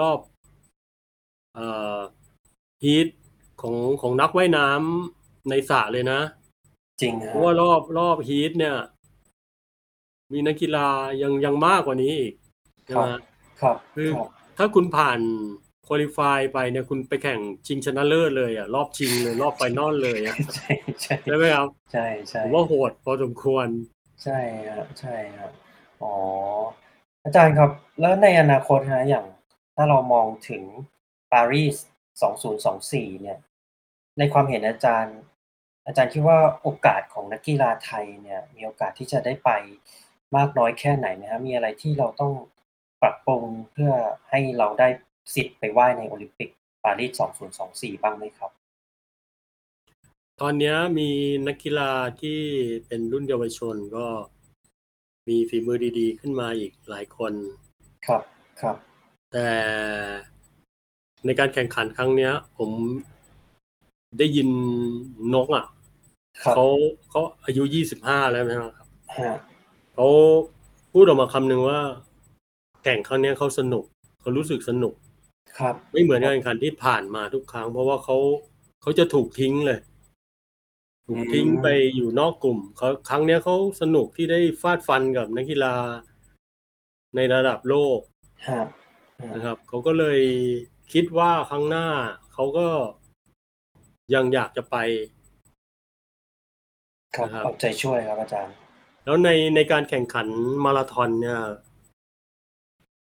[0.00, 0.18] รอบ
[1.54, 1.66] เอ่
[1.96, 1.98] อ
[2.84, 3.08] ฮีท
[3.60, 6.20] ของของนักว่ายน้ำในสระเลยนะ
[7.00, 8.76] จริงเพฮะราะว่ารอบรอบฮีทเนี่ย
[10.32, 10.88] มีนักกีฬา
[11.22, 12.34] ยังยังมากกว่านี้อีก
[12.84, 13.04] ใช่ไหม
[13.60, 15.20] ครับคือครับถ้าคุณผ่าน
[15.92, 20.70] คุริฟายไปเนี่ยคุณไปแข่งชิงชนะเลิศเลยอะรอบชิงเลยรอบไฟนอลเลยอะใช่
[21.02, 23.66] ใช่ใช่ไหมครับใช่ใช่ผมว่าโหดพอสมควร
[24.22, 24.38] ใช่
[24.68, 25.50] ฮะใช่ฮะ
[26.02, 26.14] อ๋อ
[27.24, 27.70] อาจารย์ครับ
[28.00, 29.26] แล้วในอนาคตฮะอย่าง
[29.76, 30.62] ถ้าเรามองถึง
[31.32, 31.76] ปารีส
[32.50, 33.38] 2024 เนี่ย
[34.18, 35.16] ในความเห็นอาจารย์
[35.86, 39.50] อาจารย์คิดว่าโอกาสของนักกีฬาไทยเนี่ย มีโอกาสที่จะได้ไป
[40.36, 42.32] มากน้อยแค่ไหนไหมครับมีอะไรที่เราต้อง
[43.02, 43.92] ปรับปรุงเพื่อ
[44.30, 44.88] ให้เราได้
[45.34, 46.50] สิทธิ์ไปว่ายในโอลิมปิก
[46.84, 47.20] ปารีส
[47.62, 48.50] 2024 บ้างไหมครับ
[50.40, 51.10] ตอนเนี้ยมี
[51.46, 51.90] นักกีฬา
[52.20, 52.40] ที่
[52.86, 54.06] เป็นรุ่นเยาวชนก็
[55.28, 57.32] มีฝีมือดีๆ ขึ้นมาอีกหลายคน
[58.06, 58.22] ครับ
[58.60, 58.76] ครับ
[59.32, 59.48] แต่
[61.24, 62.70] ในการแข่งขันครั้งเนี้ย ผม
[64.18, 64.48] ได้ยิน
[65.34, 65.64] นกอะ
[66.42, 66.66] ครับเขา
[67.10, 68.72] เขาอายุยี่สิบห้าแล้วนะครับ
[69.18, 69.36] ฮะ
[69.94, 70.06] เขา
[70.92, 71.80] พูดออกมาคำหนึ่งว่า
[72.82, 73.84] แข่งครั้งเนี้ยเขาสนุก
[74.20, 74.94] เขารู้สึกสนุก
[75.60, 78.16] ครับ ไม่เหมือนการแข่งขันที่ผ่านมาทุกครั้ง เพราะว่าเขา
[78.82, 79.80] เขาจะถูกทิ้งเลย
[81.06, 85.74] ถูกทิ้งไปอยู่นอกกลุ่มเขาครั้งเนี้ยเขาสนุกที่ได้ฟาดฟันกับนักกีฬา
[87.16, 88.00] ในระดับโลก
[88.48, 88.62] ฮะ
[89.20, 90.20] ฮะนะครับเขาก็เลย
[90.92, 91.86] คิดว่าครั้งหน้า
[92.32, 92.68] เขาก็
[94.14, 94.76] ยังอยากจะไป
[97.16, 98.54] ครับนะครับเอาใจช่วยครับอาจารย์
[99.04, 100.26] แล้วในในการแข่งขัน
[100.64, 101.40] มาราธอนเนี่ย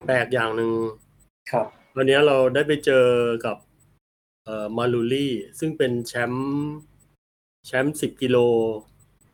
[0.07, 0.71] แปลกอย่างหนึ่ง
[1.53, 1.67] ครับ
[1.99, 3.07] วันนี้เราได้ไปเจอ
[3.45, 3.57] กับ
[4.45, 6.49] เอ่อมาลูลี่ ซึ่งเป็นแชมป์
[7.67, 8.37] แชมป์สิบกิโล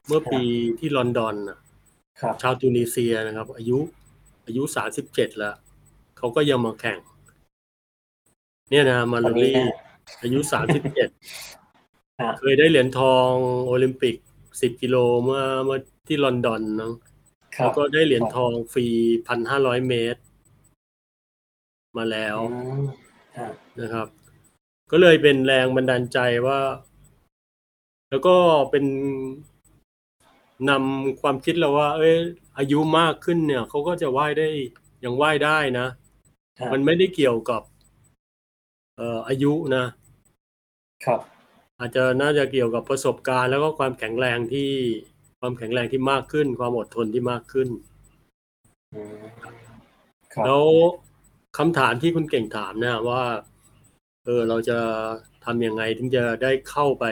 [0.06, 0.42] เมื่อปี
[0.78, 1.58] ที่ลอนดอนน่ะ
[2.20, 3.78] ครับชาวตูนิเซียนะครับ อายุ
[4.46, 5.54] อายุสามสิบเจ็ดแล้ว
[6.18, 6.98] เขาก็ยังมาแข่ง
[8.70, 9.78] เนี่ยนะมาตอลูนนี้ลี่เนี่ย
[10.22, 11.08] อายุสามสิบเจ็ด
[12.20, 13.32] ฮะเคยได้เหรียญทอง
[13.66, 14.16] โอลิมปิก
[14.60, 16.92] สิบกิโลเมื่อเมื่อที่ลอนดอนเนอะ
[17.56, 18.86] ครัแล้บวก็ได้เหรียญทองฟรี
[19.26, 20.20] พันห้าร้อยเมตร
[21.96, 22.82] มาแล้วอืม
[23.38, 23.48] ฮะ
[23.80, 24.06] นะครับ
[24.90, 26.60] ก็เลยเป็นแรงบันดาลใจว่า
[28.10, 28.36] แล้วก็
[28.70, 28.84] เป็น
[30.70, 32.16] นำความคิดเราว่า เอ้ย
[32.58, 34.48] อายุมากขึ้นเนี่ยเขาก็จะว่ายได้
[35.04, 35.86] ยังว่ายได้นะ
[36.60, 37.62] ฮะมันไม่ได้เกี่ยวกับ
[38.96, 39.84] เอ่ออายุนะ
[41.04, 41.20] ครับ
[41.78, 44.70] อาจจะน่าจะเกี่ยวกับประสบการณ์ แล้วก็ความแข็งแรงที่
[45.40, 47.68] ความแข็งแรงที่มากขึ้น ความอดทนที่มากขึ้น
[48.94, 49.22] อืม
[50.34, 50.64] ครับแล้ว
[51.58, 53.22] คำถามที่คุณเก่งถามเนี่ยว่า
[54.24, 54.78] เออเราจะ
[55.44, 57.04] ทำยังไงถึงจะได้เข้าไป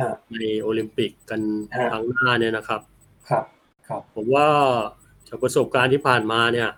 [0.00, 1.40] ฮะในโอลิมปิกกัน
[1.74, 2.80] ฮะ ครั้งหน้าเนี่ยนะครับ
[3.28, 3.44] ครับ
[3.88, 4.48] ครับ ผมว่า
[5.28, 6.70] จากประสบการณ์ที่ผ่านมาเนี่ย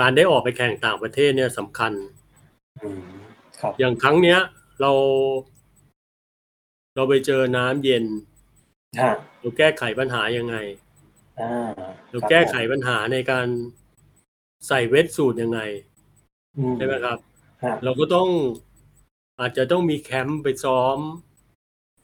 [0.00, 1.92] การได้ออกไปแข่งต่างประเทศเนี่ยสำคัญ
[2.82, 3.04] อืม
[3.60, 4.38] ครับ อย่างครั้งเนี้ย
[4.80, 4.92] เรา
[6.94, 8.04] เราไปเจอน้ำเย็น
[9.00, 10.56] ฮะ เราแก้ไขปัญหายังไง
[11.40, 11.70] อ่า
[12.10, 13.46] เราครับแก้ไขผมปัญหาในการ
[14.66, 15.60] ใส่เวทสูตรยังไง
[16.56, 17.18] อืมใช่ไหมครับ
[17.64, 18.28] ฮะเราก็ต้อง
[19.40, 20.98] อาจจะต้องมีแคมป์ไปซ้อม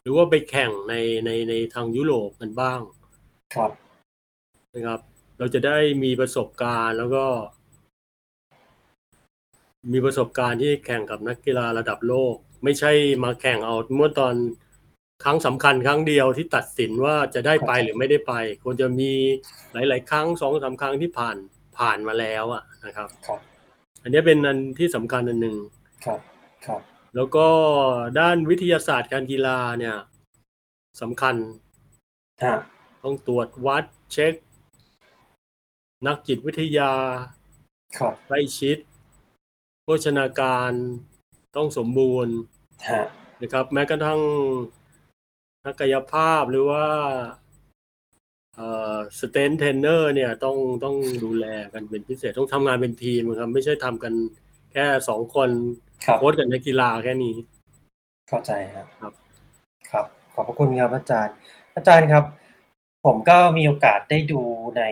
[0.01, 0.95] หรือว่าไปแข่งใน
[1.25, 2.81] ในในทางยุโรปกันบ้าง
[3.55, 3.71] ครับ
[4.75, 5.01] นะครับ
[5.39, 7.27] เราจะได้มีประสบการณ์แล้วก็
[9.93, 12.35] มีประสบการณ์ที่แข่งกับนักกีฬาระดับโลก
[12.65, 12.93] ไม่ใช่
[13.25, 14.35] มาแข่งเอาเมื่อตอน
[15.25, 18.33] ครั้งสำคัญครั้งเดียวที่ตัดสินว่าจะได้ไปหรือไม่ได้ไป
[18.63, 19.13] ควรจะมี
[19.73, 21.37] หลาย ๆ ครั้งสองสามครั้งที่ผ่าน
[21.81, 23.41] ผ่านมาแล้วอะนะครับ ครับ
[24.03, 25.57] อันนี้เป็นอันที่สำคัญอันหนึ่ง
[26.05, 26.21] ครับ
[26.67, 26.81] ครับ
[27.15, 27.47] แล้วก็
[28.19, 29.97] ด้านวิทยาศาสตร์การกีฬาเนี่ย
[31.01, 31.37] สำคัญ
[32.45, 32.57] ฮะ
[33.05, 34.35] ต้องตรวจวัดเช็ค
[36.07, 36.93] นักจิตวิทยา
[37.99, 38.79] ครับใกล้ชิด
[39.83, 40.73] โภชนาการ
[41.57, 42.35] ต้องสมบูรณ์
[42.91, 43.05] ฮะ
[43.43, 44.21] นะครับ แม้กระทั่ง
[45.65, 47.50] นักกายภาพหรือว่าเอ่อ
[49.21, 54.15] strength trainer เนี่ยต้องต้องดูแลกันเป็นพิเศษต้องทำงานเป็นทีมครับ ไม่ใช่ทำกัน
[54.73, 55.51] แค่สองคน
[56.07, 57.35] ครับ โค้ชกับนักกีฬาแค่นี้
[58.29, 59.13] เข้าใจครับ ครับ
[59.91, 61.35] ครับ ขอบพระคุณครับอาจารย์
[61.77, 62.25] อาจารย์ครับ
[63.07, 64.41] ผมก็มีโอกาสได้ดู
[64.79, 64.83] ใน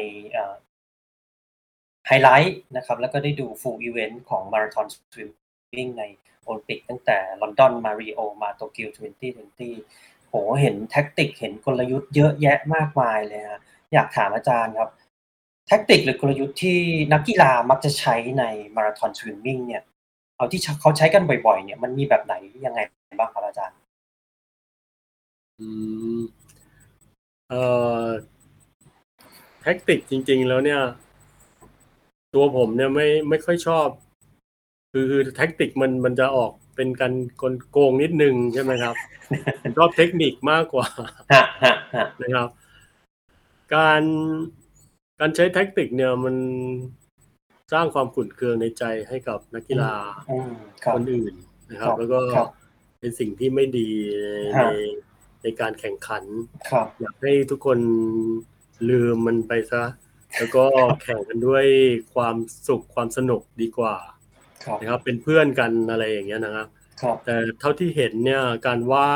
[2.06, 5.30] ไฮไลท์นะครับ แล้วก็ได้ดู full event ของ marathon swim
[5.76, 6.04] ming ใน
[6.42, 8.90] โอลิมปิกตั้งแต่ลอนดอนมาริโอมาโตเกียว
[9.56, 13.60] 2020 โหเห็น tactic เห็นกลยุทธ์เยอะแยะมากมายเลยฮะ
[13.92, 14.90] อยากถามอาจารย์ครับ
[15.66, 16.78] tactic หรือกลยุทธ์ที่
[17.12, 18.44] นักกีฬามักจะใช้ใน
[18.76, 19.82] marathon swimming เนี่ย
[20.36, 22.34] เอาที่เขาใช้กันบ่อยๆ เนี่ยมันมีแบบไหน
[22.66, 22.80] ยังไง
[23.18, 23.76] บ้างครับอาจารย์
[25.58, 25.66] อื
[26.18, 26.20] ม
[27.48, 27.62] เอ่
[28.04, 28.06] อ
[29.62, 30.80] tactic จริง ๆ แล้วเนี่ย
[32.34, 33.88] ตัวผมเนี่ยไม่ไม่ค่อยชอบ
[34.92, 38.94] คือคือแท็กติกมันมันจะออก เป็นการกลโกงนิดนึงใช่ไหมครับ
[39.62, 40.86] ผมชอบเทคนิคมากกว่า
[41.32, 42.48] ฮะฮะฮะนะครับ
[43.74, 44.02] การ
[45.20, 46.36] การใช้แท็กติกเนี่ยมัน
[47.72, 49.94] สร้างความขุ่นเคืองในใจให้กับนักกีฬา
[50.30, 50.52] อืม
[50.84, 51.34] ครับคนอื่น
[51.70, 52.48] นะครับครับแล้วก็ครับ
[53.00, 53.88] เป็นสิ่งที่ไม่ดี
[54.22, 54.26] ใน
[54.56, 54.66] ฮะใน
[55.42, 56.24] ในการแข่งขัน
[56.70, 57.78] ครับอยากให้ทุกคน
[58.90, 59.82] ลืมมันไปซะ
[60.38, 60.64] แล้วก็
[61.02, 61.64] แข่งกันด้วย
[62.14, 62.36] ความ
[62.68, 64.17] สุขความสนุกดีกว่าครับ
[64.80, 66.66] นะครับเป็นเพื่อนกันอะไรอย่างเงี้ยนะครับ
[67.02, 69.12] ครับแต่เท่าที่เห็นเนี่ยการไหว้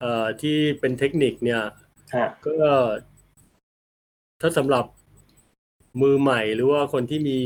[0.00, 1.62] เอ่อที่เป็นเทคนิคเนี่ย
[2.14, 2.70] ฮะก็
[4.40, 4.84] ถ้าสำหรับ
[6.02, 7.40] มือใหม่หรือว่าคนที่มี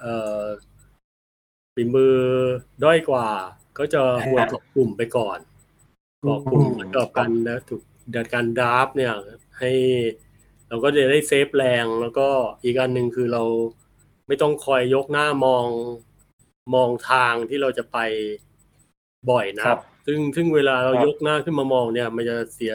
[0.00, 0.44] เอ่อ
[1.74, 2.16] ฝีมือ
[2.84, 3.28] ด้อยกว่า
[3.78, 5.38] ก็จะควรเกาะกลุ่มไปก่อน
[6.22, 7.82] เกาะกลุ่มเหมือนกับการนะถูก
[8.34, 9.12] การ draft เนี่ย
[9.58, 9.72] ให้
[10.68, 12.28] เราก็จะได้ save แรงแล้วก็
[12.64, 13.42] อีกอันหนึ่งคือเรา
[14.26, 15.66] ไม่ต้องคอยยกหน้ามอง
[16.74, 17.98] มองทางที่เราจะไป
[19.30, 22.74] บ่อยนะครับ ซึ่งซึ่งเวลาเราครับยกหน้าขึ้นมามองเนี่ย มันจะเสีย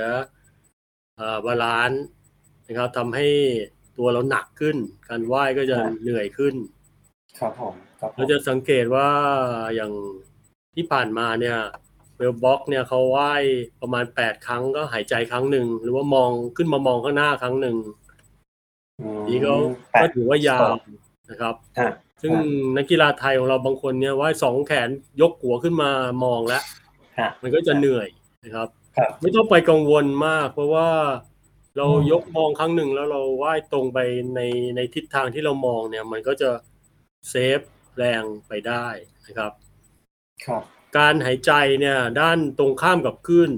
[1.18, 2.04] เอ่อ balance
[2.68, 3.28] นะครับทำให้
[3.98, 4.78] ตัวเราหนักขึ้น
[5.08, 6.56] การว่ายก็จะเหนื่อยขึ้น
[7.40, 9.10] ครับผมครับผมเราจะสังเกตว่า
[9.76, 9.94] อย่าง
[10.76, 11.58] ที่ผ่านมาเนี่ย
[12.22, 13.44] เวลบ็อกเนี่ยเขาว่าย
[13.82, 17.78] ประมาณแปดครั้งก็หายใจครั้งหนึ่งหรือว่ามองขึ้นมามองข้างหน้าครั้งหนึ่ง
[19.00, 19.54] อืมนี่ก็
[19.92, 20.72] แปดก็ถือว่ายาว
[21.30, 21.92] นะครับฮะ
[22.22, 22.32] ซึ่ง
[22.78, 24.90] นักกีฬาไทยของเราบางคนเนี่ยว่ายสองแขน
[25.22, 25.90] ยกหัวขึ้นมา
[26.24, 26.64] มองแล้ว
[27.20, 28.08] ฮะมันก็จะเหนื่อย
[28.44, 28.68] นะครับ
[28.98, 30.90] ครับ ไม่ต้องไปกังวลมาก เพราะว่า
[31.78, 34.00] เราอืมยกมองครั้งหนึ่งแล้วเราว่ายตรงไป
[34.36, 34.42] ใน
[34.76, 36.50] ในทิศทางที่เรามองเนี่ย มันก็จะ
[37.30, 37.60] เซฟ
[37.98, 38.88] แรงไปได้
[39.26, 39.52] นะครับ
[40.46, 40.64] ครับ
[40.98, 43.52] การหายใจเนี่ย ด้านตรงข้ามกับคลื่น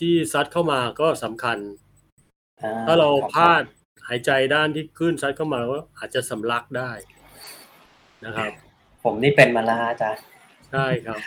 [0.00, 1.58] ที่ซัดเข้ามาก็สำคัญ
[2.62, 3.62] อ่ถ้าเราคบพลาด
[4.08, 6.90] หายใจด้านที่คลื่นซัดเข้ามาก็อาจจะสำลักได้
[8.24, 8.50] นะครับ
[9.04, 10.22] ผมนี่เป็นมาแล้วฮะอาจารย์
[10.72, 11.20] ใช่ครับ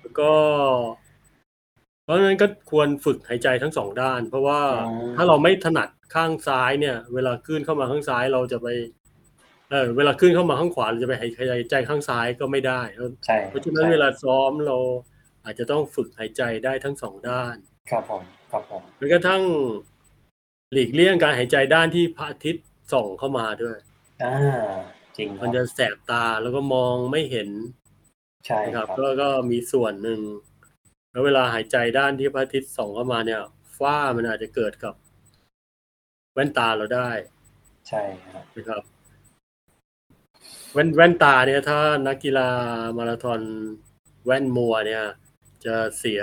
[0.00, 0.32] แล้วก็
[2.04, 8.68] เพราะฉะนั้นก็ควรฝึกหายใจทั้งสองด้าน เพราะว่าอ๋อถ้าเราไม่ถนัดข้างซ้ายเนี่ย เวลาขึ้นเข้ามาข้างซ้ายเราจะไป
[9.72, 12.80] เออเวลาขึ้นเข้ามาข้างขวาเราจะไปหายใจข้างซ้ายก็ไม่ได้
[13.26, 14.76] ใช่เพราะฉะนั้นใช่เวลาซ้อมเรา
[15.44, 17.56] อาจจะต้องฝึกหายใจได้ทั้งสองด้าน
[17.90, 19.42] ครับผมครับผมแม้กระทั่ง
[20.72, 23.76] หลีกเลี่ยงการหายใจด้านที่พระอาทิตย์ส่องเข้ามาด้วย
[24.22, 24.34] อ่า
[25.16, 27.48] จริงคมันรับจะแสบตาแล้วก็มองไม่เห็น
[28.46, 30.20] ใช่นะคครัรับบก็ก็มีส่วนหนึ่ง
[31.10, 33.40] แล้วเวลาหายใจด้านที่พระอาทิตย์ส่องเข้ามาเนี่ย
[33.78, 34.94] ฝ้ามันอาจจะเกิดกับ
[36.34, 37.10] แว่นตาเราได้
[37.88, 38.82] ใช่ครับนะครับ
[40.72, 42.48] แว่นแว่นตาเนี่ยถ้านักกีฬา
[42.96, 43.40] มาราธอน
[44.24, 45.04] แว่นมัวเนี่ย
[45.64, 46.22] จะเสีย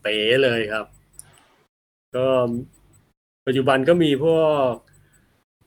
[0.00, 0.86] เป๋เลยครับ
[2.16, 2.28] ก็
[3.46, 4.40] ปัจจุบันก็มีพว
[4.70, 4.72] ก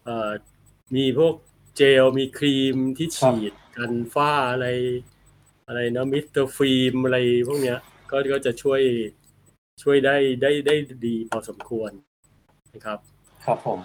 [0.03, 0.31] เอ่อ
[0.95, 1.33] มีพวก
[1.77, 4.67] เจลมีครีมที่ฉีดกันฝ้าอะไร
[5.67, 7.17] อะไรนะ mirror film อะไร
[7.47, 7.79] พวกเนี้ย
[8.11, 8.81] ก็ก็จะช่วย
[9.83, 10.75] ช่วยได้ได้ได้
[11.05, 11.91] ดีพอสมควร
[12.73, 12.99] นะครับ
[13.45, 13.79] ครับผม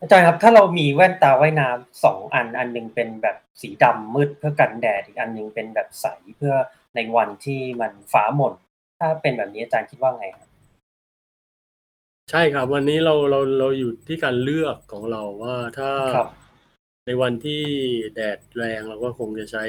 [0.00, 6.54] อาจารย์ครับถ้าเรามีแว่นตาว่ายน้ำสองอันอันหนึงเป็นแบบสีดำมืดเพื่อกันแดดอีกอันหนึงเป็นแบบใสเพื่อ
[6.94, 8.54] ในวันที่มันฟ้าหม่น
[8.98, 10.48] ถ้าเป็นแบบนี้อาจารย์คิดว่าไงครับ
[12.30, 16.28] ใช่ครับ วันนี้เราเราเราอยู่ที่การเลือกของเราว่าถ้าครับ
[17.06, 17.62] ในวันที่
[18.14, 19.64] แดดแรงเราก็คงจะใช้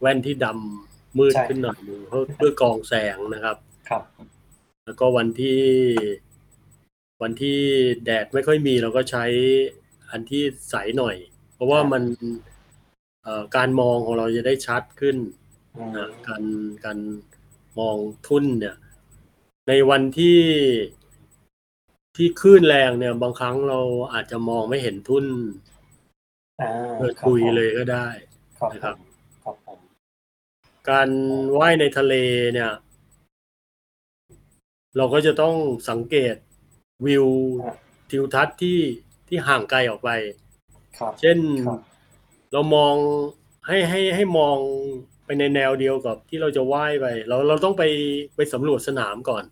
[0.00, 3.56] แว่นที่ดำมืดใช่ ขึ้นหน่อยหนึงเพื่อเพื่อกรองแสงนะครับ
[3.88, 4.02] ครับ
[4.84, 5.60] แล้วก็วันที่
[7.22, 7.58] วันที่
[8.04, 9.24] แดดไม่ค่อยมีเราก็ใช้
[10.10, 11.16] อันที่ใสหน่อย
[11.54, 12.02] เพราะว่าครับมัน
[13.22, 15.16] เอ่อการมองของเราจะได้ชัดขึ้น
[15.76, 16.42] อืมนะการ
[16.84, 16.98] การ
[17.78, 17.96] มอง
[18.26, 18.76] ทุ่นเนี่ย
[19.68, 20.40] ในวันที่
[22.16, 23.80] ที่คลื่นแรงเนี่ย บางครั้งเรา
[24.14, 25.24] อาจจะมองไม่เห็นทุ่น
[26.60, 28.06] อ่าเปิดครับคุยผมเลยก็ได้
[28.58, 28.98] ครับนะผครับม
[29.44, 29.78] ครับผม
[30.90, 31.08] การ
[31.58, 32.14] ว่ายในทะเล
[32.54, 32.70] เนี่ย
[34.96, 35.54] เราก็จะต้อง
[35.90, 36.34] สังเกต
[37.06, 37.26] วิว
[38.10, 38.78] ทิวทัศน์ที่
[39.28, 40.10] ที่ห่างไกลออกไป
[40.98, 41.80] ครับเช่นครับ
[42.52, 42.94] เรามอง
[43.66, 44.56] ให้ให้ให้มอง
[45.24, 47.82] ไปในแนวเดียวกับที่เราจะว่ายไป เราเราต้องไป
[48.36, 49.44] ไปสำรวจสนามก่อน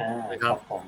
[0.00, 0.84] อ่านะครับผม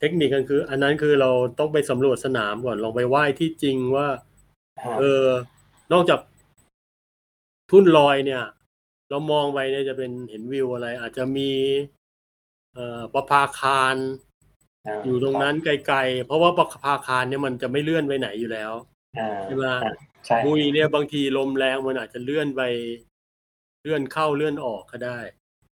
[0.00, 4.08] เทคนิคกันคือ อันนั้นคือเราต้องไปสำรวจสนามก่อนลองไปว่ายที่จริงว่า
[4.84, 5.26] ฮะเออ
[5.92, 6.20] นอกจาก
[7.70, 8.44] ทุ่นลอยเนี่ย
[9.10, 11.50] เรามองไปเนี่ยจะเป็นเห็นวิวอะไร อาจจะมี
[12.74, 14.25] เอ่อประภาคารา
[15.04, 18.72] อยู่ตรงนั้นไกลๆ เพราะว่าประภาคารเนี่ยมันจะไม่เลื่อนไปไหนอยู่แล้ว
[19.18, 19.92] อ่าใช่ไหมอ่า
[20.26, 22.62] ใช่บุยเนี่ยบางทีลมแรงมันอาจจะเลื่อนไป
[23.82, 25.18] เลื่อนเข้าเลื่อนออกก็ได้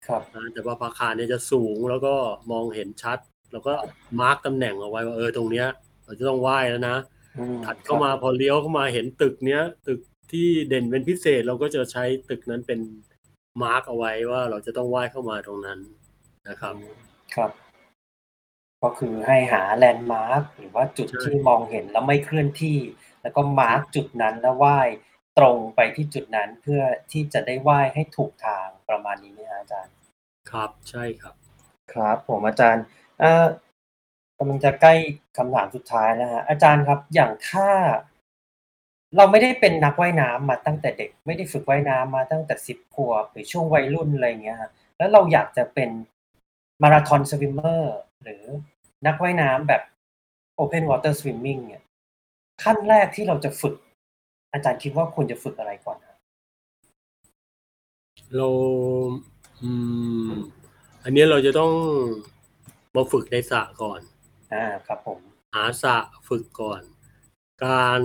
[0.07, 2.15] ครับนะแต่ว่าประภาคารเนี่ยจะสูงแล้วก็
[2.53, 3.19] มองเห็นชัด
[3.53, 3.75] แล้วก็
[4.21, 5.67] มาร์กตำแหน่งเอาไว้ว่าเออตรงเนี้ย
[6.05, 6.97] เราจะต้องไหว้แล้วนะ
[7.39, 10.01] อืมถัดเข้ามาพอเลี้ยวเข้ามาเห็นตึกเนี้ย ตึก
[10.33, 12.81] ที่เด่นเป็นพิเศษเราก็จะใช้ตึกนั้นเป็น
[13.63, 15.79] มาร์กเอาไว้ว่าเราจะต้องไหว้เข้ามาตรงนั้น
[16.49, 16.75] นะครับ
[17.35, 17.51] ครับ
[18.83, 22.79] ก็คือให้หาแลนด์มาร์คหรือว่าจุดใช่ ที่มองเห็นแล้วไม่เคลื่อนที่
[23.23, 24.79] แล้วก็มาร์กจุดนั้น แล้วไหว้
[25.39, 29.95] ตรงไปที่จุดนั้น เพื่อที่จะได้ไหว้ให้ถูกทาง ประมาณนี้ไหมฮะอาจารย์
[30.51, 31.35] ครับ ใช่ครับ
[31.93, 32.85] ครับผม อาจารย์
[33.21, 33.47] เอ่อ
[34.39, 34.95] กำลังจะใกล้
[35.37, 37.69] คำถามสุดท้ายแล้วฮะอาจารย์ครับ อย่างถ้า
[39.17, 45.91] เราไม่ได้เป็นนักว่ายน้ำมาตั้งแต่เด็ก ไม่ได้ฝึกว่ายน้ำมาตั้งแต่สิบขวบ หรือช่วงวัยรุ่น อะไรอย่างเงี้ยฮะแล้วเราอยากจะเป็น
[46.83, 46.89] มา
[48.27, 49.83] ราธอนสวิมเมอร์หรือนักว่ายน้ำแบบ
[50.61, 51.83] Open Water Swimming เนี่ย
[52.63, 53.75] ขั้นแรกที่เราจะฝึก
[54.53, 56.19] อาจารย์คิดว่าควรจะฝึกอะไรก่อนครับ
[58.37, 58.49] เรา
[59.63, 59.71] อื
[60.29, 60.31] ม
[61.05, 61.73] อันนี้เราจะต้อง
[62.95, 64.01] มาฝึกในสระก่อน
[64.53, 65.19] อ่าครับผม
[65.55, 65.97] หาสระ
[66.29, 66.83] ฝึกก่อน
[67.65, 68.01] การ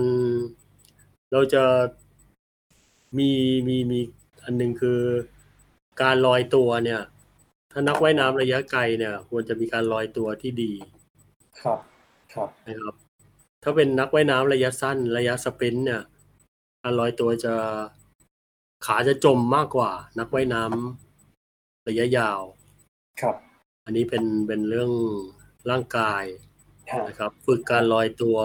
[1.32, 1.64] เราจะ
[3.18, 3.30] มี
[3.68, 4.00] มีมี
[4.44, 5.00] อันหนึงคือ
[6.02, 7.02] การลอยตัวเนี่ย
[7.78, 10.72] ถ้านักว่ายน้ำระยะไกลเนี่ย ควรจะมีการลอยตัวที่ดี
[11.60, 11.80] ครับ
[12.34, 12.94] ครับนะครับ
[13.62, 16.02] ถ้าเป็นนักว่ายน้ำระยะสั้น ระยะสปรินต์เนี่ย
[16.82, 17.54] การลอยตัวจะ
[18.86, 22.40] ขาจะจมมากกว่า นักว่ายน้ำระยะยาว
[23.20, 23.36] ครับ
[23.84, 24.92] อันนี้เป็นเป็นเรื่อง
[25.70, 26.24] ร่างกาย
[26.90, 28.38] ฮะนะครับ ฝึกการลอยตัว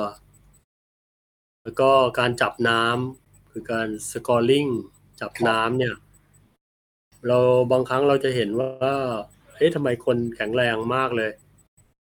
[1.64, 4.68] แล้วก็การจับน้ำคือการสกอร์ลิง
[5.22, 5.96] จับน้ำเนี่ย
[7.28, 7.38] เรา
[7.72, 8.70] บางครั้งเราจะเห็นว่า
[9.56, 11.32] เฮ้ยทำไมคนแข็งแรงมากเลย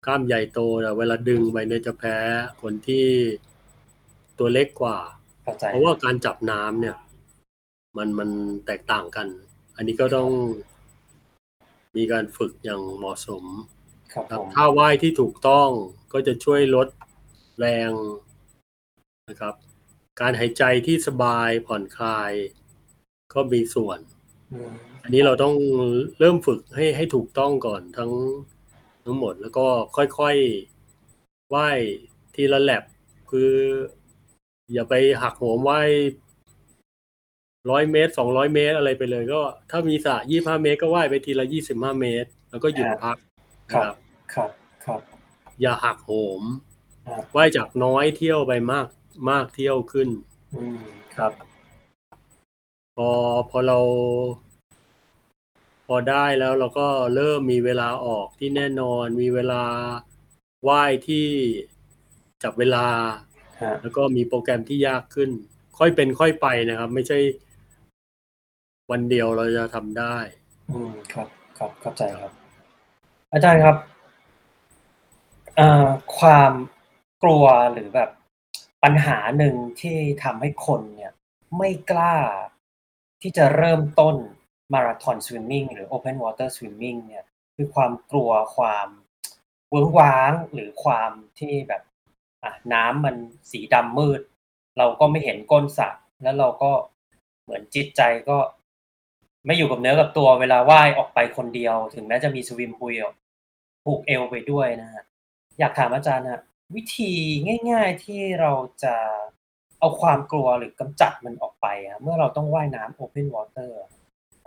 [0.05, 2.18] กล้ามใหญ่โตแต่เวลาดึงไปเนี่ยจะแพ้
[2.61, 3.07] คนที่
[4.39, 4.97] ตัวเล็กกว่า
[5.43, 6.97] เข้าใจเพราะว่าการจับน้ำเนี่ย
[7.97, 8.30] มันมัน
[8.65, 9.28] แตกต่างกัน
[9.76, 10.32] อันนี้ก็ต้อง
[11.97, 13.43] มีการฝึกอย่างเหมาะสม
[14.13, 15.70] ครับครับผมท่าว่ายที่ถูกต้อง
[16.13, 16.88] ก็จะช่วยลด
[17.59, 17.91] แรง
[19.30, 19.55] นะครับ
[20.22, 22.32] การหายใจที่สบายผ่อนคลาย
[23.34, 23.99] ก็มีส่วน
[25.07, 25.55] อืมอันนี้เราต้อง
[26.19, 28.11] เริ่มฝึกให้ให้ถูกต้องก่อนทั้ง
[29.03, 31.79] ทั้งหมดแล้วก็ค่อยๆว่าย
[32.35, 32.83] ทีละแลบ
[33.31, 33.53] คือ
[34.73, 35.89] อย่าไปหักโหมว่าย
[37.69, 39.41] ร้อยเมตรสองร้อยเมตรอะไรไปเลย ก็
[39.71, 43.17] ถ้ามีสระยี่ห้าเมตรก็ว่ายไปทีละยี่สิบห้าเมตร แล้วก็หยุดพัก
[43.73, 43.95] ครันะบ
[44.33, 44.51] ครับ
[44.85, 45.01] ครับ
[45.61, 46.43] อย่าหักโหม
[47.07, 48.87] ครับว่ายจากน้อยเที่ยวไปมาก
[49.29, 50.09] มากเที่ยวขึ้น
[50.55, 50.79] อืม
[51.15, 51.31] ครับ
[52.95, 53.09] พอ
[53.49, 53.79] พอเรา
[55.88, 59.63] พอได้แล้วเราก็เริ่มมีเวลาออกที่แน่นอน มีเวลา
[60.67, 61.27] ว่ายที่
[62.43, 62.88] จับเวลา
[63.61, 65.29] ฮะแล้วก็มีโปรแกรมที่ยากขึ้น
[65.77, 67.19] ค่อยเป็นค่อยไปนะครับ ไม่ใช่
[68.91, 70.15] วันเดียวเราจะทำได้
[70.69, 71.27] อืมครับ
[71.57, 72.31] ครับเข้าใจครับ
[73.31, 73.77] อาจารย์ครับ
[75.55, 76.53] เอ่อความ
[77.23, 78.09] กลัวหรือแบบ
[78.83, 81.13] ปัญหาหนึ่งที่ทำให้คนเนี่ย
[81.57, 82.15] ไม่กล้า
[83.21, 84.15] ที่จะเริ่มต้น
[84.73, 88.88] marathon swimming หรือ open water swimming เนี่ยคือความกลัวความ
[89.70, 91.82] เวิ้งว้างหรือความที่แบบ
[92.43, 93.15] อะน้ำมัน
[93.51, 94.22] สีดำมืด
[94.78, 95.89] เราก็ไม่เห็นก้นสระ
[96.24, 96.72] แล้วเราก็
[97.43, 98.38] เหมือนจิตใจก็
[99.45, 103.07] ไม่อยู่กับเนื้อกับตัวเวลาว่ายออกไปคนเดียว ถึงแม้จะมีสวิมพูล
[103.84, 105.03] ผูกเอวไปด้วยนะฮะ
[105.59, 106.41] อยากถามอาจารย์นะ
[106.76, 107.13] วิธี
[107.72, 108.51] ง่าย ๆที่เรา
[108.84, 108.95] จะ
[109.80, 113.59] เอาความกลัวหรือกำจัดมันออกไปอะเมื่อเราต้องว่ายน้ำโอเพนวอเต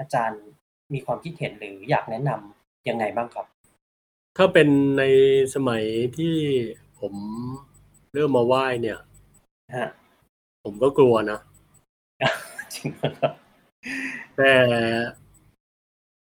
[0.01, 0.43] อร์อาจารย์
[0.93, 3.47] มีความคิดเห็นหรืออยากแนะนำยังไงบ้างครับ
[4.37, 5.03] ถ้าเป็นใน
[5.55, 5.85] สมัย
[6.19, 6.35] ที่
[7.01, 7.15] ผม
[8.13, 8.99] เริ่มมาว่ายเนี่ย
[9.77, 9.89] ฮะ
[10.65, 11.39] ผมก็กลัวนะ
[12.75, 13.33] จริงเหรอครับ
[14.37, 14.53] แต่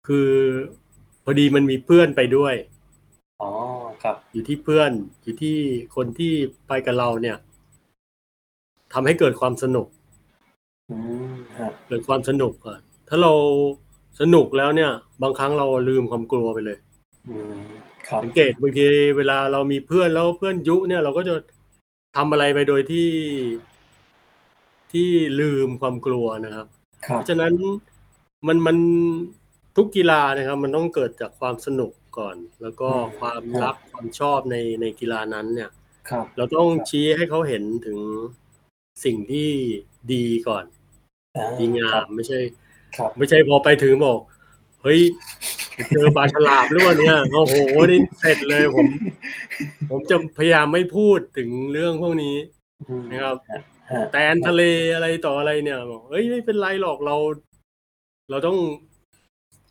[0.06, 0.30] คือ
[1.24, 2.54] พอดีมันมีเพื่อนไปด้วย
[3.42, 3.50] อ๋อ
[4.02, 4.90] ครับ อยู่ที่เพื่อน
[5.22, 5.56] อยู่ที่
[5.96, 6.32] คนที่
[6.68, 7.36] ไปกับเราเนี่ย
[8.92, 9.86] ทำให้เกิดความสนุก
[10.90, 10.96] อื
[11.32, 13.32] มฮะเกิดความสนุกก่อน ถ้าเรา
[14.20, 14.90] สนุกแล้วเนี่ย
[15.22, 16.78] บางครั้งเราลืมความกลัวไปเลย
[17.28, 17.58] อืม
[18.08, 18.86] ครับสังเกตบางที
[19.16, 21.34] เวลาเรามีเพื่อนแล้วเพื่อนยุเนี่ยเราก็จะ
[22.16, 23.08] ทำอะไรไปโดยที่
[24.92, 25.08] ที่
[25.40, 26.66] ลืมความกลัวนะครับ
[27.06, 27.52] ครัเพบราะฉะนั้น
[28.46, 28.76] มันมัน
[29.76, 35.70] ทุกกีฬานะครับ มันต้องเกิดจากความสนุกก่อน แล้วก็ความรักความชอบในในกีฬานั้นเนี่ย
[36.10, 37.98] ครับเราต้องชี้ให้เขาเห็นถึง
[39.04, 39.50] สิ่งที่
[40.12, 40.64] ดีก่อน
[41.36, 42.38] อ่ดีงาครัมบไม่ใช่
[42.96, 44.18] ครับไม่ใช่พอไปถึงบอก
[44.82, 45.00] เฮ้ย
[45.90, 47.54] เจอปลาฉลามหรือเปล่าเนี่ยโอ้โห
[47.90, 48.86] นี่เสร็จเลยผม
[49.90, 52.36] ผมจะพยายามไม่พูดถึงเรื่องพวกนี้
[52.88, 53.60] อืมนะครับฮะ
[53.90, 54.62] ฮะแตนทะเล
[54.94, 57.16] อะไรต่ออะไรเนี่ยบอกเฮ้ยไม่เป็นไรหรอกเรา
[58.30, 58.58] เราต้อง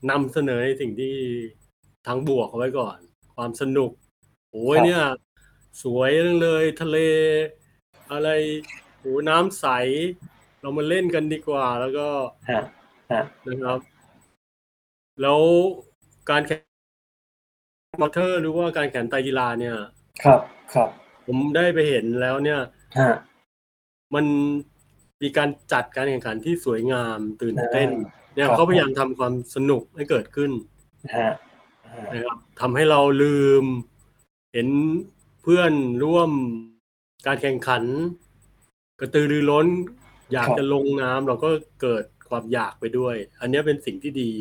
[0.09, 1.15] นำเสนอในสิ่งที่
[2.07, 2.97] ทางบวกเอาไว้ก่อน
[3.35, 3.91] ความสนุก
[4.51, 5.03] โอ้ยเนี่ย
[5.83, 6.97] สวยจังเลย ทะเล
[8.11, 8.29] อะไร
[8.99, 9.65] โอ้น้ำใส
[10.61, 12.07] เรามาเล่นกันดีกว่า แล้วก็
[13.11, 13.79] ฮะฮะนะครับ
[15.21, 15.41] แล้ว
[16.29, 16.61] การแข่ง
[18.01, 19.75] มอเตอร์หรือว่าการแข่งไตรกีฬาเนี่ย
[20.23, 20.39] ครับ
[20.73, 20.89] ครับ
[21.25, 22.59] ผมได้ไปเห็นแล้วเนี่ย
[22.99, 23.13] ฮะ
[24.15, 24.25] มัน
[25.21, 27.89] มีการจัดการแข่งขันที่สวยงามตื่นเต้น
[28.35, 30.51] เนี่ยครับเขาพยายามทำความสนุกให้เกิดขึ้น
[31.17, 31.31] ฮะ
[31.93, 33.63] ฮะนะครับทำให้เราลืม
[34.53, 34.67] เห็น
[35.43, 36.31] เพื่อนร่วม
[37.27, 37.83] การแข่งขัน
[38.99, 39.67] กระตือรือร้น
[40.31, 41.49] อยากครับจะลงน้ำเราก็
[41.81, 44.31] เกิด ความอยากไปด้วย อันเนี้ยเป็นสิ่งที่ดี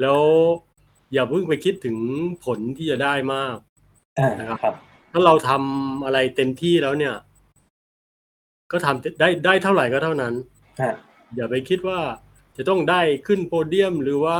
[0.00, 0.20] แล้ว
[1.12, 1.96] อย่าเพิ่งไปคิดถึง
[2.44, 3.56] ผลที่จะได้มาก
[4.18, 4.74] อ่านะครับครับ
[5.12, 7.14] ถ้าเราทำอะไรเต็มที่แล้วเนี่ย
[8.72, 10.34] ก็ทำได้ได้เท่าไหร่ก็เท่านั้น
[10.80, 10.94] ฮะ
[11.36, 12.00] อย่าไปคิดว่า
[12.56, 14.38] จะต้องได้ขึ้นโพเดียมหรือว่า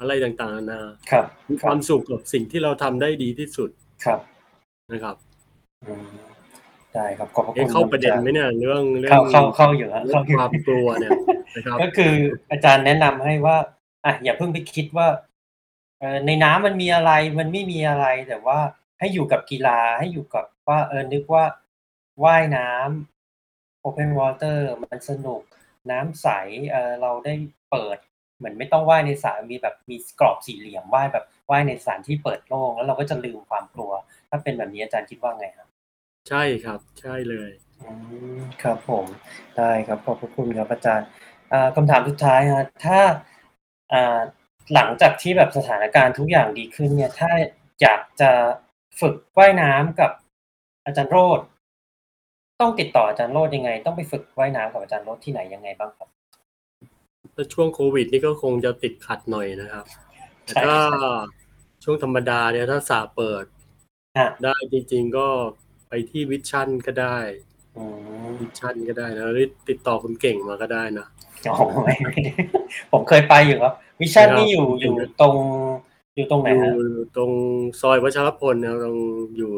[0.00, 0.80] อะไรต่างๆนานา
[1.10, 3.70] ครับมีความสุขกับสิ่งที่เราทำได้ดีที่สุด
[4.04, 4.20] ครับ
[4.92, 5.16] นะครับ
[5.84, 6.33] อืม
[6.94, 11.10] ได้ครับขอบพระคุเอ๊ะณเข้าประเด็นอาจารย์ไหมเนี่ยเรื่องเรื่เข้าเข้าเข้าอยู่ฮะเรื่อเข้างอยู่ความกลัวเนี่ย
[11.56, 12.14] นะครับก็คือ
[12.50, 13.56] อาจารย์แนะนำให้ว่า
[14.04, 15.08] อะอย่าเพิ่งไปคิดว่า
[16.00, 18.58] เออในน้ำมันมีอะไรมันไม่มีอะไรแต่ว่า
[18.98, 21.44] ให้อยู่กับกีฬาให้อยู่กับว่าเออนึกว่า
[22.24, 25.42] ว่ายน้ำ Open Water มันสนุก
[25.90, 26.28] น้ำใส
[26.72, 27.34] เออเราได้
[27.70, 27.98] เปิด
[28.38, 33.92] เหมือนไม่ต้องว่ายในสระมีแบบมีกรอบสี่เหลี่ยมว่ายแบบว่ายในสถานที่เปิดโล่งแล้วเราก็จะลืมความกลัว
[34.30, 35.68] ถ้าเป็นแบบนี้อาจารย์คิดว่าไงครับ
[36.28, 37.50] ใช่ครับ ใช่เลย
[37.80, 37.90] อื
[38.36, 39.04] ม ครับผม
[39.56, 41.06] ได้ครับ ขอบพระคุณครับอาจารย์
[41.52, 43.00] อ่า คำถามสุดท้ายฮะถ้า
[43.92, 44.18] อ่า
[44.74, 47.30] หลังจากที่แบบสถานการณ์ทุกอย่างดีขึ้นเนี่ย ถ้า
[47.82, 48.30] อยากจะ
[49.00, 50.10] ฝึกว่ายน้ำกับ
[50.86, 51.40] อาจารย์โรด
[52.60, 56.08] ต้องติดต่ออาจารย์โรดยังไง ต้องไปฝึกว่ายน้ำกับอาจารย์โรดที่ไหนยังไงบ้างครับ
[57.34, 59.84] ถ้าช่วงโควิดนี่ก็คงจะติดขัดหน่อยนะครับ
[60.44, 61.12] แต่ใช่ ถ้าใช่
[61.84, 63.44] ช่วงธรรมดาเนี่ย ถ้าสระเปิด
[64.18, 65.26] ฮะได้จริง ๆ ก็
[65.88, 67.16] ไปที่วิชั่นก็ได้
[67.76, 67.82] อื
[68.24, 71.06] มวิชั่นก็ได้นะหรือติดต่อคุณเก่งมาก็ได้นะ
[71.42, 72.12] โอ้ไม่ไม่
[72.92, 75.34] ผมเคยไปอยู่ครับวิชั่นนี่อยู่อยู่ตรง
[76.14, 76.72] อยู่ตรงไหนอยู่ฮะ
[77.16, 77.30] ตรง
[77.80, 78.98] ซอยวัชรพลนะตรง
[79.36, 79.52] อยู่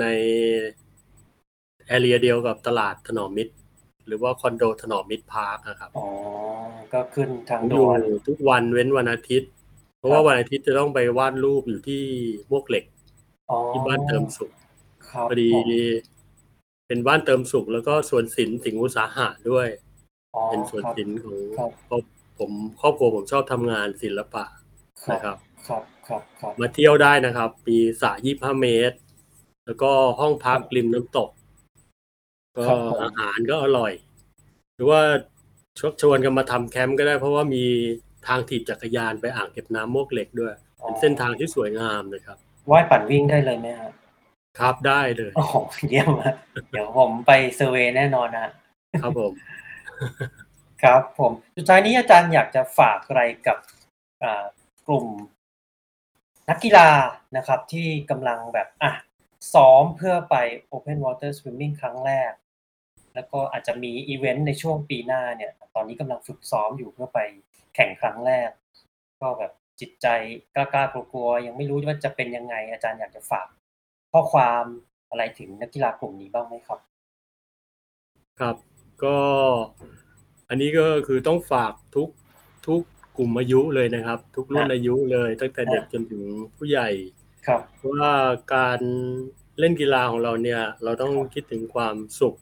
[0.00, 0.04] ใน
[1.86, 3.54] แอเรียเดียวกับตลาดถนอมมิตร
[4.06, 6.06] หรือว่าคอนโดถนอมมิตรพาร์คนะครับ อ๋อ
[6.92, 9.50] ก็ขึ้นทางผมอด่ยู่วนทุกวันเว้นวันอาทิตย์
[9.98, 12.02] เพราะว่าวันอาทิตย์จะต้องไปวาดรูปอยู่ที่
[12.50, 12.84] มวกเหล็ก
[13.50, 14.61] อ๋อที่บ้านเติมสุขครับ
[15.28, 19.68] พอดีผมเป็นบ้านเติมสุขแล้วก็สวนศิลป์สิงห์อุตสาหะด้วย
[20.34, 22.00] อ๋อเป็นสวนครับศิลป์ของครับเพราะ
[22.38, 22.50] ผม
[22.80, 24.44] ครอบครัวผมชอบทำงานศิลปะ
[25.04, 25.36] ครับนะครับ
[25.68, 28.96] ครับครับครับมาเที่ยวได้นะครับมีสระยี่ห้าเมตร
[29.66, 29.90] แล้วก็
[30.20, 31.30] ห้องพักริมน้ำตก
[32.56, 32.64] ก็
[33.02, 33.92] อาหารก็อร่อย
[34.74, 35.00] หรือว่า
[35.78, 37.64] ชวนชวนกันมาทำแคมป์ก็ได้เพราะว่ามี
[38.26, 42.38] ทางถีบจักรยานไปอ่างเก็บน้ำโมกเหล็กด้วย เป็นเส้นทางที่สวยงามเลยครับ
[42.70, 43.90] ว่ายปั่นวิ่งได้เลยไหมฮะ
[44.58, 45.54] ครับได้เลย โอ้โห
[45.88, 46.34] เยี่ยมมาก
[46.70, 48.48] เดี๋ยวผมไปเซอร์เวย์แน่นอนนะ
[49.02, 49.32] ครับผม
[50.82, 53.58] ครับ ผมสุดท้ายนี้อาจารย์อยากจะฝากอะไรกับ
[54.22, 54.44] อ่า
[54.86, 55.06] กลุ่ม
[56.50, 56.90] นักกีฬา
[57.36, 58.92] นะครับ ที่กำลังแบบอะ
[59.54, 60.36] ซ้อมเพื่อไป
[60.72, 62.32] Open Water Swimming ครั้งแรก
[63.14, 67.18] แล้วก็อาจจะมีอีเวนต์ในช่วงปีหน้าเนี่ย ตอนนี้กำลังฝึกซ้อมอยู่เพื่อไป
[67.74, 68.50] แข่งครั้งแรก
[69.20, 70.06] ก็แบบจิตใจ
[70.54, 73.46] กล้าๆกลัวๆยังไม่รู้ว่าจะเป็นยังไง อาจารย์อยากจะฝาก
[74.12, 74.64] ข้อความ
[75.10, 76.80] อะไรถึงนักกีฬากลุ่มนี้บ้างไหมครับ
[78.40, 78.56] ครับ
[79.04, 79.16] ก็
[80.48, 82.08] อันนี้ก็คือต้องฝากทุก
[82.66, 82.80] ทุก
[83.16, 86.22] กลุ่มอายุเลยนะครับ ทุกรุ่นอะอายุเลย ตั้งแต่เด็กจนถึง
[86.56, 86.88] ผู้ใหญ่
[87.46, 87.60] ครับ
[87.92, 88.10] ว่า
[88.54, 88.80] การ
[89.58, 92.34] เล่นกีฬาของเราเนี่ย เราต้องคิดถึงความสุข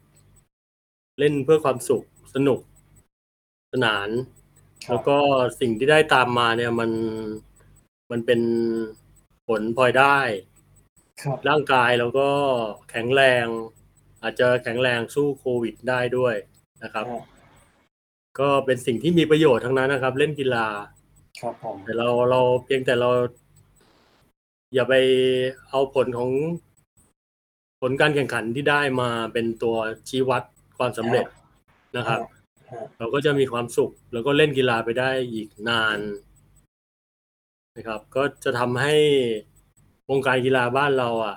[1.19, 2.03] เล่นเพื่อความสุข
[2.35, 2.59] สนุก
[3.73, 4.09] สนาน
[4.87, 5.17] ครับแล้วก็
[5.59, 6.91] สิ่งที่ได้ตามมาเนี่ยมัน
[8.11, 8.41] มันเป็น
[9.47, 10.17] ผลพลอยได้
[10.50, 10.50] ค
[11.27, 12.29] รับร่างกายเราก็
[12.89, 13.45] แข็งแรง
[14.21, 16.35] อาจจะแข็งแรงสู้โควิดได้ด้วย
[16.83, 17.23] นะครับอะ
[18.39, 20.67] ก็เป็นสิ่งที่มีประโยชน์ทั้งนั้นนะครับ เล่นกีฬา
[21.41, 23.09] ครับผมแต่เราเราเพียงแต่เรา
[24.73, 24.93] อย่าไป
[25.69, 26.29] เอาผลของ
[27.81, 29.75] ผลการแข่งขันที่ได้มาเป็นตัว
[30.09, 30.43] ชี้วัด
[30.77, 31.25] ความสำเร็จ
[31.97, 32.19] นะครับ
[32.71, 35.99] ฮะเราก็จะมีความสุข แล้วก็เล่นกีฬาไปได้อีกนาน
[37.77, 38.95] นะครับ ก็จะทำให้
[40.11, 41.35] วงการกีฬาบ้านเราอะ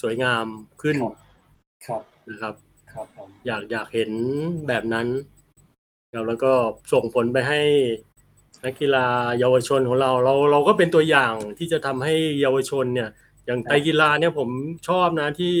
[0.00, 0.46] สวยงาม
[0.82, 0.96] ขึ้น
[1.86, 2.54] ครับนะครับ
[2.92, 4.10] ครับผมอยากอยากเห็น
[4.68, 5.06] แบบนั้น
[6.10, 6.52] แล้วแล้วก็
[6.92, 7.62] ส่งผลไปให้
[8.64, 9.06] นักกีฬา
[9.40, 13.10] เยาวชนของเรา เราเราก็เป็นตัวอย่างที่จะทำให้เยาวชนเนี่ย
[13.46, 14.48] อย่างไตรกีฬาเนี่ยผม
[14.88, 15.54] ชอบนะที่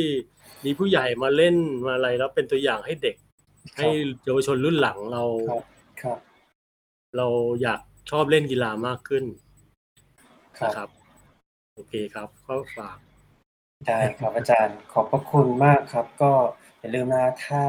[0.64, 3.16] มีผู้ใหญ่มาเล่นมาอะไรแล้วเป็นตัวอย่างให้เด็ก
[3.76, 3.88] ให้
[4.24, 5.64] เยาวชนรุ่นหลังเราครับ
[6.02, 6.18] ครับ
[7.16, 7.26] เรา
[7.62, 7.80] อยาก
[8.10, 9.24] ชอบเล่นกีฬามากขึ้น
[10.58, 10.88] ครับนะครับ
[11.74, 12.98] โอเคครับ ก็ฝาก
[13.86, 16.32] ได้ครับอาจารย์ขอบพระคุณมากครับ ก็
[16.80, 17.62] อย่าลืมนะถ้า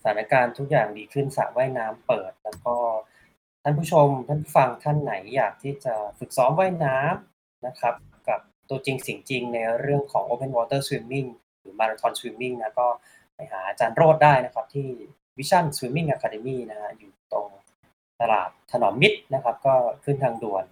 [0.00, 2.76] สถานการณ์ทุกอย่างดีขึ้นสระว่ายน้ำเปิด แล้วก็
[3.62, 7.94] ท่านผู้ชมท่านผู้ฟังท่านไหนอยากที่จะฝึกซ้อมว่ายน้ำนะครับ
[8.28, 11.28] กับตัวจริงเสิ่งจริงในเรื่องของ Open Water Swimming
[11.60, 12.86] หรือ Marathon Swimming นะก็
[13.34, 14.88] ไปหาอาจารย์โรดได้นะครับ ที่
[15.36, 17.46] Vision Swimming Academy นะฮะอยู่ตรง
[18.20, 19.74] ตลาดถนอมมิตรนะครับ ก็
[20.04, 20.64] ขึ้นทางด่วน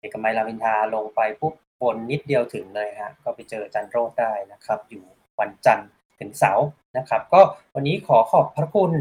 [0.00, 5.04] เอกมัยรามอินทราลงไปปุ๊บ บนนิดเดียวถึงเลยฮะก็ไปเจออาจันโรดได้นะครับ อยู่
[5.40, 5.88] วันจันทร์
[6.20, 6.66] ถึงเสาร์
[6.96, 7.40] นะครับ ก็
[7.74, 8.92] วันนี้ขอขอบพระคุณ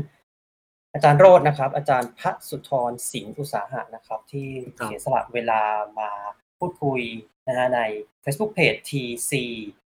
[0.93, 4.49] อาจารย์โรจน์นะครับ อาจารย์พระสุธรสิงห์อุตสาหะนะครับ ที่
[4.83, 5.61] เสียสละเวลา
[5.99, 6.11] มา
[6.59, 7.01] พูดคุย
[7.47, 7.81] นะฮะใน
[8.23, 9.31] Facebook Page TC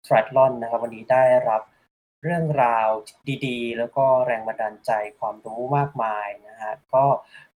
[0.05, 1.61] Triathlon นะครับ วันนี้ได้รับ
[2.23, 2.89] เรื่องราว
[3.45, 7.05] ดีๆ แล้วก็แรงบันดาลใจความรู้มากมายนะฮะก็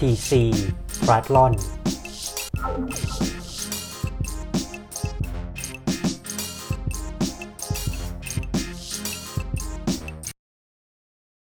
[0.00, 0.50] tc
[1.00, 1.56] triathlon